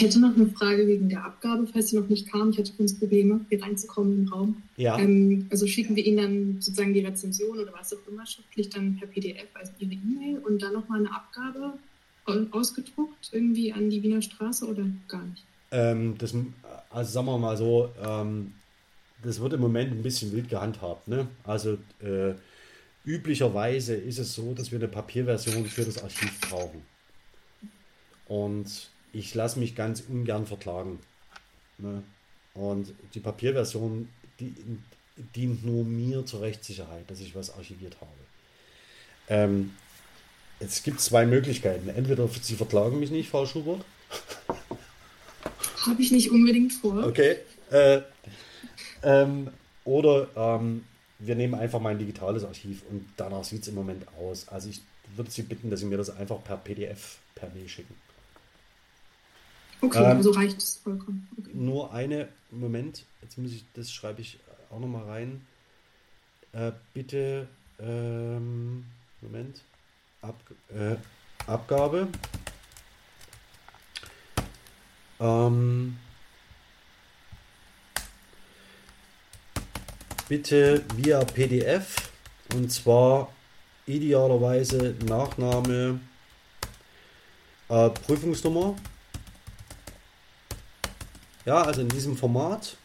Ich 0.00 0.06
hätte 0.06 0.20
noch 0.20 0.34
eine 0.34 0.46
Frage 0.46 0.86
wegen 0.86 1.10
der 1.10 1.26
Abgabe, 1.26 1.66
falls 1.66 1.90
sie 1.90 1.98
noch 1.98 2.08
nicht 2.08 2.26
kam. 2.32 2.48
Ich 2.48 2.58
hatte 2.58 2.72
uns 2.78 2.98
Probleme, 2.98 3.44
hier 3.50 3.62
reinzukommen 3.62 4.20
im 4.20 4.32
Raum. 4.32 4.62
Ja. 4.78 4.98
Ähm, 4.98 5.46
also 5.50 5.66
schicken 5.66 5.94
wir 5.94 6.06
Ihnen 6.06 6.16
dann 6.16 6.54
sozusagen 6.58 6.94
die 6.94 7.04
Rezension 7.04 7.58
oder 7.58 7.70
was 7.74 7.92
auch 7.92 8.08
immer 8.08 8.24
schriftlich 8.24 8.70
dann 8.70 8.96
per 8.96 9.08
PDF 9.08 9.48
als 9.52 9.72
Ihre 9.78 9.92
E-Mail 9.92 10.38
und 10.38 10.62
dann 10.62 10.72
nochmal 10.72 11.00
eine 11.00 11.14
Abgabe 11.14 11.74
ausgedruckt 12.50 13.28
irgendwie 13.32 13.74
an 13.74 13.90
die 13.90 14.02
Wiener 14.02 14.22
Straße 14.22 14.64
oder 14.64 14.86
gar 15.06 15.22
nicht? 15.22 15.44
Ähm, 15.70 16.14
das, 16.16 16.34
also 16.88 17.12
sagen 17.12 17.26
wir 17.26 17.36
mal 17.36 17.58
so, 17.58 17.90
ähm, 18.02 18.52
das 19.22 19.38
wird 19.38 19.52
im 19.52 19.60
Moment 19.60 19.92
ein 19.92 20.02
bisschen 20.02 20.32
wild 20.32 20.48
gehandhabt. 20.48 21.08
Ne? 21.08 21.28
Also 21.44 21.76
äh, 22.02 22.32
üblicherweise 23.04 23.96
ist 23.96 24.18
es 24.18 24.34
so, 24.34 24.54
dass 24.54 24.72
wir 24.72 24.78
eine 24.78 24.88
Papierversion 24.88 25.66
für 25.66 25.84
das 25.84 26.02
Archiv 26.02 26.40
brauchen. 26.40 26.80
Und 28.26 28.88
ich 29.12 29.34
lasse 29.34 29.58
mich 29.58 29.74
ganz 29.74 30.02
ungern 30.08 30.46
verklagen. 30.46 30.98
Ne? 31.78 32.02
Und 32.54 32.94
die 33.14 33.20
Papierversion 33.20 34.08
die, 34.38 34.54
dient 35.34 35.64
nur 35.64 35.84
mir 35.84 36.24
zur 36.26 36.42
Rechtssicherheit, 36.42 37.10
dass 37.10 37.20
ich 37.20 37.34
was 37.34 37.54
archiviert 37.54 37.96
habe. 38.00 38.10
Ähm, 39.28 39.72
es 40.58 40.82
gibt 40.82 41.00
zwei 41.00 41.24
Möglichkeiten. 41.26 41.88
Entweder 41.88 42.28
Sie 42.28 42.56
verklagen 42.56 43.00
mich 43.00 43.10
nicht, 43.10 43.30
Frau 43.30 43.46
Schubert. 43.46 43.84
Habe 45.86 46.02
ich 46.02 46.10
nicht 46.10 46.30
unbedingt 46.30 46.72
vor. 46.72 47.06
Okay. 47.06 47.36
Äh, 47.70 48.02
ähm, 49.02 49.48
oder 49.84 50.28
ähm, 50.36 50.84
wir 51.18 51.34
nehmen 51.34 51.54
einfach 51.54 51.80
mein 51.80 51.98
digitales 51.98 52.44
Archiv 52.44 52.82
und 52.90 53.08
danach 53.16 53.44
sieht 53.44 53.62
es 53.62 53.68
im 53.68 53.74
Moment 53.74 54.04
aus. 54.18 54.48
Also 54.48 54.68
ich 54.68 54.82
würde 55.16 55.30
Sie 55.30 55.42
bitten, 55.42 55.70
dass 55.70 55.80
Sie 55.80 55.86
mir 55.86 55.96
das 55.96 56.10
einfach 56.10 56.42
per 56.44 56.56
PDF 56.56 57.18
per 57.34 57.48
Mail 57.50 57.68
schicken. 57.68 57.94
Okay, 59.82 59.98
ähm, 59.98 60.16
also 60.16 60.30
reicht 60.32 60.58
es 60.58 60.76
vollkommen. 60.76 61.28
Okay. 61.38 61.50
Nur 61.54 61.92
eine, 61.92 62.28
Moment, 62.50 63.04
jetzt 63.22 63.38
muss 63.38 63.52
ich, 63.52 63.64
das 63.74 63.92
schreibe 63.92 64.20
ich 64.20 64.38
auch 64.70 64.78
nochmal 64.78 65.04
rein. 65.04 65.46
Äh, 66.52 66.72
bitte, 66.92 67.48
ähm, 67.78 68.84
Moment. 69.20 69.62
Ab, 70.22 70.36
äh, 70.68 70.96
Abgabe. 71.46 72.08
Ähm, 75.18 75.96
bitte 80.28 80.84
via 80.96 81.24
PDF 81.24 82.10
und 82.54 82.70
zwar 82.70 83.32
idealerweise 83.86 84.94
Nachname, 85.06 86.00
äh, 87.68 87.90
Prüfungsnummer. 87.90 88.76
Ja, 91.50 91.62
also 91.62 91.80
in 91.80 91.88
diesem 91.88 92.16
Format. 92.16 92.76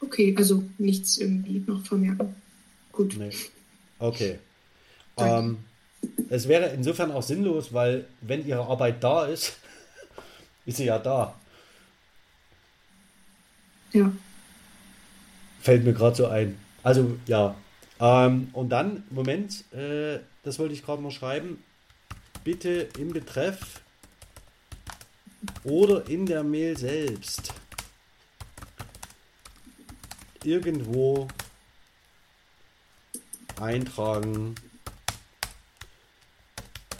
Okay, 0.00 0.34
also 0.38 0.62
nichts 0.78 1.18
irgendwie 1.18 1.62
noch 1.66 1.84
vermerken. 1.84 2.34
Gut. 2.92 3.16
Nee. 3.18 3.30
Okay. 3.98 4.38
Ähm, 5.18 5.58
es 6.28 6.48
wäre 6.48 6.68
insofern 6.70 7.10
auch 7.12 7.22
sinnlos, 7.22 7.72
weil 7.72 8.06
wenn 8.20 8.46
ihre 8.46 8.66
Arbeit 8.66 9.02
da 9.02 9.26
ist, 9.26 9.58
ist 10.66 10.78
sie 10.78 10.86
ja 10.86 10.98
da. 10.98 11.34
Ja. 13.92 14.12
Fällt 15.60 15.84
mir 15.84 15.92
gerade 15.92 16.16
so 16.16 16.26
ein. 16.26 16.58
Also 16.82 17.18
ja. 17.26 17.54
Ähm, 17.98 18.50
und 18.52 18.68
dann, 18.68 19.04
Moment, 19.10 19.64
äh, 19.72 20.18
das 20.42 20.58
wollte 20.58 20.74
ich 20.74 20.84
gerade 20.84 21.02
noch 21.02 21.10
schreiben. 21.10 21.62
Bitte 22.44 22.88
im 22.98 23.12
Betreff 23.12 23.80
oder 25.64 26.06
in 26.08 26.26
der 26.26 26.44
Mail 26.44 26.76
selbst 26.76 27.52
irgendwo 30.44 31.26
eintragen 33.60 34.54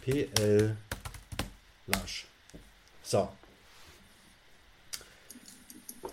PL 0.07 0.77
Lasch. 1.89 2.27
So. 3.03 3.29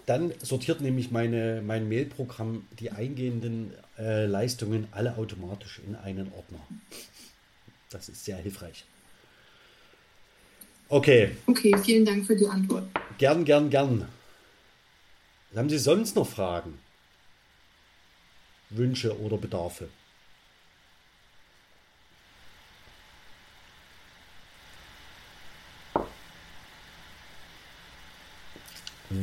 Dann 0.07 0.33
sortiert 0.41 0.81
nämlich 0.81 1.11
meine, 1.11 1.61
mein 1.61 1.87
Mailprogramm 1.87 2.67
die 2.79 2.91
eingehenden 2.91 3.73
äh, 3.97 4.25
Leistungen 4.25 4.87
alle 4.91 5.15
automatisch 5.17 5.79
in 5.85 5.95
einen 5.95 6.31
Ordner. 6.33 6.59
Das 7.91 8.09
ist 8.09 8.25
sehr 8.25 8.37
hilfreich. 8.37 8.83
Okay. 10.89 11.37
Okay, 11.45 11.75
vielen 11.83 12.05
Dank 12.05 12.25
für 12.25 12.35
die 12.35 12.47
Antwort. 12.47 12.87
Gern, 13.19 13.45
gern, 13.45 13.69
gern. 13.69 14.07
Haben 15.55 15.69
Sie 15.69 15.77
sonst 15.77 16.15
noch 16.15 16.27
Fragen? 16.27 16.79
Wünsche 18.71 19.19
oder 19.19 19.37
Bedarfe? 19.37 19.87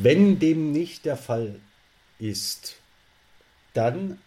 Wenn 0.03 0.39
dem 0.39 0.71
nicht 0.71 1.05
der 1.05 1.15
Fall 1.15 1.59
ist, 2.17 2.77
dann 3.75 4.17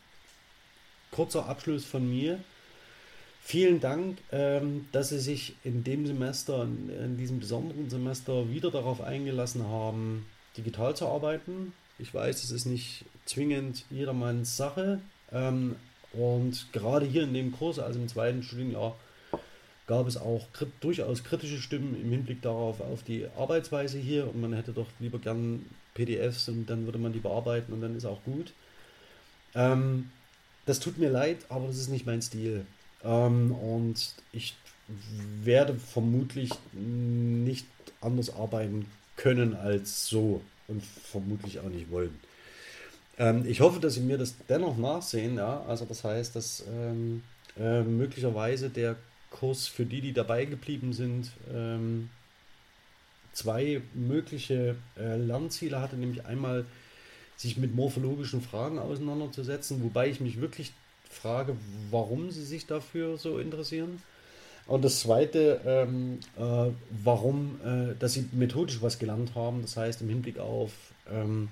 kurzer 1.11 1.47
Abschluss 1.47 1.85
von 1.85 2.09
mir. 2.09 2.39
Vielen 3.43 3.81
Dank, 3.81 4.18
ähm, 4.31 4.87
dass 4.93 5.09
Sie 5.09 5.18
sich 5.18 5.57
in 5.64 5.83
dem 5.83 6.07
Semester, 6.07 6.62
in 6.62 7.16
diesem 7.16 7.41
besonderen 7.41 7.91
Semester 7.91 8.51
wieder 8.51 8.70
darauf 8.70 9.01
eingelassen 9.01 9.66
haben, 9.66 10.27
digital 10.57 10.95
zu 10.95 11.09
arbeiten. 11.09 11.72
Ich 11.99 12.14
weiß, 12.14 12.45
es 12.45 12.53
ist 12.53 12.66
nicht 12.66 13.05
zwingend 13.25 13.85
jedermanns 13.91 14.57
Sache. 14.57 15.01
Ähm, 15.33 15.75
und 16.12 16.72
gerade 16.72 17.05
hier 17.05 17.25
in 17.25 17.35
dem 17.35 17.51
Kurs, 17.51 17.81
also 17.81 17.99
im 17.99 18.07
zweiten 18.07 18.45
Studienjahr, 18.45 18.97
gab 19.87 20.07
es 20.07 20.16
auch 20.16 20.47
durchaus 20.80 21.24
kritische 21.24 21.61
Stimmen 21.61 22.01
im 22.01 22.11
Hinblick 22.11 22.43
darauf, 22.43 22.80
auf 22.80 23.03
die 23.03 23.26
Arbeitsweise 23.37 23.99
hier. 23.99 24.26
Und 24.26 24.41
man 24.41 24.53
hätte 24.53 24.72
doch 24.72 24.87
lieber 24.99 25.18
gern 25.18 25.66
PDFs 25.95 26.49
und 26.49 26.66
dann 26.66 26.87
würde 26.87 26.99
man 26.99 27.12
die 27.12 27.18
bearbeiten 27.20 27.72
und 27.72 27.80
dann 27.80 27.97
ist 27.97 28.07
auch 28.07 28.22
gut. 28.24 28.53
Ähm, 29.55 30.11
das 30.66 30.80
tut 30.80 30.99
mir 30.99 31.11
leid, 31.11 31.39
aber 31.49 31.66
das 31.66 31.76
ist 31.76 31.91
nicht 31.91 32.07
mein 32.07 32.22
Stil. 32.22 32.66
Ähm, 33.03 33.53
und 33.53 34.14
ich 34.32 34.55
werde 35.43 35.74
vermutlich 35.74 36.51
nicht 36.72 37.66
anders 38.01 38.35
arbeiten 38.35 38.87
können 39.16 39.55
als 39.55 40.07
so 40.07 40.41
und 40.66 40.82
vermutlich 40.82 41.61
auch 41.61 41.68
nicht 41.68 41.91
wollen. 41.91 42.18
Ähm, 43.18 43.45
ich 43.47 43.61
hoffe, 43.61 43.80
dass 43.80 43.95
Sie 43.95 44.01
mir 44.01 44.18
das 44.18 44.35
dennoch 44.49 44.76
nachsehen. 44.76 45.37
Ja? 45.37 45.62
Also 45.68 45.85
das 45.85 46.05
heißt, 46.05 46.35
dass 46.35 46.64
ähm, 46.68 47.22
äh, 47.59 47.82
möglicherweise 47.82 48.70
der 48.70 48.97
Kurs 49.35 49.66
für 49.66 49.85
die, 49.85 50.01
die 50.01 50.12
dabei 50.12 50.45
geblieben 50.45 50.93
sind, 50.93 51.30
ähm, 51.53 52.09
zwei 53.32 53.82
mögliche 53.93 54.76
äh, 54.97 55.16
Lernziele 55.16 55.80
hatte, 55.80 55.97
nämlich 55.97 56.24
einmal 56.24 56.64
sich 57.37 57.57
mit 57.57 57.74
morphologischen 57.74 58.41
Fragen 58.41 58.78
auseinanderzusetzen, 58.78 59.82
wobei 59.82 60.09
ich 60.09 60.20
mich 60.20 60.41
wirklich 60.41 60.72
frage, 61.11 61.57
warum 61.91 62.30
sie 62.30 62.45
sich 62.45 62.67
dafür 62.67 63.18
so 63.18 63.38
interessieren. 63.38 64.00
Und 64.67 64.83
das 64.84 65.00
Zweite, 65.00 65.61
ähm, 65.67 66.21
äh, 66.38 66.71
warum, 67.03 67.61
äh, 67.64 67.95
dass 67.99 68.14
sie 68.14 68.29
methodisch 68.33 68.80
was 68.80 68.99
gelernt 68.99 69.34
haben, 69.34 69.63
das 69.63 69.76
heißt 69.76 70.00
im 70.00 70.09
Hinblick 70.09 70.38
auf 70.38 70.72
ähm, 71.11 71.49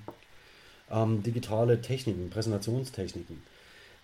ähm, 0.89 1.21
digitale 1.21 1.81
Techniken, 1.81 2.29
Präsentationstechniken. 2.29 3.43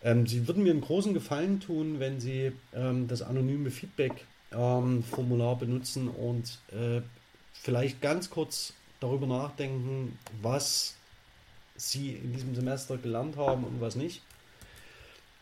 Ähm, 0.03 0.27
sie 0.27 0.47
würden 0.47 0.63
mir 0.63 0.71
einen 0.71 0.81
großen 0.81 1.13
Gefallen 1.13 1.59
tun, 1.59 1.99
wenn 1.99 2.19
Sie 2.19 2.53
ähm, 2.73 3.07
das 3.07 3.21
anonyme 3.21 3.69
Feedback-Formular 3.69 5.53
ähm, 5.53 5.59
benutzen 5.59 6.07
und 6.07 6.59
äh, 6.71 7.01
vielleicht 7.53 8.01
ganz 8.01 8.29
kurz 8.29 8.73
darüber 8.99 9.27
nachdenken, 9.27 10.17
was 10.41 10.95
Sie 11.75 12.13
in 12.13 12.33
diesem 12.33 12.55
Semester 12.55 12.97
gelernt 12.97 13.35
haben 13.37 13.63
und 13.63 13.81
was 13.81 13.95
nicht. 13.95 14.21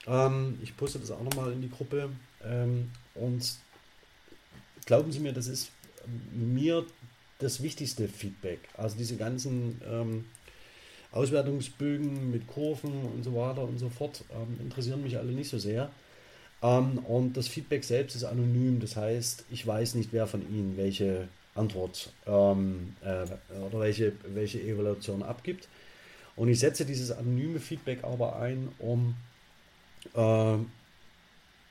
Ähm, 0.07 0.59
ich 0.63 0.75
poste 0.75 0.99
das 0.99 1.11
auch 1.11 1.23
nochmal 1.23 1.51
in 1.51 1.61
die 1.61 1.69
Gruppe. 1.69 2.09
Ähm, 2.43 2.91
und 3.13 3.57
glauben 4.85 5.11
Sie 5.11 5.19
mir, 5.19 5.33
das 5.33 5.47
ist 5.47 5.71
mir 6.31 6.85
das 7.39 7.61
wichtigste 7.61 8.07
Feedback. 8.07 8.59
Also 8.75 8.97
diese 8.97 9.17
ganzen 9.17 9.81
ähm, 9.87 10.25
Auswertungsbögen 11.17 12.31
mit 12.31 12.47
Kurven 12.47 12.91
und 13.15 13.23
so 13.23 13.35
weiter 13.35 13.63
und 13.63 13.79
so 13.79 13.89
fort 13.89 14.23
ähm, 14.31 14.59
interessieren 14.61 15.03
mich 15.03 15.17
alle 15.17 15.31
nicht 15.31 15.49
so 15.49 15.57
sehr. 15.57 15.89
Ähm, 16.61 16.99
und 16.99 17.37
das 17.37 17.47
Feedback 17.47 17.83
selbst 17.83 18.15
ist 18.15 18.23
anonym, 18.23 18.79
das 18.79 18.95
heißt, 18.95 19.45
ich 19.51 19.65
weiß 19.65 19.95
nicht, 19.95 20.13
wer 20.13 20.27
von 20.27 20.41
Ihnen 20.41 20.77
welche 20.77 21.27
Antwort 21.55 22.11
ähm, 22.25 22.95
äh, 23.03 23.25
oder 23.59 23.79
welche, 23.79 24.13
welche 24.33 24.61
Evaluation 24.61 25.23
abgibt. 25.23 25.67
Und 26.35 26.49
ich 26.49 26.59
setze 26.59 26.85
dieses 26.85 27.11
anonyme 27.11 27.59
Feedback 27.59 28.03
aber 28.03 28.39
ein, 28.39 28.69
um 28.77 29.15
äh, 30.13 30.57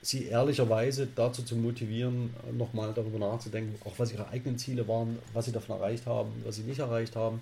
sie 0.02 0.26
ehrlicherweise 0.26 1.08
dazu 1.14 1.42
zu 1.42 1.56
motivieren, 1.56 2.30
nochmal 2.52 2.92
darüber 2.94 3.18
nachzudenken, 3.18 3.74
auch 3.84 3.94
was 3.98 4.12
ihre 4.12 4.28
eigenen 4.28 4.58
Ziele 4.58 4.86
waren, 4.86 5.18
was 5.32 5.46
sie 5.46 5.52
davon 5.52 5.76
erreicht 5.76 6.06
haben, 6.06 6.30
was 6.44 6.56
sie 6.56 6.62
nicht 6.62 6.78
erreicht 6.78 7.16
haben, 7.16 7.40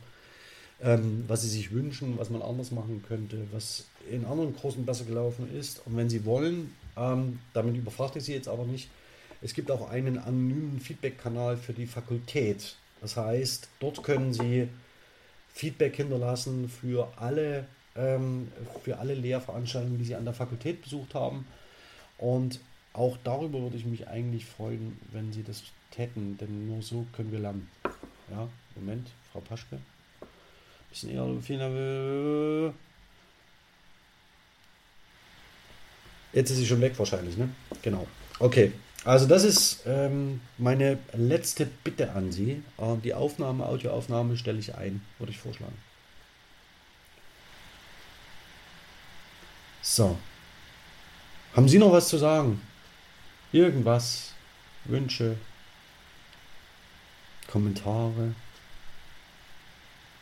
ähm, 0.85 1.25
was 1.27 1.43
sie 1.43 1.49
sich 1.49 1.73
wünschen, 1.73 2.19
was 2.19 2.31
man 2.31 2.43
anders 2.43 2.71
machen 2.71 3.03
könnte, 3.09 3.47
was 3.53 3.87
in 4.11 4.27
anderen 4.27 4.55
Kursen 4.55 4.85
besser 4.85 5.05
gelaufen 5.05 5.49
ist. 5.57 5.81
Und 5.87 5.97
wenn 5.97 6.11
sie 6.11 6.27
wollen, 6.27 6.75
ähm, 6.97 7.39
damit 7.55 7.77
überfragte 7.77 8.19
ich 8.19 8.27
sie 8.27 8.35
jetzt 8.35 8.49
aber 8.49 8.65
nicht, 8.65 8.91
es 9.41 9.55
gibt 9.55 9.71
auch 9.71 9.91
einen 9.91 10.19
anonymen 10.19 10.81
Feedback-Kanal 10.81 11.57
für 11.57 11.73
die 11.73 11.87
Fakultät. 11.87 12.77
Das 13.01 13.17
heißt, 13.17 13.69
dort 13.81 14.03
können 14.03 14.33
Sie 14.33 14.69
Feedback 15.53 15.97
hinterlassen 15.97 16.69
für 16.69 17.09
alle, 17.17 17.67
ähm, 17.95 18.49
für 18.83 18.99
alle 18.99 19.15
Lehrveranstaltungen, 19.15 19.99
die 19.99 20.05
Sie 20.05 20.15
an 20.15 20.25
der 20.25 20.33
Fakultät 20.33 20.83
besucht 20.83 21.15
haben. 21.15 21.47
Und 22.17 22.61
auch 22.95 23.19
darüber 23.23 23.61
würde 23.61 23.77
ich 23.77 23.85
mich 23.85 24.09
eigentlich 24.09 24.47
freuen, 24.47 24.99
wenn 25.13 25.33
Sie 25.33 25.43
das 25.43 25.63
täten, 25.91 26.39
denn 26.39 26.67
nur 26.67 26.81
so 26.81 27.07
können 27.13 27.31
wir 27.31 27.41
lernen. 27.41 27.69
Ja, 28.31 28.49
Moment, 28.77 29.11
Frau 29.31 29.41
Paschke. 29.41 29.79
Bisschen 30.95 31.11
eher 31.11 31.43
viel. 31.43 32.73
Jetzt 36.33 36.51
ist 36.51 36.59
sie 36.59 36.67
schon 36.67 36.81
weg 36.81 36.97
wahrscheinlich, 36.97 37.37
ne? 37.37 37.49
Genau. 37.83 38.07
Okay. 38.39 38.71
Also 39.05 39.27
das 39.27 39.43
ist 39.43 39.83
ähm, 39.87 40.41
meine 40.57 40.99
letzte 41.13 41.67
Bitte 41.67 42.13
an 42.13 42.31
Sie. 42.31 42.63
Äh, 42.79 42.97
die 43.03 43.13
Aufnahme, 43.13 43.67
Audioaufnahme 43.67 44.37
stelle 44.37 44.61
ich 44.61 44.77
ein, 44.77 45.05
würde 45.19 45.33
ich 45.33 45.39
vorschlagen. 45.39 45.77
So. 49.83 50.17
Haben 51.57 51.69
Sie 51.69 51.79
noch 51.79 51.91
was 51.91 52.09
zu 52.09 52.19
sagen? 52.19 52.61
Irgendwas? 53.51 54.33
Wünsche? 54.85 55.37
Kommentare? 57.49 58.35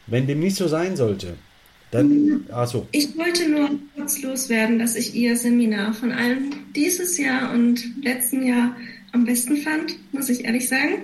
Wenn 0.06 0.26
dem 0.26 0.40
nicht 0.40 0.56
so 0.56 0.68
sein 0.68 0.96
sollte, 0.96 1.36
dann, 1.90 2.46
also. 2.50 2.88
Ich 2.92 3.16
wollte 3.16 3.48
nur 3.48 3.70
kurz 3.94 4.22
loswerden, 4.22 4.78
dass 4.78 4.96
ich 4.96 5.14
Ihr 5.14 5.36
Seminar 5.36 5.92
von 5.92 6.10
allem 6.10 6.50
dieses 6.74 7.18
Jahr 7.18 7.52
und 7.52 8.02
letzten 8.02 8.46
Jahr 8.46 8.74
am 9.12 9.24
besten 9.24 9.58
fand, 9.58 9.96
muss 10.12 10.30
ich 10.30 10.44
ehrlich 10.44 10.68
sagen. 10.68 11.02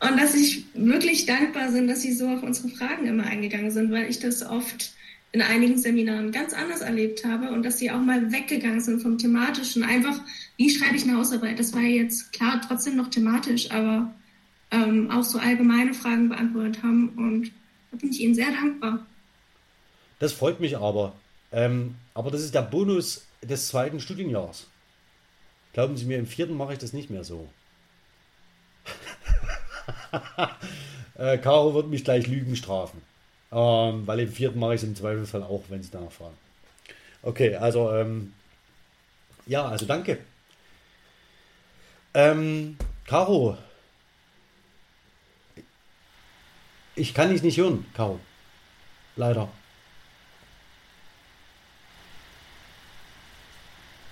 Und 0.00 0.18
dass 0.18 0.34
ich 0.34 0.64
wirklich 0.74 1.26
dankbar 1.26 1.70
bin, 1.70 1.86
dass 1.86 2.02
Sie 2.02 2.12
so 2.12 2.28
auf 2.28 2.42
unsere 2.42 2.68
Fragen 2.68 3.06
immer 3.06 3.24
eingegangen 3.24 3.70
sind, 3.70 3.90
weil 3.90 4.10
ich 4.10 4.18
das 4.18 4.42
oft 4.42 4.92
in 5.32 5.42
einigen 5.42 5.78
Seminaren 5.78 6.32
ganz 6.32 6.54
anders 6.54 6.80
erlebt 6.80 7.24
habe 7.26 7.50
und 7.50 7.62
dass 7.62 7.78
Sie 7.78 7.90
auch 7.90 8.00
mal 8.00 8.32
weggegangen 8.32 8.80
sind 8.80 9.02
vom 9.02 9.18
Thematischen. 9.18 9.82
Einfach, 9.82 10.18
wie 10.56 10.70
schreibe 10.70 10.96
ich 10.96 11.04
eine 11.04 11.18
Hausarbeit? 11.18 11.58
Das 11.58 11.74
war 11.74 11.82
jetzt 11.82 12.32
klar 12.32 12.62
trotzdem 12.66 12.96
noch 12.96 13.10
thematisch, 13.10 13.70
aber 13.70 14.14
ähm, 14.70 15.10
auch 15.10 15.24
so 15.24 15.38
allgemeine 15.38 15.92
Fragen 15.92 16.30
beantwortet 16.30 16.82
haben 16.82 17.10
und 17.10 17.50
da 17.90 17.96
bin 17.96 18.10
ich 18.10 18.20
Ihnen 18.20 18.34
sehr 18.34 18.50
dankbar. 18.50 19.06
Das 20.18 20.32
freut 20.32 20.60
mich 20.60 20.76
aber. 20.76 21.14
Ähm, 21.52 21.96
aber 22.14 22.30
das 22.30 22.42
ist 22.42 22.54
der 22.54 22.62
Bonus 22.62 23.26
des 23.42 23.68
zweiten 23.68 24.00
Studienjahres. 24.00 24.68
Glauben 25.72 25.96
Sie 25.96 26.06
mir, 26.06 26.18
im 26.18 26.26
vierten 26.26 26.56
mache 26.56 26.72
ich 26.72 26.78
das 26.78 26.92
nicht 26.92 27.10
mehr 27.10 27.24
so. 27.24 27.48
äh, 31.16 31.38
Caro 31.38 31.74
wird 31.74 31.88
mich 31.88 32.04
gleich 32.04 32.26
Lügen 32.26 32.56
strafen. 32.56 33.02
Ähm, 33.52 34.06
weil 34.06 34.20
im 34.20 34.32
vierten 34.32 34.58
mache 34.58 34.74
ich 34.74 34.82
es 34.82 34.88
im 34.88 34.96
Zweifelsfall 34.96 35.42
auch, 35.42 35.64
wenn 35.68 35.82
Sie 35.82 35.90
danach 35.90 36.12
fragen. 36.12 36.36
Okay, 37.22 37.56
also, 37.56 37.92
ähm, 37.92 38.32
ja, 39.46 39.66
also 39.66 39.86
danke. 39.86 40.18
Ähm, 42.14 42.76
Caro. 43.06 43.58
Ich 46.96 47.12
kann 47.12 47.30
dich 47.30 47.42
nicht 47.42 47.58
hören, 47.58 47.86
Caro. 47.94 48.18
Leider. 49.16 49.48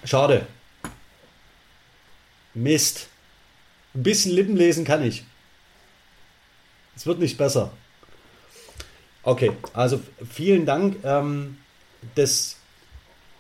Schade. 0.05 0.47
Mist. 2.53 3.09
Ein 3.95 4.03
bisschen 4.03 4.33
Lippen 4.33 4.57
lesen 4.57 4.85
kann 4.85 5.03
ich. 5.03 5.25
Es 6.95 7.07
wird 7.07 7.19
nicht 7.19 7.39
besser. 7.39 7.73
Okay, 9.23 9.53
also 9.73 10.03
vielen 10.31 10.67
Dank. 10.67 11.03
Ähm, 11.03 11.59
das, 12.15 12.57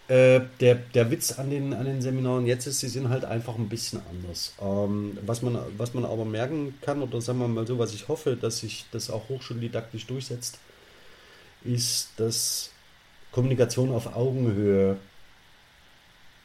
äh, 0.09 0.41
der, 0.61 0.75
der 0.75 1.11
Witz 1.11 1.39
an 1.39 1.51
den, 1.51 1.73
an 1.73 1.87
den 1.87 2.03
Seminaren 2.03 2.47
jetzt 2.47 2.67
ist, 2.67 2.81
sie 2.81 2.89
sind 2.89 3.09
halt 3.09 3.25
einfach 3.25 3.57
ein 3.57 3.69
bisschen 3.69 4.03
anders. 4.11 4.55
Ähm, 4.61 5.17
was, 5.25 5.41
man, 5.41 5.59
was 5.79 5.95
man 5.95 6.05
aber 6.05 6.25
merken 6.25 6.75
kann, 6.83 7.03
oder 7.03 7.21
sagen 7.21 7.39
wir 7.39 7.49
mal 7.49 7.67
so, 7.67 7.79
was 7.79 7.95
ich 7.95 8.09
hoffe, 8.09 8.37
dass 8.37 8.59
sich 8.59 8.85
das 8.91 9.11
auch 9.11 9.29
hochschuldidaktisch 9.29 10.07
durchsetzt, 10.07 10.59
ist, 11.65 12.11
dass 12.19 12.71
Kommunikation 13.33 13.93
auf 13.93 14.15
Augenhöhe 14.15 14.99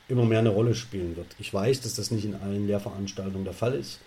immer 0.07 0.25
mehr 0.25 0.39
eine 0.39 0.49
Rolle 0.49 0.73
spielen 0.73 1.17
wird. 1.17 1.27
Ich 1.37 1.53
weiß, 1.53 1.81
dass 1.81 1.95
das 1.95 2.11
nicht 2.11 2.25
in 2.25 2.35
allen 2.35 2.65
Lehrveranstaltungen 2.65 3.43
der 3.43 3.53
Fall 3.53 3.75
ist, 3.75 3.99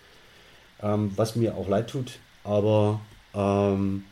ähm, 0.80 1.12
was 1.14 1.36
mir 1.36 1.56
auch 1.56 1.68
leid 1.68 1.90
tut, 1.90 2.18
aber 2.42 3.00
ähm, 3.34 4.04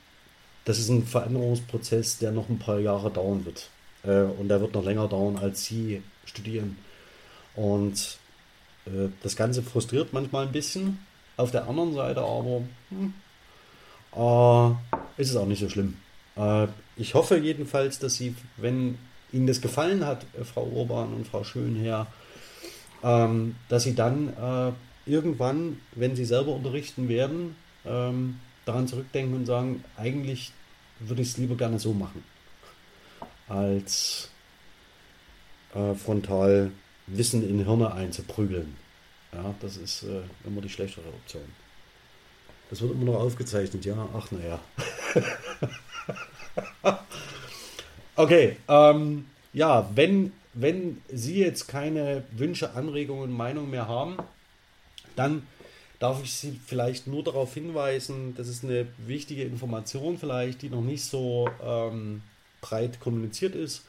das 0.66 0.78
ist 0.78 0.90
ein 0.90 1.06
Veränderungsprozess, 1.06 2.18
der 2.18 2.30
noch 2.30 2.48
ein 2.48 2.58
paar 2.58 2.78
Jahre 2.78 3.10
dauern 3.10 3.44
wird. 3.44 3.70
Äh, 4.04 4.22
und 4.22 4.48
der 4.48 4.60
wird 4.60 4.74
noch 4.74 4.84
länger 4.84 5.08
dauern, 5.08 5.36
als 5.36 5.64
Sie 5.64 6.02
studieren. 6.24 6.76
Und 7.54 8.18
äh, 8.86 9.08
das 9.22 9.36
Ganze 9.36 9.62
frustriert 9.62 10.12
manchmal 10.12 10.46
ein 10.46 10.52
bisschen. 10.52 10.98
Auf 11.36 11.50
der 11.50 11.68
anderen 11.68 11.94
Seite 11.94 12.20
aber 12.20 12.62
hm, 12.90 13.14
äh, 14.16 15.20
ist 15.20 15.30
es 15.30 15.36
auch 15.36 15.46
nicht 15.46 15.60
so 15.60 15.68
schlimm. 15.68 15.96
Äh, 16.36 16.66
ich 16.96 17.14
hoffe 17.14 17.38
jedenfalls, 17.38 17.98
dass 17.98 18.14
Sie, 18.16 18.34
wenn 18.56 18.98
Ihnen 19.32 19.46
das 19.46 19.60
gefallen 19.60 20.04
hat, 20.04 20.26
Frau 20.42 20.64
Urban 20.64 21.14
und 21.14 21.26
Frau 21.26 21.44
Schönherr, 21.44 22.06
ähm, 23.02 23.56
dass 23.68 23.84
Sie 23.84 23.94
dann 23.94 24.74
irgendwann, 25.06 25.80
wenn 25.94 26.14
Sie 26.16 26.24
selber 26.24 26.52
unterrichten 26.52 27.08
werden, 27.08 27.56
ähm, 27.86 28.38
daran 28.64 28.88
zurückdenken 28.88 29.34
und 29.34 29.46
sagen, 29.46 29.84
eigentlich 29.96 30.52
würde 30.98 31.22
ich 31.22 31.28
es 31.28 31.38
lieber 31.38 31.56
gerne 31.56 31.78
so 31.78 31.92
machen, 31.92 32.22
als 33.50 34.30
äh, 35.74 35.94
frontal 35.94 36.70
Wissen 37.06 37.46
in 37.48 37.64
Hirne 37.64 37.92
einzuprügeln. 37.92 38.76
Ja, 39.32 39.54
das 39.60 39.76
ist 39.76 40.04
äh, 40.04 40.22
immer 40.44 40.60
die 40.60 40.68
schlechtere 40.68 41.08
Option. 41.08 41.42
Das 42.70 42.80
wird 42.80 42.92
immer 42.92 43.04
noch 43.04 43.20
aufgezeichnet, 43.20 43.84
ja. 43.84 44.08
Ach, 44.14 44.30
naja. 44.30 44.60
Okay, 48.20 48.58
ähm, 48.68 49.24
ja, 49.54 49.88
wenn, 49.94 50.32
wenn 50.52 51.00
Sie 51.08 51.38
jetzt 51.38 51.68
keine 51.68 52.24
Wünsche, 52.32 52.74
Anregungen, 52.74 53.32
Meinungen 53.32 53.70
mehr 53.70 53.88
haben, 53.88 54.18
dann 55.16 55.46
darf 56.00 56.22
ich 56.22 56.34
Sie 56.34 56.60
vielleicht 56.66 57.06
nur 57.06 57.24
darauf 57.24 57.54
hinweisen, 57.54 58.34
das 58.36 58.48
ist 58.48 58.62
eine 58.62 58.88
wichtige 58.98 59.44
Information 59.44 60.18
vielleicht, 60.18 60.60
die 60.60 60.68
noch 60.68 60.82
nicht 60.82 61.02
so 61.02 61.48
ähm, 61.64 62.20
breit 62.60 63.00
kommuniziert 63.00 63.54
ist. 63.54 63.84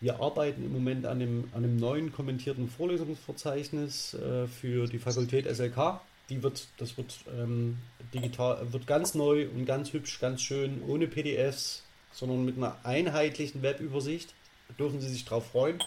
Wir 0.00 0.20
arbeiten 0.20 0.64
im 0.64 0.72
Moment 0.72 1.06
an 1.06 1.18
dem, 1.18 1.48
an 1.54 1.62
dem 1.62 1.76
neuen 1.76 2.12
kommentierten 2.12 2.68
Vorlesungsverzeichnis 2.68 4.14
äh, 4.14 4.46
für 4.46 4.86
die 4.86 4.98
Fakultät 4.98 5.46
SLK. 5.46 6.00
Die 6.28 6.42
wird, 6.42 6.68
das 6.78 6.96
wird 6.96 7.14
ähm, 7.38 7.78
digital, 8.12 8.72
wird 8.72 8.86
ganz 8.86 9.14
neu 9.14 9.48
und 9.48 9.66
ganz 9.66 9.92
hübsch, 9.92 10.20
ganz 10.20 10.42
schön, 10.42 10.82
ohne 10.86 11.06
PDFs, 11.06 11.84
sondern 12.12 12.44
mit 12.44 12.56
einer 12.56 12.76
einheitlichen 12.84 13.62
Webübersicht. 13.62 14.34
Da 14.68 14.74
dürfen 14.74 15.00
Sie 15.00 15.08
sich 15.08 15.24
drauf 15.24 15.50
freuen. 15.52 15.82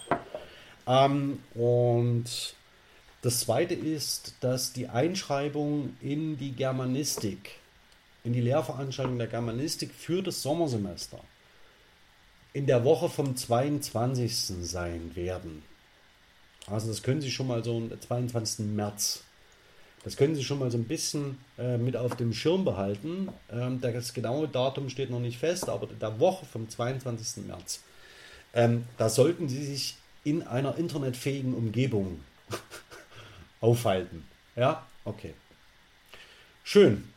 Ähm, 0.86 1.38
und 1.54 2.56
das 3.22 3.40
zweite 3.40 3.74
ist, 3.74 4.34
dass 4.40 4.72
die 4.72 4.88
Einschreibung 4.88 5.96
in 6.00 6.38
die 6.38 6.52
Germanistik, 6.52 7.50
in 8.24 8.32
die 8.32 8.40
Lehrveranstaltung 8.40 9.18
der 9.18 9.26
Germanistik 9.26 9.92
für 9.92 10.22
das 10.22 10.42
Sommersemester 10.42 11.20
in 12.58 12.66
der 12.66 12.84
Woche 12.84 13.08
vom 13.08 13.36
22. 13.36 14.34
sein 14.62 15.14
werden. 15.14 15.62
Also 16.66 16.88
das 16.88 17.02
können 17.02 17.20
Sie 17.20 17.30
schon 17.30 17.46
mal 17.46 17.64
so 17.64 17.76
am 17.76 18.00
22. 18.00 18.66
März 18.66 19.22
das 20.04 20.16
können 20.16 20.34
Sie 20.34 20.44
schon 20.44 20.58
mal 20.58 20.70
so 20.70 20.78
ein 20.78 20.84
bisschen 20.84 21.38
äh, 21.58 21.76
mit 21.76 21.96
auf 21.96 22.16
dem 22.16 22.32
Schirm 22.32 22.64
behalten. 22.64 23.28
Ähm, 23.50 23.80
das 23.80 24.14
genaue 24.14 24.48
Datum 24.48 24.88
steht 24.90 25.10
noch 25.10 25.20
nicht 25.20 25.38
fest, 25.38 25.68
aber 25.68 25.86
der 25.86 26.20
Woche 26.20 26.46
vom 26.46 26.68
22. 26.68 27.44
März. 27.46 27.82
Ähm, 28.54 28.86
da 28.96 29.08
sollten 29.08 29.48
Sie 29.48 29.64
sich 29.64 29.96
in 30.24 30.42
einer 30.42 30.76
internetfähigen 30.76 31.54
Umgebung 31.54 32.20
aufhalten. 33.60 34.26
Ja, 34.56 34.86
okay. 35.04 35.34
Schön. 36.64 37.08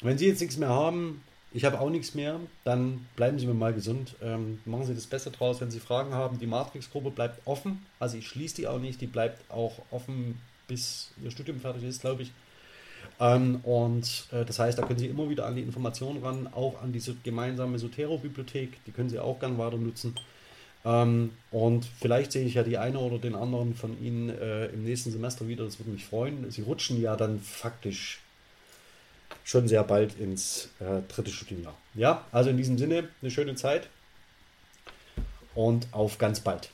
Wenn 0.00 0.16
Sie 0.16 0.26
jetzt 0.26 0.40
nichts 0.40 0.56
mehr 0.56 0.70
haben, 0.70 1.22
Ich 1.52 1.64
habe 1.64 1.80
auch 1.80 1.90
nichts 1.90 2.14
mehr. 2.14 2.38
Dann 2.64 3.06
bleiben 3.16 3.38
Sie 3.38 3.46
mir 3.46 3.54
mal 3.54 3.72
gesund. 3.72 4.14
Ähm, 4.22 4.60
machen 4.64 4.86
Sie 4.86 4.94
das 4.94 5.06
Beste 5.06 5.30
draus, 5.30 5.60
wenn 5.60 5.70
Sie 5.70 5.80
Fragen 5.80 6.14
haben. 6.14 6.38
Die 6.38 6.46
Matrix-Gruppe 6.46 7.10
bleibt 7.10 7.46
offen. 7.46 7.84
Also 7.98 8.16
ich 8.16 8.28
schließe 8.28 8.56
die 8.56 8.68
auch 8.68 8.78
nicht. 8.78 9.00
Die 9.00 9.06
bleibt 9.06 9.50
auch 9.50 9.82
offen, 9.90 10.38
bis 10.68 11.10
Ihr 11.22 11.30
Studium 11.30 11.60
fertig 11.60 11.82
ist, 11.82 12.02
glaube 12.02 12.22
ich. 12.22 12.32
Ähm, 13.18 13.60
und 13.64 14.28
äh, 14.30 14.44
das 14.44 14.58
heißt, 14.58 14.78
da 14.78 14.86
können 14.86 14.98
Sie 14.98 15.08
immer 15.08 15.28
wieder 15.28 15.46
an 15.46 15.56
die 15.56 15.62
Informationen 15.62 16.22
ran, 16.22 16.46
auch 16.52 16.80
an 16.82 16.92
diese 16.92 17.16
gemeinsame 17.24 17.78
Sotero-Bibliothek. 17.78 18.84
Die 18.84 18.92
können 18.92 19.10
Sie 19.10 19.18
auch 19.18 19.40
gern 19.40 19.58
weiter 19.58 19.76
nutzen. 19.76 20.14
Ähm, 20.84 21.32
und 21.50 21.84
vielleicht 21.84 22.32
sehe 22.32 22.46
ich 22.46 22.54
ja 22.54 22.62
die 22.62 22.78
eine 22.78 22.98
oder 23.00 23.18
den 23.18 23.34
anderen 23.34 23.74
von 23.74 24.00
Ihnen 24.00 24.30
äh, 24.30 24.66
im 24.66 24.84
nächsten 24.84 25.10
Semester 25.10 25.48
wieder. 25.48 25.64
Das 25.64 25.78
würde 25.80 25.90
mich 25.90 26.04
freuen. 26.04 26.50
Sie 26.50 26.62
rutschen 26.62 27.00
ja 27.00 27.16
dann 27.16 27.40
faktisch 27.40 28.20
schon 29.50 29.66
sehr 29.66 29.82
bald 29.82 30.16
ins 30.18 30.68
äh, 30.78 31.02
dritte 31.08 31.32
Studienjahr. 31.32 31.76
Ja, 31.94 32.24
also 32.30 32.50
in 32.50 32.56
diesem 32.56 32.78
Sinne 32.78 33.08
eine 33.20 33.32
schöne 33.32 33.56
Zeit 33.56 33.88
und 35.56 35.88
auf 35.90 36.18
ganz 36.18 36.38
bald. 36.38 36.70